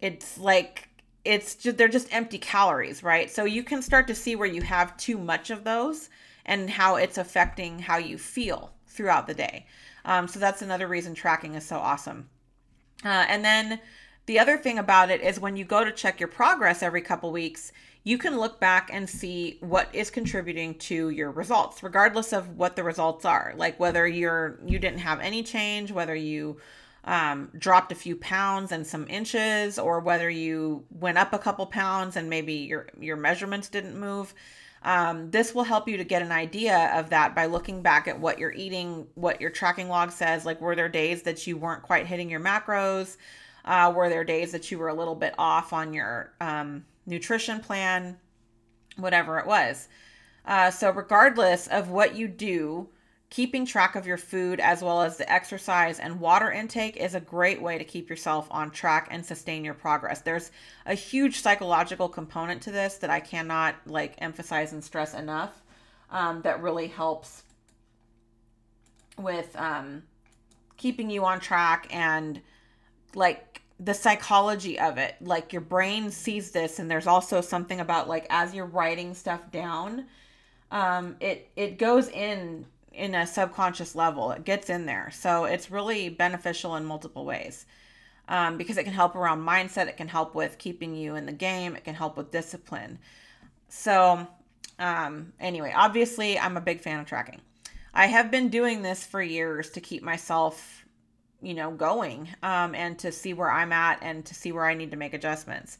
it's 0.00 0.38
like, 0.38 0.88
it's 1.24 1.54
just, 1.54 1.76
they're 1.76 1.88
just 1.88 2.12
empty 2.14 2.38
calories, 2.38 3.02
right? 3.02 3.30
So 3.30 3.44
you 3.44 3.62
can 3.62 3.82
start 3.82 4.06
to 4.08 4.14
see 4.14 4.36
where 4.36 4.48
you 4.48 4.62
have 4.62 4.96
too 4.96 5.18
much 5.18 5.50
of 5.50 5.64
those 5.64 6.10
and 6.44 6.68
how 6.68 6.96
it's 6.96 7.18
affecting 7.18 7.78
how 7.78 7.96
you 7.96 8.18
feel 8.18 8.72
throughout 8.86 9.26
the 9.26 9.34
day. 9.34 9.66
Um, 10.04 10.28
so 10.28 10.38
that's 10.38 10.62
another 10.62 10.86
reason 10.86 11.14
tracking 11.14 11.54
is 11.54 11.64
so 11.64 11.78
awesome. 11.78 12.28
Uh, 13.04 13.24
and 13.28 13.44
then, 13.44 13.80
the 14.26 14.38
other 14.38 14.56
thing 14.56 14.78
about 14.78 15.10
it 15.10 15.20
is 15.20 15.38
when 15.38 15.56
you 15.56 15.64
go 15.64 15.84
to 15.84 15.92
check 15.92 16.18
your 16.18 16.28
progress 16.28 16.82
every 16.82 17.02
couple 17.02 17.30
weeks, 17.30 17.72
you 18.04 18.16
can 18.18 18.38
look 18.38 18.58
back 18.58 18.90
and 18.92 19.08
see 19.08 19.58
what 19.60 19.94
is 19.94 20.10
contributing 20.10 20.74
to 20.76 21.10
your 21.10 21.30
results, 21.30 21.82
regardless 21.82 22.32
of 22.32 22.56
what 22.56 22.76
the 22.76 22.84
results 22.84 23.24
are. 23.24 23.54
Like 23.56 23.78
whether 23.80 24.06
you're 24.06 24.58
you 24.66 24.78
didn't 24.78 24.98
have 24.98 25.20
any 25.20 25.42
change, 25.42 25.92
whether 25.92 26.14
you 26.14 26.58
um, 27.04 27.50
dropped 27.58 27.92
a 27.92 27.94
few 27.94 28.16
pounds 28.16 28.72
and 28.72 28.86
some 28.86 29.06
inches, 29.08 29.78
or 29.78 30.00
whether 30.00 30.30
you 30.30 30.84
went 30.90 31.18
up 31.18 31.32
a 31.32 31.38
couple 31.38 31.66
pounds 31.66 32.16
and 32.16 32.30
maybe 32.30 32.54
your 32.54 32.88
your 32.98 33.16
measurements 33.16 33.68
didn't 33.68 33.98
move. 33.98 34.34
Um, 34.82 35.30
this 35.30 35.54
will 35.54 35.64
help 35.64 35.88
you 35.88 35.96
to 35.96 36.04
get 36.04 36.20
an 36.20 36.32
idea 36.32 36.92
of 36.94 37.10
that 37.10 37.34
by 37.34 37.46
looking 37.46 37.80
back 37.80 38.06
at 38.06 38.20
what 38.20 38.38
you're 38.38 38.52
eating, 38.52 39.06
what 39.14 39.40
your 39.40 39.50
tracking 39.50 39.88
log 39.88 40.12
says. 40.12 40.44
Like, 40.44 40.60
were 40.60 40.76
there 40.76 40.90
days 40.90 41.22
that 41.22 41.46
you 41.46 41.56
weren't 41.56 41.82
quite 41.82 42.06
hitting 42.06 42.28
your 42.28 42.40
macros? 42.40 43.16
Uh, 43.64 43.92
were 43.96 44.10
there 44.10 44.24
days 44.24 44.52
that 44.52 44.70
you 44.70 44.78
were 44.78 44.88
a 44.88 44.94
little 44.94 45.14
bit 45.14 45.34
off 45.38 45.72
on 45.72 45.94
your 45.94 46.32
um, 46.40 46.84
nutrition 47.06 47.60
plan? 47.60 48.18
Whatever 48.96 49.38
it 49.38 49.46
was. 49.46 49.88
Uh, 50.44 50.70
so, 50.70 50.90
regardless 50.90 51.66
of 51.68 51.88
what 51.88 52.14
you 52.14 52.28
do, 52.28 52.88
keeping 53.34 53.66
track 53.66 53.96
of 53.96 54.06
your 54.06 54.16
food 54.16 54.60
as 54.60 54.80
well 54.80 55.02
as 55.02 55.16
the 55.16 55.32
exercise 55.32 55.98
and 55.98 56.20
water 56.20 56.52
intake 56.52 56.96
is 56.96 57.16
a 57.16 57.20
great 57.20 57.60
way 57.60 57.76
to 57.76 57.82
keep 57.82 58.08
yourself 58.08 58.46
on 58.48 58.70
track 58.70 59.08
and 59.10 59.26
sustain 59.26 59.64
your 59.64 59.74
progress. 59.74 60.20
There's 60.20 60.52
a 60.86 60.94
huge 60.94 61.40
psychological 61.40 62.08
component 62.08 62.62
to 62.62 62.70
this 62.70 62.94
that 62.98 63.10
I 63.10 63.18
cannot 63.18 63.74
like 63.86 64.14
emphasize 64.18 64.72
and 64.72 64.84
stress 64.84 65.14
enough. 65.14 65.64
Um, 66.12 66.42
that 66.42 66.62
really 66.62 66.86
helps 66.86 67.42
with 69.18 69.56
um, 69.56 70.04
keeping 70.76 71.10
you 71.10 71.24
on 71.24 71.40
track 71.40 71.88
and 71.90 72.40
like 73.16 73.62
the 73.80 73.94
psychology 73.94 74.78
of 74.78 74.96
it 74.96 75.16
like 75.20 75.52
your 75.52 75.60
brain 75.60 76.08
sees 76.12 76.52
this 76.52 76.78
and 76.78 76.88
there's 76.88 77.08
also 77.08 77.40
something 77.40 77.80
about 77.80 78.08
like 78.08 78.28
as 78.30 78.54
you're 78.54 78.64
writing 78.64 79.12
stuff 79.12 79.50
down 79.50 80.04
um 80.70 81.16
it 81.18 81.50
it 81.56 81.76
goes 81.76 82.08
in 82.08 82.64
in 82.96 83.14
a 83.14 83.26
subconscious 83.26 83.94
level. 83.94 84.30
It 84.30 84.44
gets 84.44 84.70
in 84.70 84.86
there. 84.86 85.10
So 85.12 85.44
it's 85.44 85.70
really 85.70 86.08
beneficial 86.08 86.76
in 86.76 86.84
multiple 86.84 87.24
ways 87.24 87.66
um, 88.28 88.56
because 88.56 88.76
it 88.76 88.84
can 88.84 88.92
help 88.92 89.14
around 89.14 89.40
mindset. 89.40 89.88
It 89.88 89.96
can 89.96 90.08
help 90.08 90.34
with 90.34 90.58
keeping 90.58 90.94
you 90.94 91.16
in 91.16 91.26
the 91.26 91.32
game. 91.32 91.76
It 91.76 91.84
can 91.84 91.94
help 91.94 92.16
with 92.16 92.30
discipline. 92.30 92.98
So 93.68 94.26
um 94.80 95.32
anyway 95.38 95.72
obviously 95.72 96.36
i'm 96.36 96.56
a 96.56 96.60
big 96.60 96.80
fan 96.80 96.98
of 96.98 97.06
tracking. 97.06 97.40
I 97.92 98.06
have 98.06 98.32
been 98.32 98.48
doing 98.48 98.82
this 98.82 99.06
for 99.06 99.22
years 99.22 99.70
to 99.70 99.80
keep 99.80 100.02
myself 100.02 100.84
you 101.44 101.54
know, 101.54 101.70
going 101.70 102.28
um, 102.42 102.74
and 102.74 102.98
to 102.98 103.12
see 103.12 103.34
where 103.34 103.50
I'm 103.50 103.72
at 103.72 103.98
and 104.02 104.24
to 104.24 104.34
see 104.34 104.50
where 104.50 104.64
I 104.64 104.74
need 104.74 104.90
to 104.92 104.96
make 104.96 105.14
adjustments. 105.14 105.78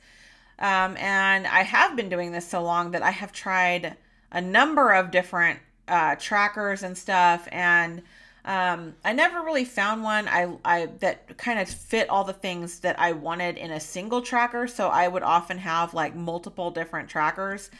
Um, 0.59 0.97
and 0.99 1.47
I 1.47 1.63
have 1.63 1.97
been 1.97 2.09
doing 2.09 2.31
this 2.31 2.47
so 2.47 2.63
long 2.63 2.93
that 2.93 3.03
I 3.03 3.11
have 3.11 3.33
tried 3.33 3.97
a 4.31 4.41
number 4.41 4.93
of 4.93 5.11
different 5.11 5.59
uh, 5.89 6.17
trackers 6.17 6.83
and 6.83 6.97
stuff, 6.97 7.49
and 7.53 8.03
um, 8.45 8.95
I 9.05 9.15
never 9.15 9.41
really 9.41 9.65
found 9.65 10.03
one 10.03 10.29
I, 10.29 10.55
I 10.65 10.87
that 11.01 11.39
kind 11.39 11.59
of 11.59 11.69
fit 11.69 12.11
all 12.11 12.25
the 12.25 12.35
things 12.35 12.81
that 12.81 12.99
I 13.01 13.13
wanted 13.13 13.57
in 13.57 13.71
a 13.71 13.81
single 13.81 14.21
tracker. 14.21 14.67
So 14.67 14.89
I 14.89 15.09
would 15.09 15.23
often 15.23 15.59
have 15.59 15.95
like 15.95 16.15
multiple 16.15 16.71
different 16.71 17.09
trackers. 17.09 17.71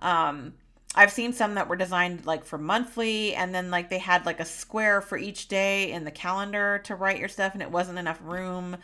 Um, 0.00 0.54
I've 0.94 1.12
seen 1.12 1.32
some 1.32 1.54
that 1.54 1.68
were 1.68 1.76
designed 1.76 2.26
like 2.26 2.44
for 2.44 2.58
monthly 2.58 3.34
and 3.34 3.54
then 3.54 3.70
like 3.70 3.88
they 3.88 3.98
had 3.98 4.26
like 4.26 4.40
a 4.40 4.44
square 4.44 5.00
for 5.00 5.16
each 5.16 5.48
day 5.48 5.92
in 5.92 6.04
the 6.04 6.10
calendar 6.10 6.80
to 6.84 6.96
write 6.96 7.18
your 7.18 7.28
stuff 7.28 7.54
and 7.54 7.62
it 7.62 7.70
wasn't 7.70 7.98
enough 7.98 8.20
room. 8.22 8.76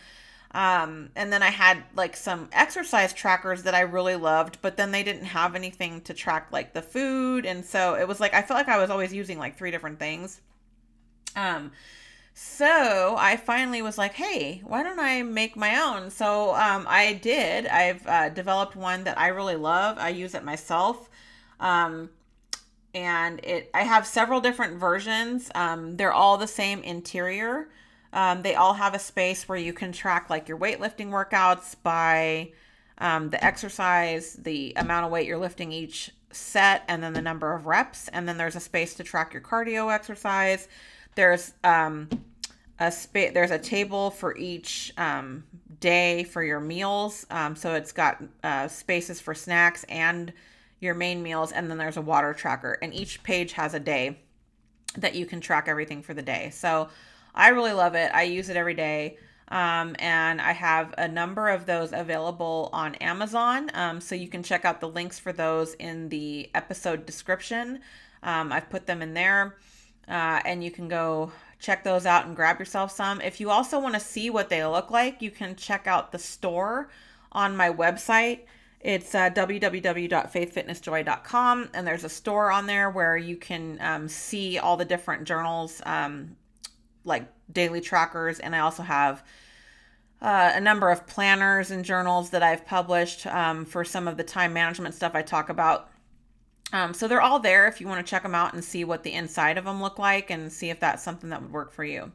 Um, 0.53 1.11
and 1.17 1.33
then 1.33 1.43
I 1.43 1.51
had 1.51 1.83
like 1.95 2.17
some 2.17 2.49
exercise 2.53 3.13
trackers 3.13 3.65
that 3.65 3.75
I 3.75 3.81
really 3.81 4.17
loved, 4.17 4.59
but 4.63 4.77
then 4.77 4.91
they 4.91 5.03
didn't 5.03 5.27
have 5.27 5.55
anything 5.55 6.01
to 6.03 6.15
track 6.15 6.49
like 6.51 6.73
the 6.73 6.83
food. 6.83 7.45
And 7.45 7.65
so 7.65 7.95
it 7.95 8.09
was 8.09 8.21
like 8.21 8.33
I 8.33 8.43
felt 8.43 8.59
like 8.59 8.69
I 8.69 8.79
was 8.79 8.91
always 8.91 9.13
using 9.13 9.39
like 9.39 9.59
three 9.59 9.71
different 9.71 9.99
things. 9.99 10.41
Um, 11.35 11.73
so 12.39 13.17
I 13.19 13.37
finally 13.37 13.81
was 13.81 13.97
like, 13.97 14.13
hey, 14.13 14.61
why 14.65 14.83
don't 14.83 15.01
I 15.01 15.23
make 15.23 15.57
my 15.57 15.81
own? 15.81 16.11
So 16.11 16.55
um, 16.55 16.87
I 16.89 17.15
did. 17.15 17.67
I've 17.67 18.07
uh, 18.07 18.29
developed 18.29 18.77
one 18.77 19.05
that 19.05 19.19
I 19.19 19.29
really 19.29 19.57
love. 19.57 19.97
I 19.99 20.11
use 20.11 20.35
it 20.35 20.45
myself. 20.45 21.09
Um, 21.61 22.11
and 22.95 23.41
it 23.43 23.71
I 23.75 23.83
have 23.83 24.07
several 24.07 24.41
different 24.41 24.79
versions. 24.79 25.51
Um, 25.55 25.97
they're 25.97 26.13
all 26.13 26.39
the 26.39 26.47
same 26.47 26.83
interior. 26.83 27.69
Um, 28.17 28.41
they 28.41 28.55
all 28.55 28.73
have 28.73 28.95
a 28.95 28.99
space 28.99 29.47
where 29.47 29.59
you 29.59 29.75
can 29.75 29.93
track 29.93 30.31
like 30.31 30.49
your 30.49 30.57
weightlifting 30.59 31.11
workouts 31.11 31.77
by 31.83 32.51
um, 32.97 33.29
the 33.29 33.45
exercise, 33.45 34.33
the 34.33 34.73
amount 34.77 35.05
of 35.05 35.13
weight 35.13 35.27
you're 35.27 35.37
lifting 35.37 35.71
each 35.71 36.11
set, 36.31 36.83
and 36.89 37.03
then 37.03 37.13
the 37.13 37.21
number 37.21 37.55
of 37.55 37.67
reps. 37.67 38.09
And 38.09 38.27
then 38.27 38.39
there's 38.39 38.57
a 38.57 38.61
space 38.61 38.95
to 38.95 39.05
track 39.05 39.35
your 39.35 39.43
cardio 39.43 39.95
exercise. 39.95 40.67
There's 41.15 41.53
um, 41.63 42.09
a 42.79 42.91
space. 42.91 43.33
There's 43.35 43.51
a 43.51 43.59
table 43.59 44.11
for 44.11 44.35
each 44.39 44.95
um, 44.97 45.45
day 45.81 46.25
for 46.25 46.43
your 46.43 46.61
meals. 46.61 47.27
Um, 47.31 47.55
so 47.55 47.75
it's 47.75 47.93
got 47.93 48.23
uh, 48.43 48.67
spaces 48.69 49.21
for 49.21 49.35
snacks 49.35 49.85
and 49.91 50.33
your 50.81 50.95
main 50.95 51.23
meals, 51.23 51.53
and 51.53 51.71
then 51.71 51.77
there's 51.77 51.99
a 51.99 52.03
water 52.03 52.33
tracker. 52.33 52.79
And 52.81 52.95
each 52.95 53.23
page 53.23 53.53
has 53.53 53.75
a 53.75 53.81
day 53.81 54.21
that 54.97 55.15
you 55.15 55.27
can 55.27 55.43
track 55.43 55.69
everything 55.69 56.03
for 56.03 56.15
the 56.15 56.23
day. 56.23 56.49
So 56.51 56.89
I 57.37 57.49
really 57.49 57.73
love 57.73 57.95
it. 57.95 58.11
I 58.15 58.23
use 58.23 58.49
it 58.49 58.57
every 58.57 58.75
day. 58.75 59.19
Um, 59.49 59.95
and 60.01 60.41
I 60.41 60.53
have 60.53 60.95
a 60.99 61.07
number 61.07 61.49
of 61.49 61.67
those 61.67 61.93
available 61.93 62.69
on 62.73 62.97
Amazon. 62.97 63.71
Um, 63.75 64.01
so 64.01 64.15
you 64.15 64.29
can 64.29 64.43
check 64.43 64.65
out 64.65 64.81
the 64.81 64.89
links 64.89 65.19
for 65.19 65.33
those 65.33 65.75
in 65.75 66.09
the 66.09 66.51
episode 66.55 67.07
description. 67.07 67.81
Um, 68.23 68.53
I've 68.53 68.71
put 68.71 68.87
them 68.87 69.03
in 69.03 69.15
there. 69.15 69.57
Uh, 70.09 70.41
and 70.45 70.65
you 70.65 70.71
can 70.71 70.89
go 70.89 71.31
check 71.59 71.85
those 71.85 72.07
out 72.07 72.27
and 72.27 72.37
grab 72.37 72.59
yourself 72.59 72.93
some. 72.93 73.21
If 73.21 73.41
you 73.41 73.51
also 73.51 73.79
want 73.79 73.95
to 73.95 74.01
see 74.01 74.31
what 74.31 74.49
they 74.49 74.65
look 74.65 74.91
like, 74.91 75.23
you 75.23 75.31
can 75.31 75.55
check 75.57 75.87
out 75.87 76.13
the 76.13 76.19
store 76.19 76.89
on 77.33 77.57
my 77.57 77.71
website. 77.71 78.41
It's 78.81 79.15
uh, 79.15 79.31
www.faithfitnessjoy.com, 79.31 81.71
and 81.75 81.87
there's 81.87 82.05
a 82.05 82.09
store 82.09 82.51
on 82.53 82.67
there 82.67 82.91
where 82.91 83.17
you 83.17 83.37
can 83.37 83.79
um, 83.81 84.09
see 84.09 84.59
all 84.59 84.77
the 84.77 84.85
different 84.85 85.25
journals, 85.25 85.81
um, 85.87 86.37
like 87.07 87.27
daily 87.51 87.81
trackers, 87.81 88.39
and 88.39 88.55
I 88.55 88.59
also 88.59 88.83
have 88.83 89.25
uh, 90.21 90.53
a 90.55 90.61
number 90.61 90.91
of 90.91 91.07
planners 91.07 91.71
and 91.71 91.85
journals 91.85 92.31
that 92.31 92.43
I've 92.43 92.67
published 92.67 93.27
um, 93.27 93.65
for 93.65 93.85
some 93.85 94.09
of 94.09 94.17
the 94.17 94.25
time 94.25 94.53
management 94.53 94.95
stuff 94.95 95.13
I 95.15 95.23
talk 95.23 95.49
about. 95.49 95.91
Um, 96.73 96.95
so 96.95 97.07
they're 97.07 97.23
all 97.23 97.39
there 97.39 97.69
if 97.69 97.81
you 97.81 97.87
want 97.87 98.05
to 98.05 98.11
check 98.11 98.23
them 98.23 98.35
out 98.35 98.53
and 98.53 98.65
see 98.65 98.85
what 98.85 99.03
the 99.03 99.13
inside 99.13 99.57
of 99.57 99.65
them 99.65 99.81
look 99.81 99.99
like 99.99 100.31
and 100.31 100.53
see 100.53 100.69
if 100.71 100.81
that's 100.81 101.03
something 101.03 101.31
that 101.31 101.41
would 101.41 101.53
work 101.53 101.73
for 101.73 101.85
you. 101.85 102.13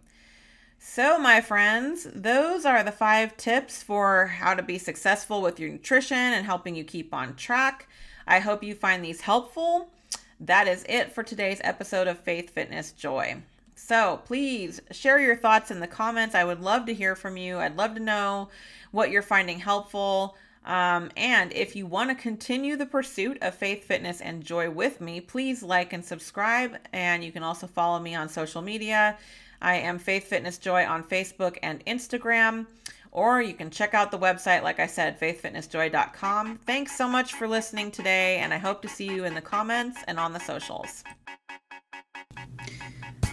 So, 0.83 1.19
my 1.19 1.41
friends, 1.41 2.07
those 2.13 2.65
are 2.65 2.83
the 2.83 2.91
five 2.91 3.37
tips 3.37 3.83
for 3.83 4.25
how 4.25 4.55
to 4.55 4.63
be 4.63 4.79
successful 4.79 5.41
with 5.41 5.59
your 5.59 5.69
nutrition 5.69 6.17
and 6.17 6.43
helping 6.43 6.75
you 6.75 6.83
keep 6.83 7.13
on 7.13 7.35
track. 7.35 7.87
I 8.25 8.39
hope 8.39 8.63
you 8.63 8.73
find 8.73 9.05
these 9.05 9.21
helpful. 9.21 9.91
That 10.39 10.67
is 10.67 10.83
it 10.89 11.13
for 11.13 11.21
today's 11.21 11.61
episode 11.63 12.07
of 12.07 12.19
Faith, 12.19 12.49
Fitness, 12.49 12.93
Joy. 12.93 13.43
So 13.91 14.21
please 14.23 14.79
share 14.91 15.19
your 15.19 15.35
thoughts 15.35 15.69
in 15.69 15.81
the 15.81 15.85
comments. 15.85 16.33
I 16.33 16.45
would 16.45 16.61
love 16.61 16.85
to 16.85 16.93
hear 16.93 17.13
from 17.13 17.35
you. 17.35 17.57
I'd 17.57 17.75
love 17.75 17.93
to 17.95 17.99
know 17.99 18.47
what 18.91 19.11
you're 19.11 19.21
finding 19.21 19.59
helpful. 19.59 20.37
Um, 20.63 21.11
and 21.17 21.51
if 21.51 21.75
you 21.75 21.85
want 21.85 22.09
to 22.09 22.15
continue 22.15 22.77
the 22.77 22.85
pursuit 22.85 23.37
of 23.41 23.53
faith, 23.53 23.83
fitness, 23.83 24.21
and 24.21 24.45
joy 24.45 24.69
with 24.69 25.01
me, 25.01 25.19
please 25.19 25.61
like 25.61 25.91
and 25.91 26.05
subscribe. 26.05 26.77
And 26.93 27.21
you 27.21 27.33
can 27.33 27.43
also 27.43 27.67
follow 27.67 27.99
me 27.99 28.15
on 28.15 28.29
social 28.29 28.61
media. 28.61 29.17
I 29.61 29.75
am 29.75 29.99
Faith, 29.99 30.23
Fitness, 30.23 30.57
Joy 30.57 30.85
on 30.85 31.03
Facebook 31.03 31.57
and 31.61 31.85
Instagram. 31.85 32.67
Or 33.11 33.41
you 33.41 33.53
can 33.53 33.69
check 33.69 33.93
out 33.93 34.09
the 34.09 34.17
website, 34.17 34.63
like 34.63 34.79
I 34.79 34.87
said, 34.87 35.19
faithfitnessjoy.com. 35.19 36.59
Thanks 36.65 36.97
so 36.97 37.09
much 37.09 37.33
for 37.33 37.45
listening 37.45 37.91
today, 37.91 38.37
and 38.37 38.53
I 38.53 38.57
hope 38.57 38.81
to 38.83 38.87
see 38.87 39.13
you 39.13 39.25
in 39.25 39.33
the 39.33 39.41
comments 39.41 39.99
and 40.07 40.17
on 40.17 40.31
the 40.31 40.39
socials. 40.39 41.03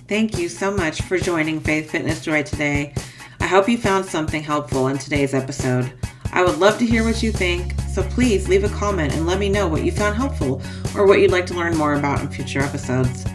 Thank 0.09 0.38
you 0.38 0.48
so 0.48 0.70
much 0.70 1.02
for 1.02 1.18
joining 1.18 1.61
Faith 1.61 1.90
Fitness 1.90 2.22
Joy 2.22 2.42
today. 2.42 2.94
I 3.40 3.46
hope 3.46 3.68
you 3.68 3.76
found 3.76 4.06
something 4.06 4.42
helpful 4.42 4.88
in 4.88 4.96
today's 4.96 5.34
episode. 5.34 5.92
I 6.32 6.42
would 6.42 6.56
love 6.56 6.78
to 6.78 6.86
hear 6.86 7.04
what 7.04 7.22
you 7.22 7.30
think, 7.30 7.78
so 7.92 8.02
please 8.02 8.48
leave 8.48 8.64
a 8.64 8.70
comment 8.70 9.12
and 9.12 9.26
let 9.26 9.38
me 9.38 9.50
know 9.50 9.68
what 9.68 9.84
you 9.84 9.92
found 9.92 10.16
helpful 10.16 10.62
or 10.96 11.06
what 11.06 11.20
you'd 11.20 11.30
like 11.30 11.44
to 11.46 11.54
learn 11.54 11.76
more 11.76 11.92
about 11.92 12.22
in 12.22 12.30
future 12.30 12.61
episodes. 12.61 13.26